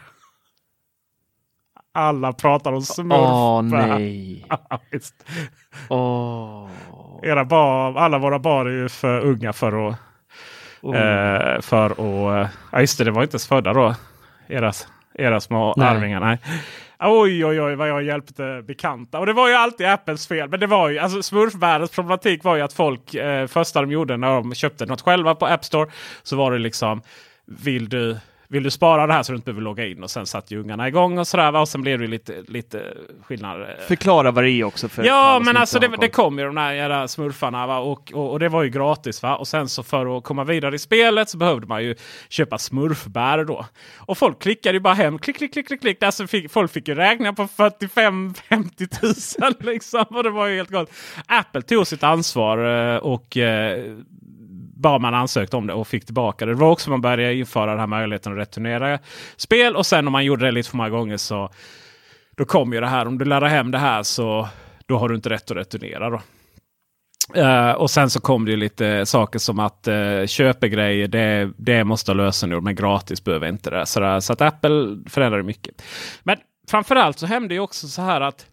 [1.94, 3.20] Alla pratar om smurfbär.
[3.20, 4.46] Åh nej.
[5.90, 6.70] Åh.
[7.24, 9.96] Era barn, alla våra barn är ju för unga för att...
[10.82, 10.98] Oh.
[10.98, 12.52] Eh, för att...
[12.72, 13.96] Ja just det, det var inte ens födda då.
[14.48, 14.72] Era,
[15.14, 15.88] era små Nej.
[15.88, 16.20] arvingar.
[16.20, 16.40] Nej.
[17.00, 19.20] Oj, oj, oj vad jag hjälpte bekanta.
[19.20, 20.50] Och det var ju alltid Apples fel.
[20.50, 24.18] Men det var ju, alltså smurfvärldens problematik var ju att folk, eh, första de gjorde
[24.18, 25.92] när de köpte något själva på App Store.
[26.24, 27.02] Så var det liksom,
[27.46, 28.18] vill du,
[28.56, 30.04] vill du spara det här så du inte behöver logga in?
[30.04, 31.52] Och sen satt ju ungarna igång och sådär.
[31.52, 31.60] va?
[31.62, 32.84] Och sen blev det lite, lite
[33.24, 33.62] skillnad.
[33.62, 34.90] eh, Förklara vad det är också.
[34.90, 37.78] För Ja, men alltså det, det kom ju de där jävla smurfarna va?
[37.80, 39.24] Och, och, och det var ju gratis.
[39.24, 41.96] va Och sen så för att komma vidare i spelet så behövde man ju
[42.30, 43.66] köpa smurfbär då.
[43.98, 45.20] Och folk klickade ju bara hem.
[45.20, 46.04] Klick, klick, klick, klick, klick.
[46.04, 50.06] Alltså fick, folk fick ju räkna på 45-50 tusen liksom.
[50.10, 50.90] Och det var ju helt galet.
[51.26, 53.84] Apple tog sitt ansvar eh, och eh,
[54.86, 56.52] bara man ansökte om det och fick tillbaka det.
[56.52, 59.00] Det var också man började införa den här möjligheten att returnera
[59.38, 59.76] spel.
[59.76, 61.50] Och sen om man gjorde det lite för många gånger så
[62.38, 63.08] då kom ju det här.
[63.08, 64.48] Om du laddar hem det här så
[64.86, 66.10] då har du inte rätt att returnera.
[66.10, 66.22] Då.
[67.38, 71.52] Uh, och sen så kom det ju lite saker som att eh, uh, köpegrejer det,
[71.58, 73.86] det måste ha lösenord men gratis behöver inte det.
[73.86, 75.82] Så, där, så att Apple förändrade mycket.
[76.24, 76.38] Men
[76.70, 78.46] framförallt så hände ju också så här att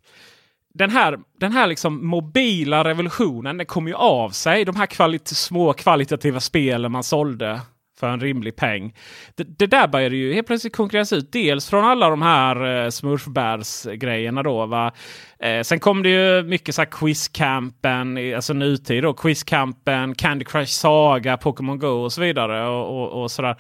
[0.75, 4.65] den här, den här liksom mobila revolutionen den kom ju av sig.
[4.65, 7.61] De här kvalit små kvalitativa spelen man sålde
[8.03, 8.95] för en rimlig peng.
[9.35, 11.33] Det, det där började ju helt plötsligt konkurreras ut.
[11.33, 14.67] Dels från alla de här eh, smurfbärsgrejerna då.
[14.67, 14.93] Va?
[15.39, 19.15] Eh, sen kom det ju mycket så här Quizcampen, alltså nutid då.
[19.15, 22.69] Quizcampen, Candy Crush Saga, Pokémon Go och så vidare.
[22.69, 23.57] Och, och, och sådär.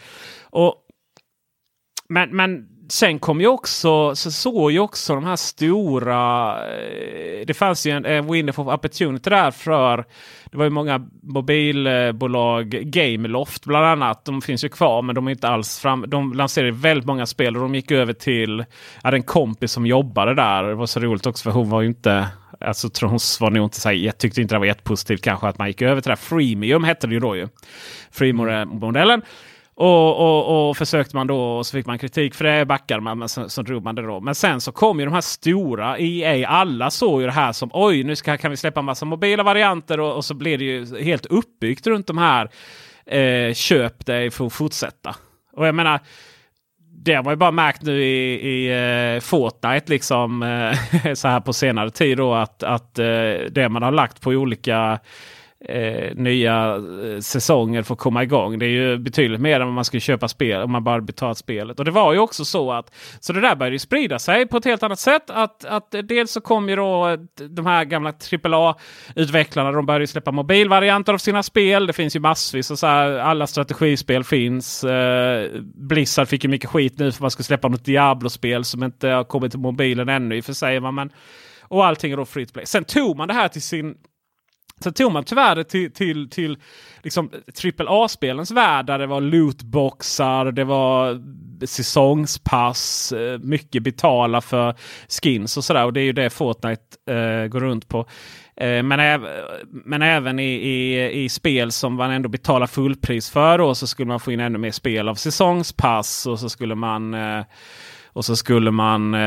[0.50, 0.74] Och,
[2.08, 7.54] men, men sen kom ju också, så såg ju också de här stora, eh, det
[7.54, 10.04] fanns ju en, en window of opportunity där för,
[10.50, 15.30] det var ju många mobilbolag, Gameloft bland annat, de finns ju kvar men de är
[15.30, 19.16] inte alls fram, de lanserade väldigt många spel och de gick över till, jag hade
[19.16, 22.26] en kompis som jobbade där, det var så roligt också för hon var ju inte
[22.60, 25.48] Alltså tror hon var nog inte så här, jag tyckte inte det var jättepositivt kanske
[25.48, 27.48] att man gick över till det här Freemium hette det ju då ju.
[28.10, 29.22] Freemium-modellen.
[29.74, 32.66] Och, och, och försökte man då och så fick man kritik för det.
[32.66, 34.20] Backade man men så, så drog man det då.
[34.20, 36.48] Men sen så kom ju de här stora EA.
[36.48, 39.42] Alla såg ju det här som oj nu ska, kan vi släppa en massa mobila
[39.42, 42.50] varianter och, och så blev det ju helt uppbyggt runt de här
[43.06, 45.16] eh, köp dig för att fortsätta.
[45.52, 46.00] Och jag menar,
[47.04, 48.68] det har man ju bara märkt nu i, i
[49.14, 53.06] eh, Fortnite liksom eh, så här på senare tid då att, att eh,
[53.50, 54.98] det man har lagt på olika
[55.64, 58.58] eh, nya eh, säsonger för att komma igång.
[58.58, 61.38] Det är ju betydligt mer än vad man skulle köpa spel om man bara betalat
[61.38, 61.78] spelet.
[61.78, 64.56] Och det var ju också så att så det där började ju sprida sig på
[64.56, 65.30] ett helt annat sätt.
[65.30, 67.18] Att, att dels så kom ju då eh,
[67.48, 69.72] de här gamla AAA-utvecklarna.
[69.72, 71.86] De började släppa mobilvarianter av sina spel.
[71.86, 74.84] Det finns ju massvis och så här, alla strategispel finns.
[74.84, 78.82] Eh, Blizzard fick ju mycket skit nu för att man skulle släppa något Diablo-spel som
[78.82, 80.80] inte har kommit till mobilen ännu i och för sig.
[80.80, 81.10] Men,
[81.62, 82.66] och allting är då fritt play.
[82.66, 83.94] Sen tog man det här till sin
[84.80, 86.58] så tog man tyvärr det till, till, till
[87.02, 87.30] liksom
[87.78, 91.22] AAA-spelens värld där det var lootboxar, det var
[91.66, 94.74] säsongspass, eh, mycket betala för
[95.22, 95.84] skins och sådär.
[95.84, 98.06] Och det är ju det Fortnite eh, går runt på.
[98.56, 99.26] Eh, men, äv
[99.70, 104.08] men även i, i, i, spel som man ändå betalar fullpris för då, så skulle
[104.08, 107.44] man få in ännu mer spel av säsongspass och så skulle man eh,
[108.12, 109.20] och så skulle man eh,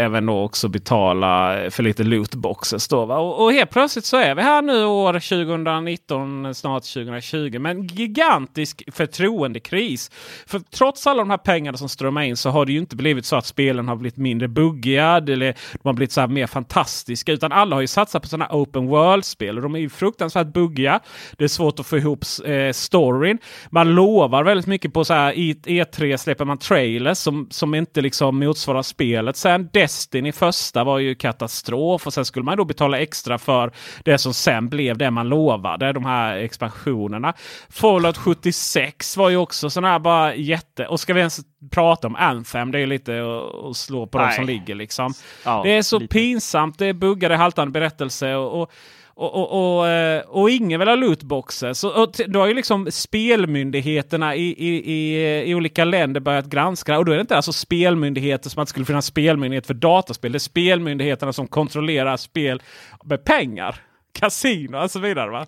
[0.00, 2.88] även då också betala för lite lootboxes.
[2.88, 3.18] Då, va?
[3.18, 8.82] Och, och helt plötsligt så är vi här nu år 2019, snart 2020 Men gigantisk
[8.92, 10.10] förtroendekris.
[10.46, 13.26] För trots alla de här pengarna som strömmar in så har det ju inte blivit
[13.26, 17.32] så att spelen har blivit mindre buggiga eller de har blivit så här mer fantastiska.
[17.32, 21.00] Utan alla har ju satsat på sådana open world-spel och de är ju fruktansvärt buggiga.
[21.38, 23.38] Det är svårt att få ihop eh, storyn.
[23.70, 27.74] Man lovar väldigt mycket på så här e E3 släpper man trailers som, som som
[27.74, 29.36] inte liksom motsvarar spelet.
[29.36, 33.72] Sen Destiny första var ju katastrof och sen skulle man då betala extra för
[34.04, 35.92] det som sen blev det man lovade.
[35.92, 37.34] De här expansionerna.
[37.68, 40.86] Fallout 76 var ju också sån här bara jätte...
[40.86, 42.70] Och ska vi ens prata om Anthem?
[42.70, 43.22] Det är lite
[43.70, 44.28] att slå på Nej.
[44.28, 45.14] de som ligger liksom.
[45.44, 46.12] Ja, det är så lite.
[46.12, 46.78] pinsamt.
[46.78, 48.34] Det är buggade haltande berättelse.
[48.34, 48.70] och, och
[49.16, 51.84] och, och, och, eh, och, ingen vill ha lootboxes.
[51.84, 56.98] Och, och då har ju liksom spelmyndigheterna i, i, i, i, olika länder börjat granska.
[56.98, 60.32] Och då är det inte alltså spelmyndigheter som att det skulle finnas spelmyndighet för dataspel.
[60.32, 62.62] Det är spelmyndigheterna som kontrollerar spel
[63.04, 63.80] med pengar.
[64.18, 65.30] Casino och så vidare.
[65.30, 65.46] Va?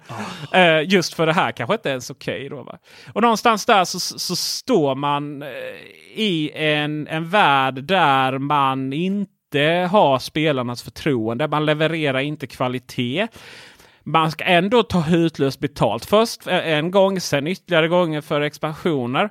[0.53, 0.61] Oh.
[0.61, 2.53] Eh, just för det här kanske inte ens okej.
[2.53, 2.79] Okay
[3.13, 5.49] Och någonstans där så, så står man eh,
[6.15, 11.49] i en, en värld där man inte inte har spelarnas förtroende.
[11.49, 13.29] Man levererar inte kvalitet.
[14.05, 16.05] Man ska ändå ta hutlöst betalt.
[16.05, 19.31] Först eh, en gång, sen ytterligare gånger för expansioner.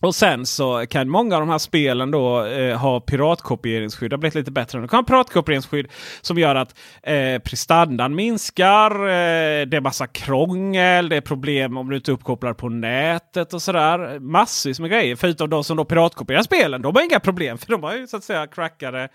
[0.00, 4.10] Och sen så kan många av de här spelen då eh, ha piratkopieringsskydd.
[4.10, 4.80] Det har blivit lite bättre.
[4.80, 5.88] Nu kan ha piratkopieringsskydd
[6.20, 8.90] som gör att eh, prestandan minskar.
[8.90, 11.08] Eh, det är massa krångel.
[11.08, 14.18] Det är problem om du inte uppkopplar på nätet och sådär.
[14.18, 15.16] Massvis med grejer.
[15.16, 16.82] Förutom de som då piratkopierar spelen.
[16.82, 19.08] De har inga problem för de har ju så att säga crackade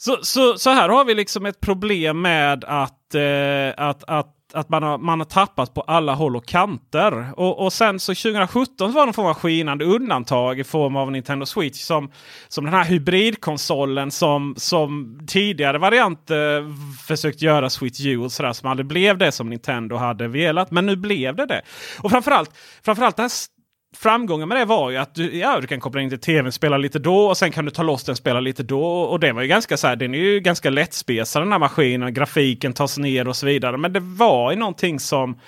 [0.00, 4.68] så, så, så här har vi liksom ett problem med att, eh, att, att att
[4.68, 7.32] man har, man har tappat på alla håll och kanter.
[7.36, 11.12] Och, och sen så 2017 var det någon form av skinande undantag i form av
[11.12, 12.10] Nintendo Switch som,
[12.48, 16.66] som den här hybridkonsolen som, som tidigare varianter eh,
[17.06, 20.70] försökt göra Switch U och sådär som aldrig blev det som Nintendo hade velat.
[20.70, 21.62] Men nu blev det det.
[22.00, 22.50] Och framförallt,
[22.82, 23.57] framförallt det här
[23.96, 26.78] framgången med det var ju att du, ja, du kan koppla in till tvn, spela
[26.78, 28.84] lite då och sen kan du ta loss den, spela lite då.
[28.84, 32.14] Och det var ju ganska så här, den är ju ganska lättspesad den här maskinen.
[32.14, 33.76] Grafiken tas ner och så vidare.
[33.76, 35.40] Men det var ju någonting som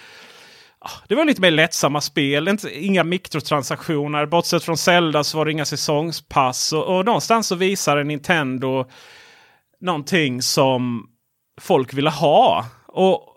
[0.79, 4.27] ah, det var lite mer lättsamma spel, inte, inga mikrotransaktioner.
[4.27, 6.73] Bortsett från Zelda så var det inga säsongspass.
[6.73, 8.87] Och, och någonstans så visade Nintendo
[9.81, 11.07] någonting som
[11.61, 12.67] folk ville ha.
[12.87, 13.30] Och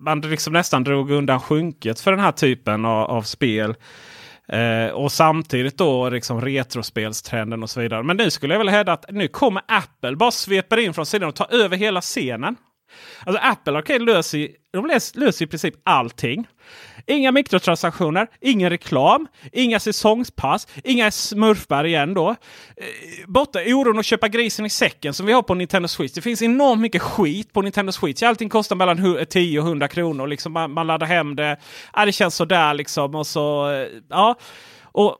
[0.00, 3.74] man liksom nästan drog undan sjunket för den här typen av, av spel.
[4.48, 8.02] Eh, och samtidigt då liksom retrospelstrenden och så vidare.
[8.02, 11.28] Men nu skulle jag väl hävda att nu kommer Apple bara sveper in från sidan
[11.28, 12.56] och tar över hela scenen.
[13.26, 16.46] Alltså Apple Arcade löser, de löser i princip allting.
[17.06, 22.28] Inga mikrotransaktioner, ingen reklam, inga säsongspass, inga smurfbär igen då.
[22.30, 22.36] Eh,
[23.26, 26.14] borta oron att köpa grisen i säcken som vi har på Nintendo Switch.
[26.14, 28.22] Det finns enormt mycket skit på Nintendo Switch.
[28.22, 30.26] Allting kostar mellan 10 och 100 kronor.
[30.26, 31.56] Liksom man, man laddar hem det.
[31.94, 33.14] Ja, det känns sådär liksom.
[33.14, 34.34] Och så, eh, ja.
[34.82, 35.16] Och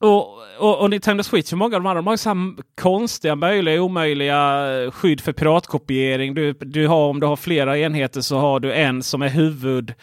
[0.00, 3.82] och, och, och, Nintendo Switch, och många av de andra de har så konstiga, möjliga,
[3.82, 6.34] omöjliga eh, skydd för piratkopiering.
[6.34, 9.94] Du, du har, om du har flera enheter så har du en som är huvud,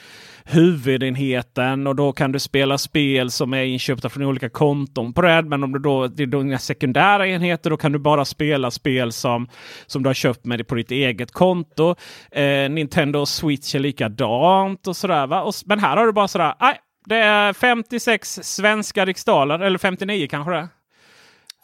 [0.44, 5.42] huvudenheten och då kan du spela spel som är inköpta från olika konton på det.
[5.42, 9.12] Men om du då, det är då sekundära enheter då kan du bara spela spel
[9.12, 9.48] som,
[9.86, 11.96] som du har köpt med på ditt eget konto.
[12.32, 15.28] Eh, Nintendo Switch är likadant och sådär.
[15.28, 15.42] Va?
[15.42, 20.28] Och, men här har du bara sådär, nej, det är 56 svenska riksdaler, eller 59
[20.30, 20.68] kanske det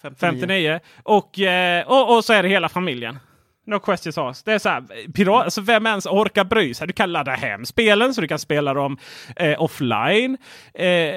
[0.02, 0.40] 59.
[0.42, 0.80] 59.
[1.04, 3.20] Och, eh, och, och så är det hela familjen.
[3.66, 4.46] No questions asked.
[4.46, 6.88] Det är så här, pirat, alltså vem ens orkar bry sig?
[6.88, 8.98] Du kan ladda hem spelen så du kan spela dem
[9.36, 10.38] eh, offline.
[10.74, 11.16] Eh,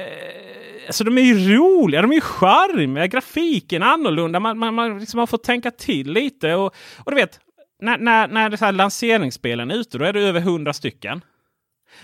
[0.86, 4.40] alltså de är ju roliga, de är ju charmiga, grafiken är annorlunda.
[4.40, 6.54] Man, man, man liksom har fått tänka till lite.
[6.54, 7.40] Och, och du vet,
[7.80, 11.22] när, när, när det så här lanseringsspelen är ute, då är det över 100 stycken.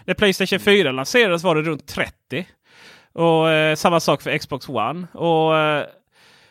[0.05, 2.47] När Playstation 4 lanserades var det runt 30.
[3.13, 5.07] Och eh, samma sak för Xbox One.
[5.13, 5.87] Och, eh,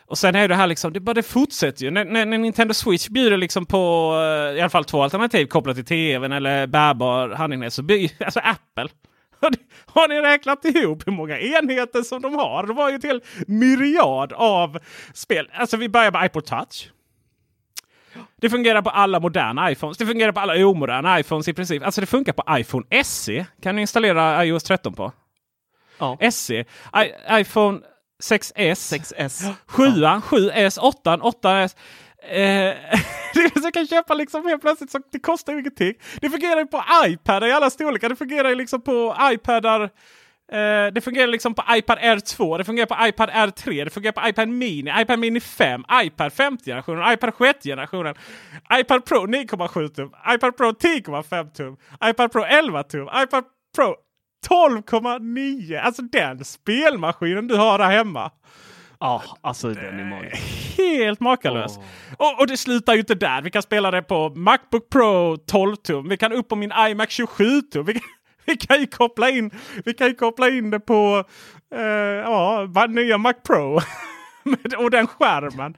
[0.06, 1.90] och sen är det här liksom, det, bara, det fortsätter ju.
[1.90, 5.76] När, när, när Nintendo Switch bjuder liksom på eh, i alla fall två alternativ kopplat
[5.76, 8.88] till tvn eller bärbar handenhet så blir alltså Apple.
[9.86, 12.66] Har ni räknat ihop hur många enheter som de har?
[12.66, 14.78] Det var ju till myriad av
[15.14, 15.50] spel.
[15.52, 16.90] Alltså vi börjar med iPod Touch.
[18.36, 19.98] Det fungerar på alla moderna iPhones.
[19.98, 21.84] Det fungerar på alla omoderna iPhones i princip.
[21.84, 23.46] Alltså det funkar på iPhone SE.
[23.62, 25.12] Kan du installera iOS 13 på?
[25.98, 26.30] Ja.
[26.30, 26.54] SE.
[26.54, 26.64] I,
[27.30, 27.80] iPhone
[28.22, 28.94] 6S.
[28.94, 29.54] 6S.
[29.66, 31.76] 7, 7S, 8, 8S.
[32.28, 32.74] Eh,
[33.54, 35.94] du kan köpa liksom helt plötsligt så det kostar ingenting.
[36.20, 38.08] Det fungerar ju på iPad i alla storlekar.
[38.08, 39.90] Det fungerar ju liksom på iPadar.
[40.52, 44.28] Eh, det fungerar liksom på iPad R2, det fungerar på iPad R3, det fungerar på
[44.28, 48.14] iPad Mini, iPad Mini 5, iPad 50 generationen, iPad 6 generationen,
[48.80, 53.44] iPad Pro 9,7 tum, iPad Pro 10,5 tum, iPad Pro 11 tum, iPad
[53.76, 53.94] Pro
[54.48, 55.80] 12,9.
[55.80, 58.30] Alltså den spelmaskinen du har där hemma.
[59.00, 60.76] Ja, alltså den är magisk.
[60.78, 61.78] Helt makalös.
[62.16, 63.42] Och, och det slutar ju inte där.
[63.42, 66.08] Vi kan spela det på Macbook Pro 12 tum.
[66.08, 67.86] Vi kan upp på min iMac 27 tum.
[68.44, 69.50] Vi kan, ju koppla in,
[69.84, 71.24] vi kan ju koppla in det på
[71.74, 73.80] eh, ja, nya Mac Pro.
[74.78, 75.76] och den skärmen.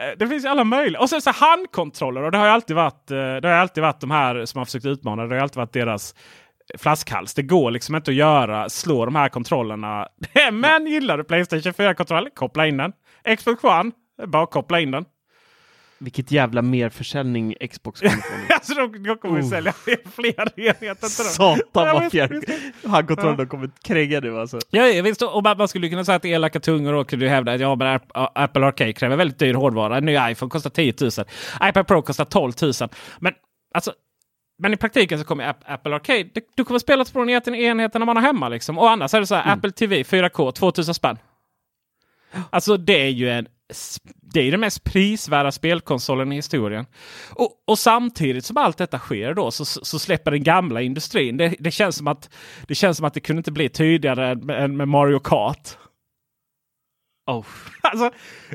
[0.00, 1.00] Eh, det finns alla möjliga.
[1.00, 2.22] Och sen så handkontroller.
[2.22, 4.64] Och det har ju alltid varit, eh, det har alltid varit de här som har
[4.64, 5.26] försökt utmana.
[5.26, 6.14] Det har alltid varit deras
[6.78, 7.34] flaskhals.
[7.34, 10.08] Det går liksom inte att göra, slå de här kontrollerna.
[10.52, 12.92] Men gillar du Playstation 4-kontroll, koppla in den.
[13.36, 13.90] Xbox One,
[14.26, 15.04] bara koppla in den.
[15.98, 18.22] Vilket jävla merförsäljning Xbox kommer få.
[18.54, 19.48] alltså de, de kommer Oh.
[19.50, 19.72] sälja
[20.14, 21.06] fler enheter.
[21.08, 22.50] Satan Ja, vad visst.
[22.86, 24.58] Handkontrollen kommer kränga nu alltså.
[24.70, 25.22] Ja, ja, visst.
[25.22, 27.74] Och man man skulle kunna säga att elaka tungor då kunde ju hävda att ja,
[27.76, 29.96] men App- Apple Arcade kräver väldigt dyr hårdvara.
[29.96, 31.10] En ny iPhone kostar 10 000.
[31.70, 32.72] iPad Pro kostar 12 000.
[33.18, 33.32] Men
[33.74, 33.92] alltså,
[34.58, 36.28] men i praktiken så kommer App- Apple Arcade.
[36.54, 38.48] Du kommer spela enheten- enheterna man har hemma.
[38.48, 38.78] Liksom.
[38.78, 41.18] Och annars är det så här Apple TV 4K 2000 spänn.
[42.50, 43.46] Alltså det är ju en
[44.32, 46.86] det är den mest prisvärda spelkonsolen i historien.
[47.30, 51.36] Och, och samtidigt som allt detta sker då så, så släpper den gamla industrin.
[51.36, 52.30] Det, det, känns som att,
[52.66, 54.30] det känns som att det kunde inte bli tydligare
[54.64, 55.78] än med, Mario Kart.
[57.26, 57.44] Oh.
[57.82, 58.10] Alltså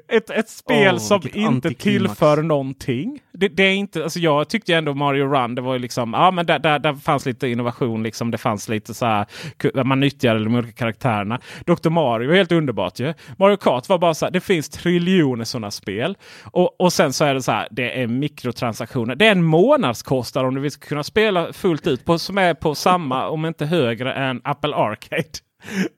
[0.07, 3.19] ett, ett spel Åh, som inte tillför någonting.
[3.33, 6.31] Det, det är inte, alltså jag tyckte ändå Mario Run, det var ju liksom, ja
[6.31, 8.03] men där, där, där fanns lite innovation.
[8.03, 11.39] Liksom, det fanns lite så här, man nyttjade de olika karaktärerna.
[11.65, 11.89] Dr.
[11.89, 13.13] Mario var helt underbart ju.
[13.37, 16.17] Mario Kart var bara så här, det finns triljoner sådana spel.
[16.43, 19.15] Och, och sen så är det så här, det är mikrotransaktioner.
[19.15, 22.75] Det är en månadskostnad om du vill kunna spela fullt ut på, som är på
[22.75, 25.23] samma, om inte högre än Apple Arcade.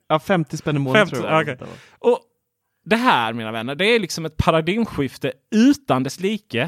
[0.09, 1.41] Ja, 50 spänn i månaden 50, tror jag.
[1.41, 1.57] okej.
[1.99, 2.19] Och
[2.85, 6.61] det här mina vänner, det är liksom ett paradigmskifte utan dess like.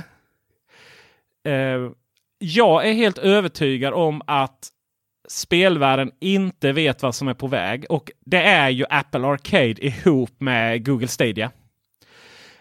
[1.48, 1.92] Eh,
[2.40, 4.68] jag är helt övertygad om att
[5.28, 7.86] spelvärlden inte vet vad som är på väg.
[7.90, 11.52] Och det är ju Apple Arcade ihop med Google Stadia.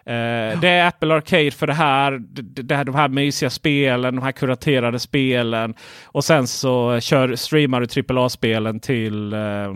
[0.07, 4.17] Eh, Det är Apple Arcade för det här, det, det här, de här mysiga spelen,
[4.17, 5.75] de här kuraterade spelen.
[6.05, 9.75] Och sen så kör, streamar du AAA-spelen till eh,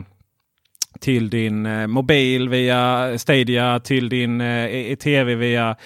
[1.01, 5.77] till din eh, mobil via Stadia, till din eh, tv via,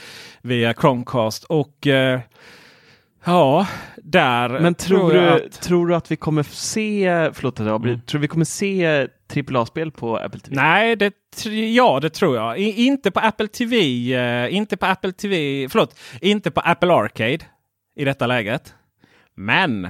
[0.43, 1.45] via Chromecast.
[1.45, 2.21] Och eh,
[3.25, 3.67] ja,
[4.03, 7.85] där Men tror, jag du, att- tror du att vi kommer se, förlåt att jag
[7.87, 8.01] Mm.
[8.01, 10.57] tror vi kommer se AAA-spel på Apple TV?
[10.57, 11.13] Nej, det,
[11.75, 12.59] ja det tror jag.
[12.59, 13.77] I, inte på Apple TV.
[14.15, 15.69] Eh, inte på Apple TV.
[15.69, 17.39] Förlåt, inte på Apple Arcade
[17.97, 18.75] i detta läget.
[19.35, 19.89] Men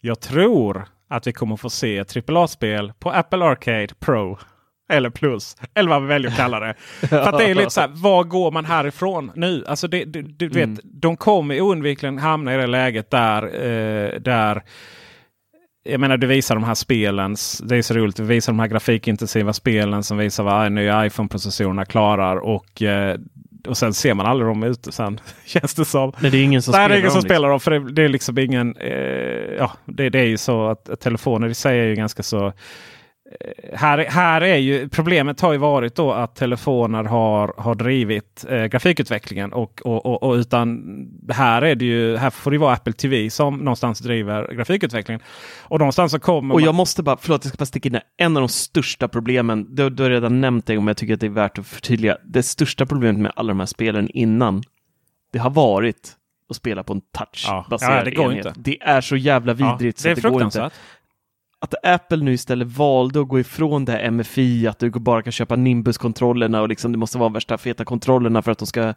[0.00, 4.38] jag tror att vi kommer få se AAA-spel på Apple Arcade Pro.
[4.92, 5.56] Eller Plus.
[5.74, 6.74] Eller vad vi väljer att kalla det.
[7.08, 9.64] För att det är lite så här, var går man härifrån nu?
[9.66, 10.78] Alltså det, du, du vet, Mm.
[10.84, 14.62] de kommer oundvikligen hamna i det läget där, eh, där
[15.82, 17.36] jag menar, det visar de här spelen.
[17.62, 18.16] Det är så roligt.
[18.16, 22.36] Det visar de här grafikintensiva spelen som visar vad nya iPhone-processorerna klarar.
[22.36, 23.18] Och, eh,
[23.66, 25.20] och sen ser man aldrig dem ute sen.
[25.44, 26.12] Känns det som.
[26.20, 27.60] Nej, det är ingen som Nej, det spelar är ingen som spelar dem.
[27.60, 28.76] För det, det är liksom ingen...
[28.76, 28.92] Eh,
[29.58, 32.52] ja, det, det är ju så att, att telefoner i sig är ju ganska så...
[33.74, 38.64] Här, här är ju problemet har ju varit då att telefoner har, har drivit eh,
[38.64, 39.52] grafikutvecklingen.
[39.52, 40.82] Och, och, och, och utan
[41.30, 45.20] här är det ju, här får det vara Apple TV som någonstans driver grafikutvecklingen.
[45.62, 47.98] Och någonstans så kommer Och man- jag måste bara, förlåt jag ska bara sticka in.
[48.16, 51.20] En av de största problemen, du, du har redan nämnt det, men jag tycker att
[51.20, 52.16] det är värt att förtydliga.
[52.24, 54.62] Det största problemet med alla de här spelen innan,
[55.32, 56.12] det har varit
[56.50, 57.18] att spela på en Ja.
[57.24, 58.46] touch-baserad Ja, det går enhet.
[58.46, 58.60] inte.
[58.60, 60.70] Det är så jävla vidrigt så det det går inte.
[61.62, 65.32] Att Apple nu istället valde att gå ifrån det här MFI, att du bara kan
[65.32, 68.88] köpa Nimbus-kontrollerna och liksom det måste vara värsta feta kontrollerna för att de ska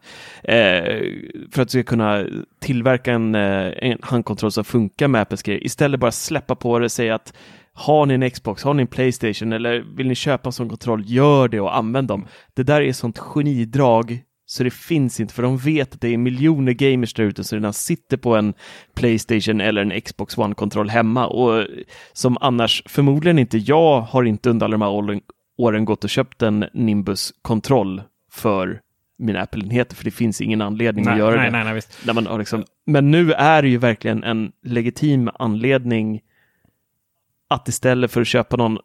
[0.43, 1.03] eh,
[1.51, 2.25] för att du ska kunna
[2.59, 5.63] tillverka en, eh, en handkontroll som funkar med Apples grejer.
[5.63, 7.33] Istället bara släppa på det och säga att
[7.73, 11.03] har ni en Xbox, har ni en Playstation eller vill ni köpa en sån kontroll,
[11.05, 12.27] gör det och använd dem.
[12.53, 14.23] Det där är sånt genidrag
[14.53, 17.55] så det finns inte, för de vet att det är miljoner gamers där ute som
[17.55, 18.53] redan sitter på en
[18.95, 21.67] Playstation eller en Xbox One-kontroll hemma och
[22.13, 25.21] som annars förmodligen inte, jag har inte under alla de här
[25.57, 28.01] åren, gått och köpt en Nimbus-kontroll
[28.31, 28.81] för
[29.17, 31.51] mina Apple-enheter, för det finns ingen anledning att göra nej, det.
[31.51, 32.05] nej, nej, visst.
[32.05, 36.21] När man har liksom, men nu är det ju verkligen en legitim anledning
[37.47, 38.77] att istället för att köpa någon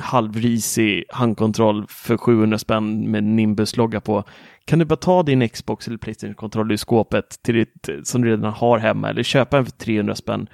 [0.00, 4.24] halvrisig handkontroll för 700 spänn med Nimbus-logga på,
[4.64, 8.30] kan du bara ta din Xbox eller Playstation-kontroll ur skåpet till ditt, eh, som du
[8.30, 10.48] redan har hemma eller köpa en för 300 spänn?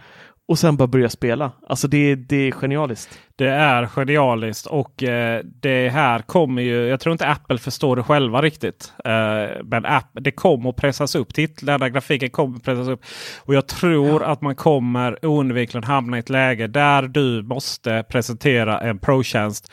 [0.51, 1.53] Och sen bara börja spela.
[1.69, 3.19] Alltså det, det är genialiskt.
[3.37, 8.03] Det är genialiskt och eh, det här kommer ju, jag tror inte Apple förstår det
[8.03, 8.93] själva riktigt.
[9.05, 11.35] Eh, men app, det kommer att pressas upp.
[11.35, 13.01] Titlarna, grafiken kommer att pressas upp.
[13.39, 18.81] Och jag tror att man kommer oundvikligen hamna i ett läge där du måste presentera
[18.81, 19.73] en pro-tjänst.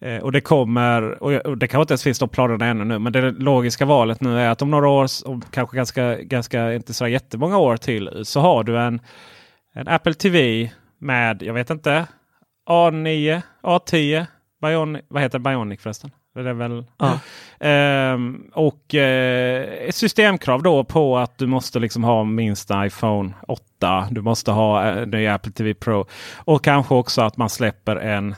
[0.00, 2.84] Eh, och det kommer, och jag- och det kanske inte ens finns de planerna ännu
[2.84, 6.74] nu, men det logiska valet nu är att om några år, om kanske ganska, ganska
[6.74, 9.00] inte så jättemånga år till, så har du en,
[9.76, 12.06] en Apple TV med, jag vet inte,
[12.70, 14.26] A9, A10,
[14.62, 15.38] Bionic, vad heter?
[15.38, 16.10] Bionic förresten?
[16.34, 17.18] Det är väl, Ja.
[17.60, 24.08] Ehm, och eh, systemkrav då på att du måste liksom ha minst iPhone 8.
[24.10, 26.06] Du måste ha eh, ny Apple TV Pro.
[26.36, 28.34] Och kanske också att man släpper en,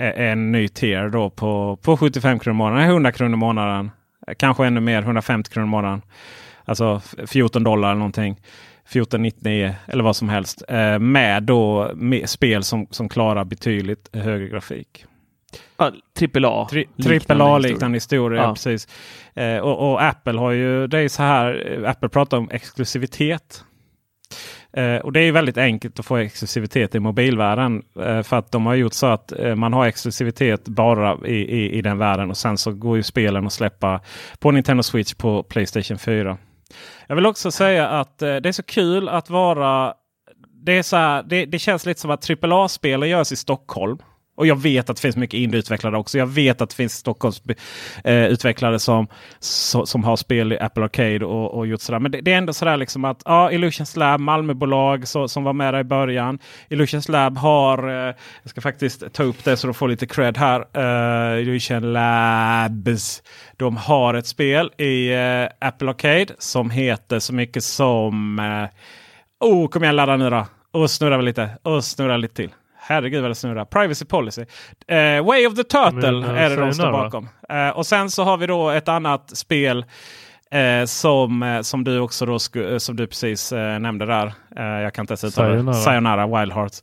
[0.00, 3.90] eh, en ny tier då på, på 75 kronor i månaden, 100 kronor i månaden.
[4.38, 6.02] Kanske ännu mer, 150 kronor i månaden.
[6.64, 8.40] Alltså f- 14 dollar eller någonting.
[8.88, 10.62] 1499 eller vad som helst.
[10.68, 15.04] Eh, med då med spel som, som klarar betydligt högre grafik.
[15.76, 16.68] Ja, trippel A.
[16.70, 17.72] Tri- liknande Trippel A historia.
[17.72, 18.42] liknande historia.
[18.42, 18.54] Ja.
[18.54, 18.88] Precis.
[19.34, 23.64] Eh, och, och Apple har ju, det är så här, eh, Apple pratar om exklusivitet.
[24.72, 27.82] Eh, och det är väldigt enkelt att få exklusivitet i mobilvärlden.
[28.00, 31.72] Eh, för att de har gjort så att eh, man har exklusivitet bara i, i,
[31.78, 32.30] i den världen.
[32.30, 34.00] Och sen så går ju spelen att släppa
[34.38, 36.38] på Nintendo Switch på Playstation 4.
[37.08, 39.94] Jag vill också säga att eh, det är så kul att vara...
[40.64, 43.98] Det, är så här, det, det känns lite som att AAA-spelen görs i Stockholm.
[44.38, 46.18] Och jag vet att det finns mycket indieutvecklare också.
[46.18, 49.06] Jag vet att det finns Stockholmsutvecklare eh, som,
[49.86, 51.98] som har spel i Apple Arcade och, och gjort sådär.
[51.98, 55.52] Men det, det är ändå sådär liksom att ja, Illusions Lab, Malmöbolag så, som var
[55.52, 56.38] med där i början.
[56.68, 60.36] Illusions Lab har, eh, jag ska faktiskt ta upp det så de får lite cred
[60.36, 60.64] här.
[60.72, 63.22] Eh, Illusion Labs.
[63.56, 68.38] De har ett spel i eh, Apple Arcade som heter så mycket som...
[68.38, 70.46] Eh, oh, kom igen ladda nu då!
[70.70, 71.50] Och snurra lite.
[71.62, 72.50] Och snurra lite till.
[72.88, 73.64] Herregud vad det snurrar.
[73.64, 74.44] Privacy policy.
[74.86, 77.28] Eh, Way of the Turtle Men, eh, är det de står bakom.
[77.48, 79.84] Eh, och sen så har vi då ett annat spel
[80.50, 82.32] eh, som, eh, som du också då
[82.62, 84.32] eh, som du precis nämnde där.
[84.56, 85.54] Jag kan inte ens uttala det.
[85.54, 85.74] Sayonara.
[85.74, 86.82] Sayonara Wild Hearts.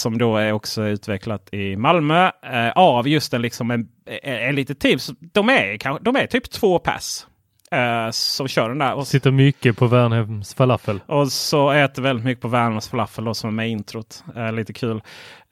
[0.00, 2.30] Som då är också utvecklat i Malmö
[2.74, 3.88] av just en, liksom en,
[4.22, 4.98] en, en liten team.
[4.98, 7.26] Så De är, de är typ två pass.
[7.74, 8.94] Eh, som kör den där.
[8.94, 11.00] Och Sitter mycket på Värnhems falafel.
[11.06, 14.24] och så äter väldigt mycket på Värmlands falafel då, som är med i introt.
[14.36, 15.02] Eh, lite kul.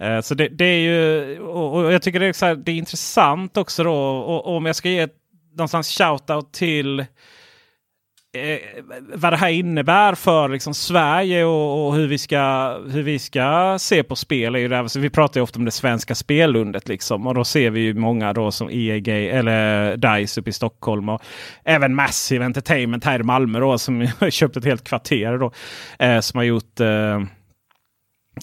[0.03, 2.73] Eh, så det, det är ju, och, och jag tycker det är, så här, det
[2.73, 3.95] är intressant också då.
[3.95, 5.09] Och, och om jag ska ge
[5.57, 7.05] någonstans shout-out till
[8.37, 8.85] eh,
[9.15, 13.77] vad det här innebär för liksom, Sverige och, och hur, vi ska, hur vi ska
[13.81, 14.55] se på spel.
[14.55, 16.89] Är ju det, här- så vi pratar ju ofta om det svenska spelundet.
[16.89, 21.09] Liksom, och då ser vi ju många då som EAG eller DICE uppe i Stockholm.
[21.09, 21.23] Och
[21.65, 25.39] även Massive Entertainment här i Malmö då, som har köpt ett helt kvarter.
[25.39, 25.53] Då,
[25.99, 27.21] eh, som har gjort eh,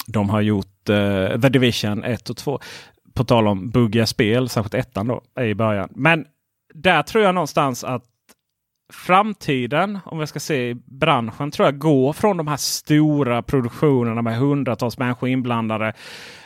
[0.07, 2.59] de har gjort eh, The Division 1 och 2.
[3.13, 5.89] På tal om buggiga spel, särskilt ettan då, i början.
[5.95, 6.25] Men
[6.73, 8.03] där tror jag någonstans att
[8.93, 14.21] framtiden, om jag ska se i branschen, tror jag går från de här stora produktionerna
[14.21, 15.93] med hundratals människor inblandade.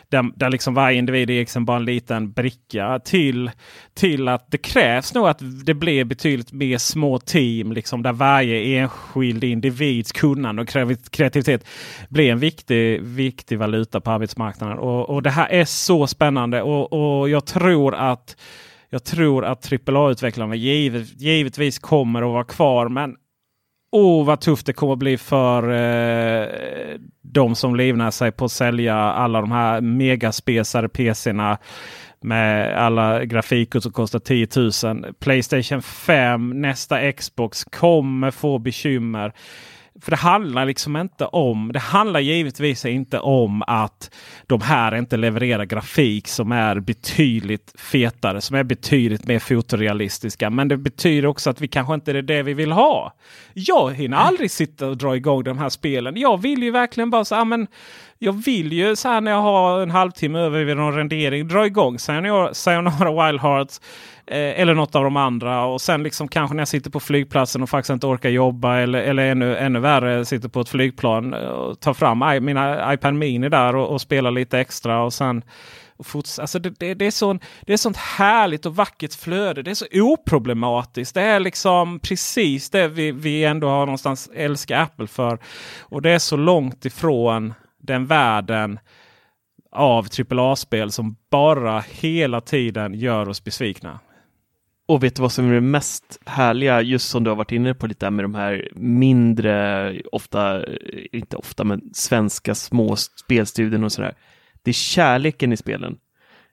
[0.10, 3.52] Där, där liksom varje individ är liksom bara en liten bricka till,
[3.94, 7.72] till att det krävs nog att det blir betydligt mer små team.
[7.72, 10.68] Liksom, där varje enskild individs kunnande och
[11.12, 11.68] kreativitet
[12.10, 14.78] blir en viktig, viktig valuta på arbetsmarknaden.
[14.78, 18.36] Och, och det här är så spännande och, och jag tror att
[18.90, 22.90] jag tror att AAA-utvecklarna givet, givetvis kommer att vara kvar.
[22.90, 23.16] Men
[23.92, 26.48] åh vad tufft det kommer att bli för eh,
[27.22, 31.58] de som livnär sig på att sälja alla de här megaspesade PCerna.
[32.22, 34.48] Med alla grafiker som kostar 10
[34.94, 35.14] 000.
[35.20, 39.34] Playstation 5, nästa Xbox kommer få bekymmer.
[40.02, 44.16] För det handlar liksom inte om, det handlar givetvis inte om att
[44.48, 50.50] de här inte levererar grafik som är betydligt fetare, som är betydligt mer fotorealistiska.
[50.50, 53.14] Men det betyder också att vi kanske inte är det vi vill ha.
[53.54, 56.18] Jag hinner aldrig sitta och dra igång de här spelen.
[56.18, 57.68] Jag vill ju verkligen bara så här, men
[58.20, 61.66] jag vill ju så här när jag har en halvtimme över vid någon rendering dra
[61.66, 63.82] igång Sayonara Wild Hearts.
[64.28, 65.66] Eh, eller något av de andra.
[65.66, 68.78] Och sen liksom kanske när jag sitter på flygplatsen och faktiskt inte orkar jobba.
[68.78, 72.94] Eller, eller ännu, ännu värre sitter på ett flygplan eh, och tar fram I, mina
[72.94, 75.04] iPad Mini där och, och spelar lite extra.
[75.04, 75.44] Och sen
[76.14, 79.62] Alltså det, det, det, är sån, det är sånt härligt och vackert flöde.
[79.62, 81.16] Det är så oproblematiskt.
[81.16, 85.40] Det är liksom precis det vi, vi ändå har någonstans älskar Apple för.
[85.80, 88.80] Och det är så långt ifrån den världen
[89.72, 94.00] av AAA-spel som bara hela tiden gör oss besvikna.
[94.88, 97.74] Och vet du vad som är det mest härliga, just som du har varit inne
[97.74, 100.66] på lite med de här mindre, ofta,
[101.12, 104.14] inte ofta, men svenska små spelstudion och sådär.
[104.64, 105.98] Det är kärleken i spelen.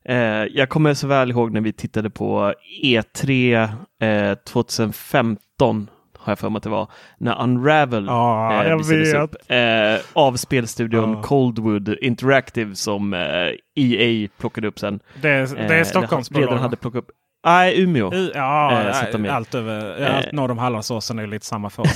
[0.05, 3.69] Eh, jag kommer så väl ihåg när vi tittade på E3
[4.01, 5.91] eh, 2015
[6.27, 10.37] har jag för mig att det var, när Unravel ah, eh, visades upp eh, av
[10.37, 11.23] spelstudion ah.
[11.23, 15.01] Coldwood Interactive som eh, EA plockade upp sen.
[15.23, 16.49] Det är, det är eh, Stockholmsbolag?
[16.49, 17.11] Redan hade plockat upp.
[17.45, 18.15] Nej, Umeå.
[18.15, 21.87] U ja, äh, allt över allt norr om Hallandsåsen är lite samma för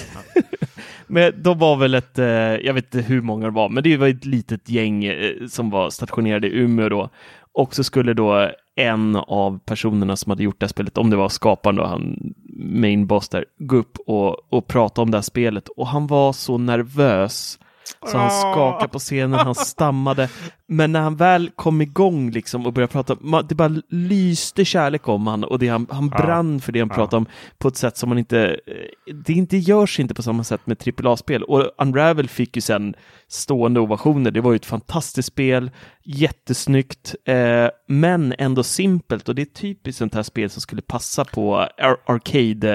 [1.07, 3.97] Men de var väl ett, eh, jag vet inte hur många det var, men det
[3.97, 7.11] var ett litet gäng eh, som var stationerade i Umeå då.
[7.53, 8.51] Och så skulle då
[8.81, 12.35] en av personerna som hade gjort det här spelet, om det var skaparen då, han
[12.57, 15.69] main boss där, gå upp och, och prata om det här spelet.
[15.69, 17.59] Och han var så nervös
[18.07, 20.29] så han skakade på scenen, han stammade.
[20.67, 25.27] Men när han väl kom igång liksom och började prata, det bara lyste kärlek om
[25.27, 27.27] han och det, han, han brann för det han pratade om
[27.59, 30.83] på ett sätt som man inte, eh, det inte görs inte på samma sätt med
[31.05, 31.43] AAA-spel.
[31.43, 32.95] Och Unravel fick ju sen
[33.29, 34.31] stående ovationer.
[34.31, 35.71] Det var ju ett fantastiskt spel,
[36.05, 41.25] jättesnyggt, eh, men ändå simpelt och det är typiskt sånt här spel som skulle passa
[41.25, 42.73] på ar arcade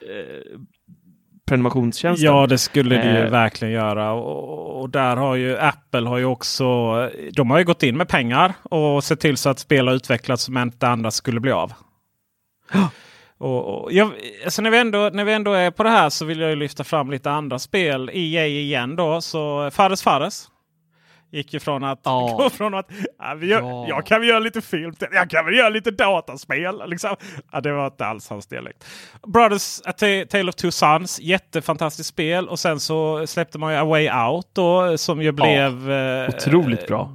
[0.00, 0.60] eh,
[1.48, 2.26] prenumerationstjänsten.
[2.26, 3.30] Ja, det skulle det ju eh.
[3.30, 4.12] verkligen göra.
[4.12, 6.64] Och, och, där har ju Apple har ju också.
[7.32, 10.42] De har ju gått in med pengar och sett till så att spel har utvecklats
[10.42, 11.72] som inte annars skulle bli av.
[13.38, 14.12] Och, och jag,
[14.44, 16.84] alltså när, vi ändå, när vi ändå är på det här så vill jag lyfta
[16.84, 18.10] fram lite andra spel.
[18.12, 19.20] EA igen då.
[19.20, 20.48] Så Fares Fares
[21.32, 22.34] Gick ju från att, ja.
[22.38, 23.86] gå från att ja, vi gör, ja.
[23.88, 26.82] jag kan väl göra lite film, jag kan väl göra lite dataspel.
[26.86, 27.16] Liksom.
[27.52, 28.84] Ja, det var inte alls hans dialekt.
[29.26, 29.92] Brothers A
[30.30, 32.48] Tale of Two Sons, jättefantastiskt spel.
[32.48, 35.90] Och sen så släppte man ju A Way Out då, som ju blev...
[35.90, 37.12] Ja, otroligt eh, bra.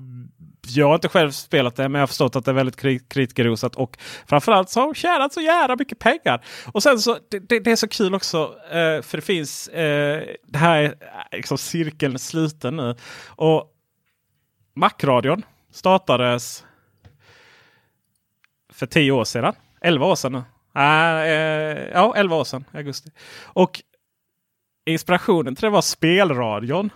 [0.67, 3.75] Jag har inte själv spelat det, men jag har förstått att det är väldigt kritikerrosat.
[3.75, 6.45] Och framförallt så har de tjänat så jävla mycket pengar.
[6.73, 10.21] Och sen så, det, det, det är så kul också, eh, för det finns, eh,
[10.47, 10.93] det här är
[11.31, 12.95] liksom cirkeln sluten nu.
[13.25, 13.73] Och
[14.77, 16.65] Macradion startades
[18.69, 19.55] för tio år sedan.
[19.81, 20.43] Elva år sedan nu.
[20.75, 22.65] Äh, eh, ja, elva år sedan.
[22.73, 23.11] Augusti.
[23.43, 23.81] Och
[24.85, 26.89] inspirationen till det var spelradion.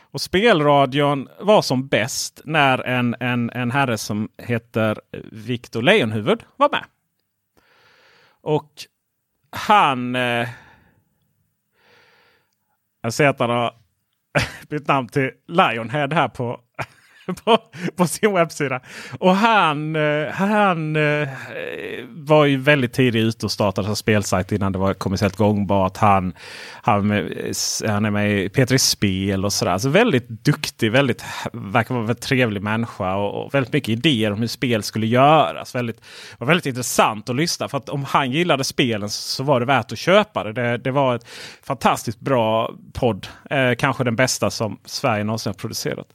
[0.00, 5.00] Och spelradion var som bäst när en, en, en herre som heter
[5.32, 6.84] Victor Lejonhuvud var med.
[8.40, 8.72] Och
[9.50, 10.16] han...
[10.16, 10.48] Eh,
[13.02, 13.74] jag ser att han har
[14.68, 16.60] bytt namn till Lionhead här på
[17.44, 17.58] på,
[17.96, 18.80] på, sin webbsida.
[19.18, 21.28] Och han, eh, han eh,
[22.08, 25.96] var ju väldigt tidigt ute och startade en spelsajt innan det var kommersiellt gångbart.
[25.96, 26.32] Han,
[26.82, 27.26] han, eh,
[27.86, 29.72] han är med i Petri Spel och sådär.
[29.72, 34.32] Alltså väldigt duktig, väldigt, verkar vara en väldigt trevlig människa och, och, väldigt mycket idéer
[34.32, 35.74] om hur spel skulle göras.
[35.74, 36.00] Väldigt,
[36.38, 37.68] var väldigt intressant att lyssna.
[37.68, 40.52] För att om han gillade spelen så var det värt att köpa det.
[40.52, 41.26] Det, det var ett
[41.62, 43.26] fantastiskt bra podd.
[43.50, 46.06] Eh, kanske den bästa som Sverige någonsin har producerat.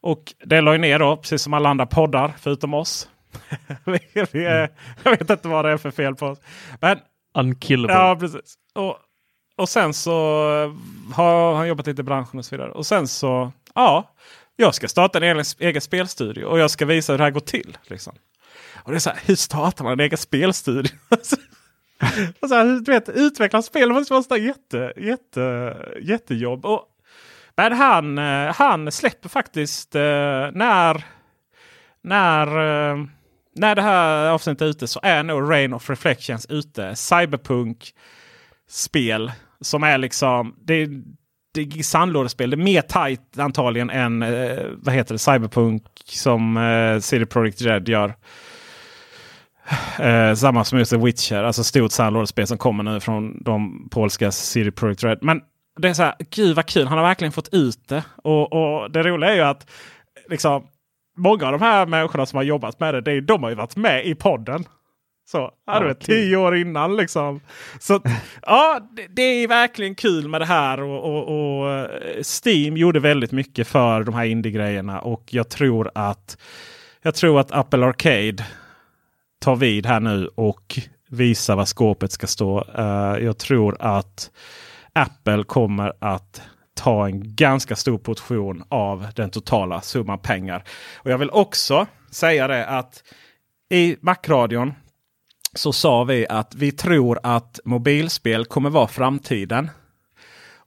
[0.00, 3.08] Och det la ju ner då, precis som alla andra poddar förutom oss.
[3.84, 3.98] vi,
[4.32, 4.70] vi är, mm.
[5.02, 6.38] jag vet inte vad det är för fel på oss.
[6.80, 6.98] Men,
[7.34, 7.94] Unkillable.
[7.94, 8.54] Ja, precis.
[8.74, 8.96] Och,
[9.56, 10.12] och sen så
[11.12, 12.70] har han jobbat lite i branschen och så vidare.
[12.70, 14.14] Och sen så, ja,
[14.56, 17.40] jag ska starta en egen, egen spelstudio och jag ska visa hur det här går
[17.40, 17.78] till.
[17.86, 18.14] Liksom.
[18.74, 20.90] Och det är så här, hur startar man en egen spelstudio?
[22.40, 26.66] och så här, du vet, utveckla spel måste vara jätte, jätte, jättejobb.
[26.66, 26.84] Och
[27.58, 30.00] men han, eh, han släpper faktiskt eh,
[30.52, 31.04] när,
[32.02, 33.04] när, eh,
[33.54, 36.96] när det här avsnittet är ute så är nog Rain of Reflections ute.
[36.96, 37.94] Cyberpunk
[38.68, 40.86] spel som är liksom det,
[41.54, 42.50] det är sandlådespel.
[42.50, 44.20] Det är mer tight antagligen än
[44.76, 48.14] vad heter det, Cyberpunk som eh, CD Projekt Red gör.
[49.98, 54.32] Eh, samma som just The Witcher, alltså stort sandlådespel som kommer nu från de polska
[54.32, 55.18] CD Projekt Red.
[55.22, 55.40] Men
[55.78, 58.04] det är så här, gud vad kul, han har verkligen fått ut det.
[58.16, 59.70] Och, och det roliga är ju att
[60.28, 60.66] liksom,
[61.16, 63.56] många av de här människorna som har jobbat med det, det är, de har ju
[63.56, 64.64] varit med i podden.
[65.30, 67.40] Så, ja, du vet, tio år innan liksom.
[67.80, 68.00] Så
[68.42, 70.80] ja, det, det, är verkligen kul med det här.
[70.80, 71.86] Och, och, och
[72.44, 75.00] Steam gjorde väldigt mycket för de här indie-grejerna.
[75.00, 76.38] Och jag tror att
[77.02, 78.44] jag tror att Apple Arcade
[79.40, 80.78] tar vid här nu och
[81.08, 82.64] visar vad skåpet ska stå.
[82.78, 84.30] Uh, jag tror att
[84.92, 86.42] Apple kommer att
[86.74, 90.64] ta en ganska stor portion av den totala summan pengar.
[90.96, 93.02] Och Jag vill också säga det att
[93.70, 94.74] i Macradion
[95.54, 99.70] så sa vi att vi tror att mobilspel kommer vara framtiden.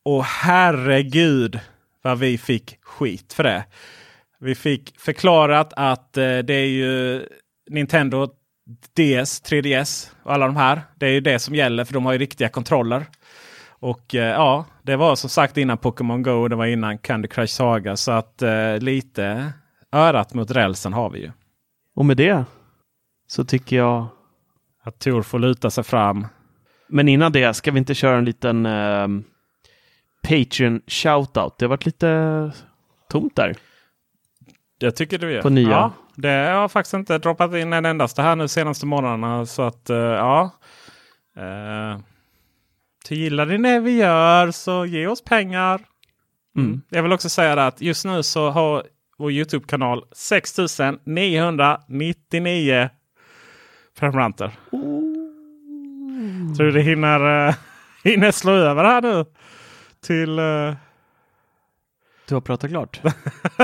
[0.03, 1.60] Och herregud
[2.02, 3.64] vad vi fick skit för det.
[4.39, 7.26] Vi fick förklarat att eh, det är ju
[7.69, 8.27] Nintendo
[8.93, 10.81] DS, 3DS och alla de här.
[10.95, 13.06] Det är ju det som gäller för de har ju riktiga kontroller.
[13.81, 16.47] Och eh, ja, det var som sagt innan Pokémon Go.
[16.47, 17.95] Det var innan Candy Crush Saga.
[17.95, 19.53] Så att eh, lite
[19.91, 21.31] örat mot rälsen har vi ju.
[21.95, 22.45] Och med det
[23.27, 24.07] så tycker jag
[24.83, 26.27] att Tor får luta sig fram.
[26.87, 29.07] Men innan det ska vi inte köra en liten eh,
[30.23, 31.57] Patreon shoutout.
[31.57, 32.51] Det har varit lite
[33.09, 33.55] tomt där.
[34.77, 35.41] Jag tycker du gör.
[35.41, 35.69] På nya.
[35.69, 39.45] Ja, det har faktiskt inte droppat in en endaste här nu senaste månaderna.
[39.45, 40.51] Så att uh, ja.
[43.09, 45.81] Gillar ni det vi gör så ge oss pengar.
[46.57, 46.81] Mm.
[46.89, 48.83] Jag vill också säga att just nu så har
[49.17, 52.89] vår Youtube-kanal 6999
[53.99, 54.51] prenumeranter.
[56.57, 57.55] Tror du det hinner, uh,
[58.03, 59.25] hinner slå över här nu?
[60.05, 60.39] Till...
[60.39, 60.73] Uh,
[62.27, 63.01] du har pratat klart.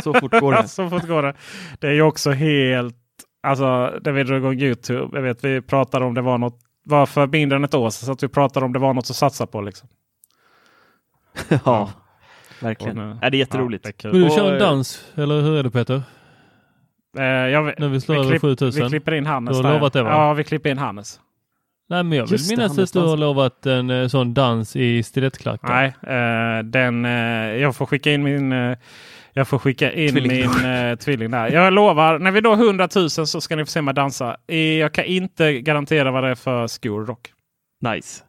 [0.03, 0.68] Så fort går det.
[0.77, 1.34] så fort går det.
[1.80, 2.95] Det är ju också helt...
[3.43, 5.18] Alltså, det vi drog igång Youtube.
[5.18, 6.59] Jag vet vi pratade om det var något.
[6.89, 8.05] Var för mindre än ett år sedan.
[8.05, 9.61] Så att vi pratade om det var något att satsa på.
[9.61, 9.89] Liksom.
[11.65, 11.89] ja,
[12.61, 12.95] verkligen.
[12.95, 13.85] Nu, är det är jätteroligt.
[13.85, 15.05] Ja, det är Vill du köra en dans?
[15.15, 16.01] Eller hur är det Peter?
[17.18, 18.84] Eh, jag, När vi slår över 7000?
[18.84, 19.57] Vi klipper in Hannes.
[19.57, 20.09] Du har lovat det va?
[20.09, 21.19] Ja, vi klipper in Hannes.
[21.89, 25.03] Nej, men jag vill Just minnas att du har lovat en eh, sån dans i
[25.03, 25.68] stilettklackar.
[25.68, 25.88] Nej,
[26.18, 28.77] eh, den, eh, jag får skicka in min eh,
[29.38, 30.49] jag får skicka in tvilling.
[30.49, 31.51] min eh, tvilling där.
[31.51, 34.38] Jag lovar, när vi når 100 000 så ska ni få se mig dansa.
[34.80, 37.34] Jag kan inte garantera vad det är för skor dock.
[37.81, 38.23] Nice.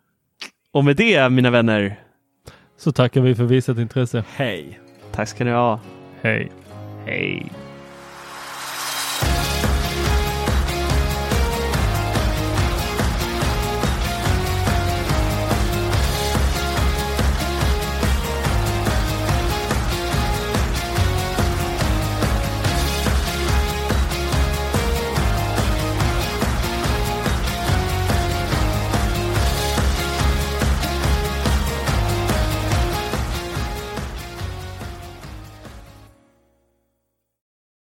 [0.72, 2.00] Och med det mina vänner.
[2.76, 4.24] Så tackar vi för visat intresse.
[4.36, 4.80] Hej.
[5.12, 5.80] Tack ska ni ha.
[6.22, 6.52] Hej.
[7.06, 7.52] Hej.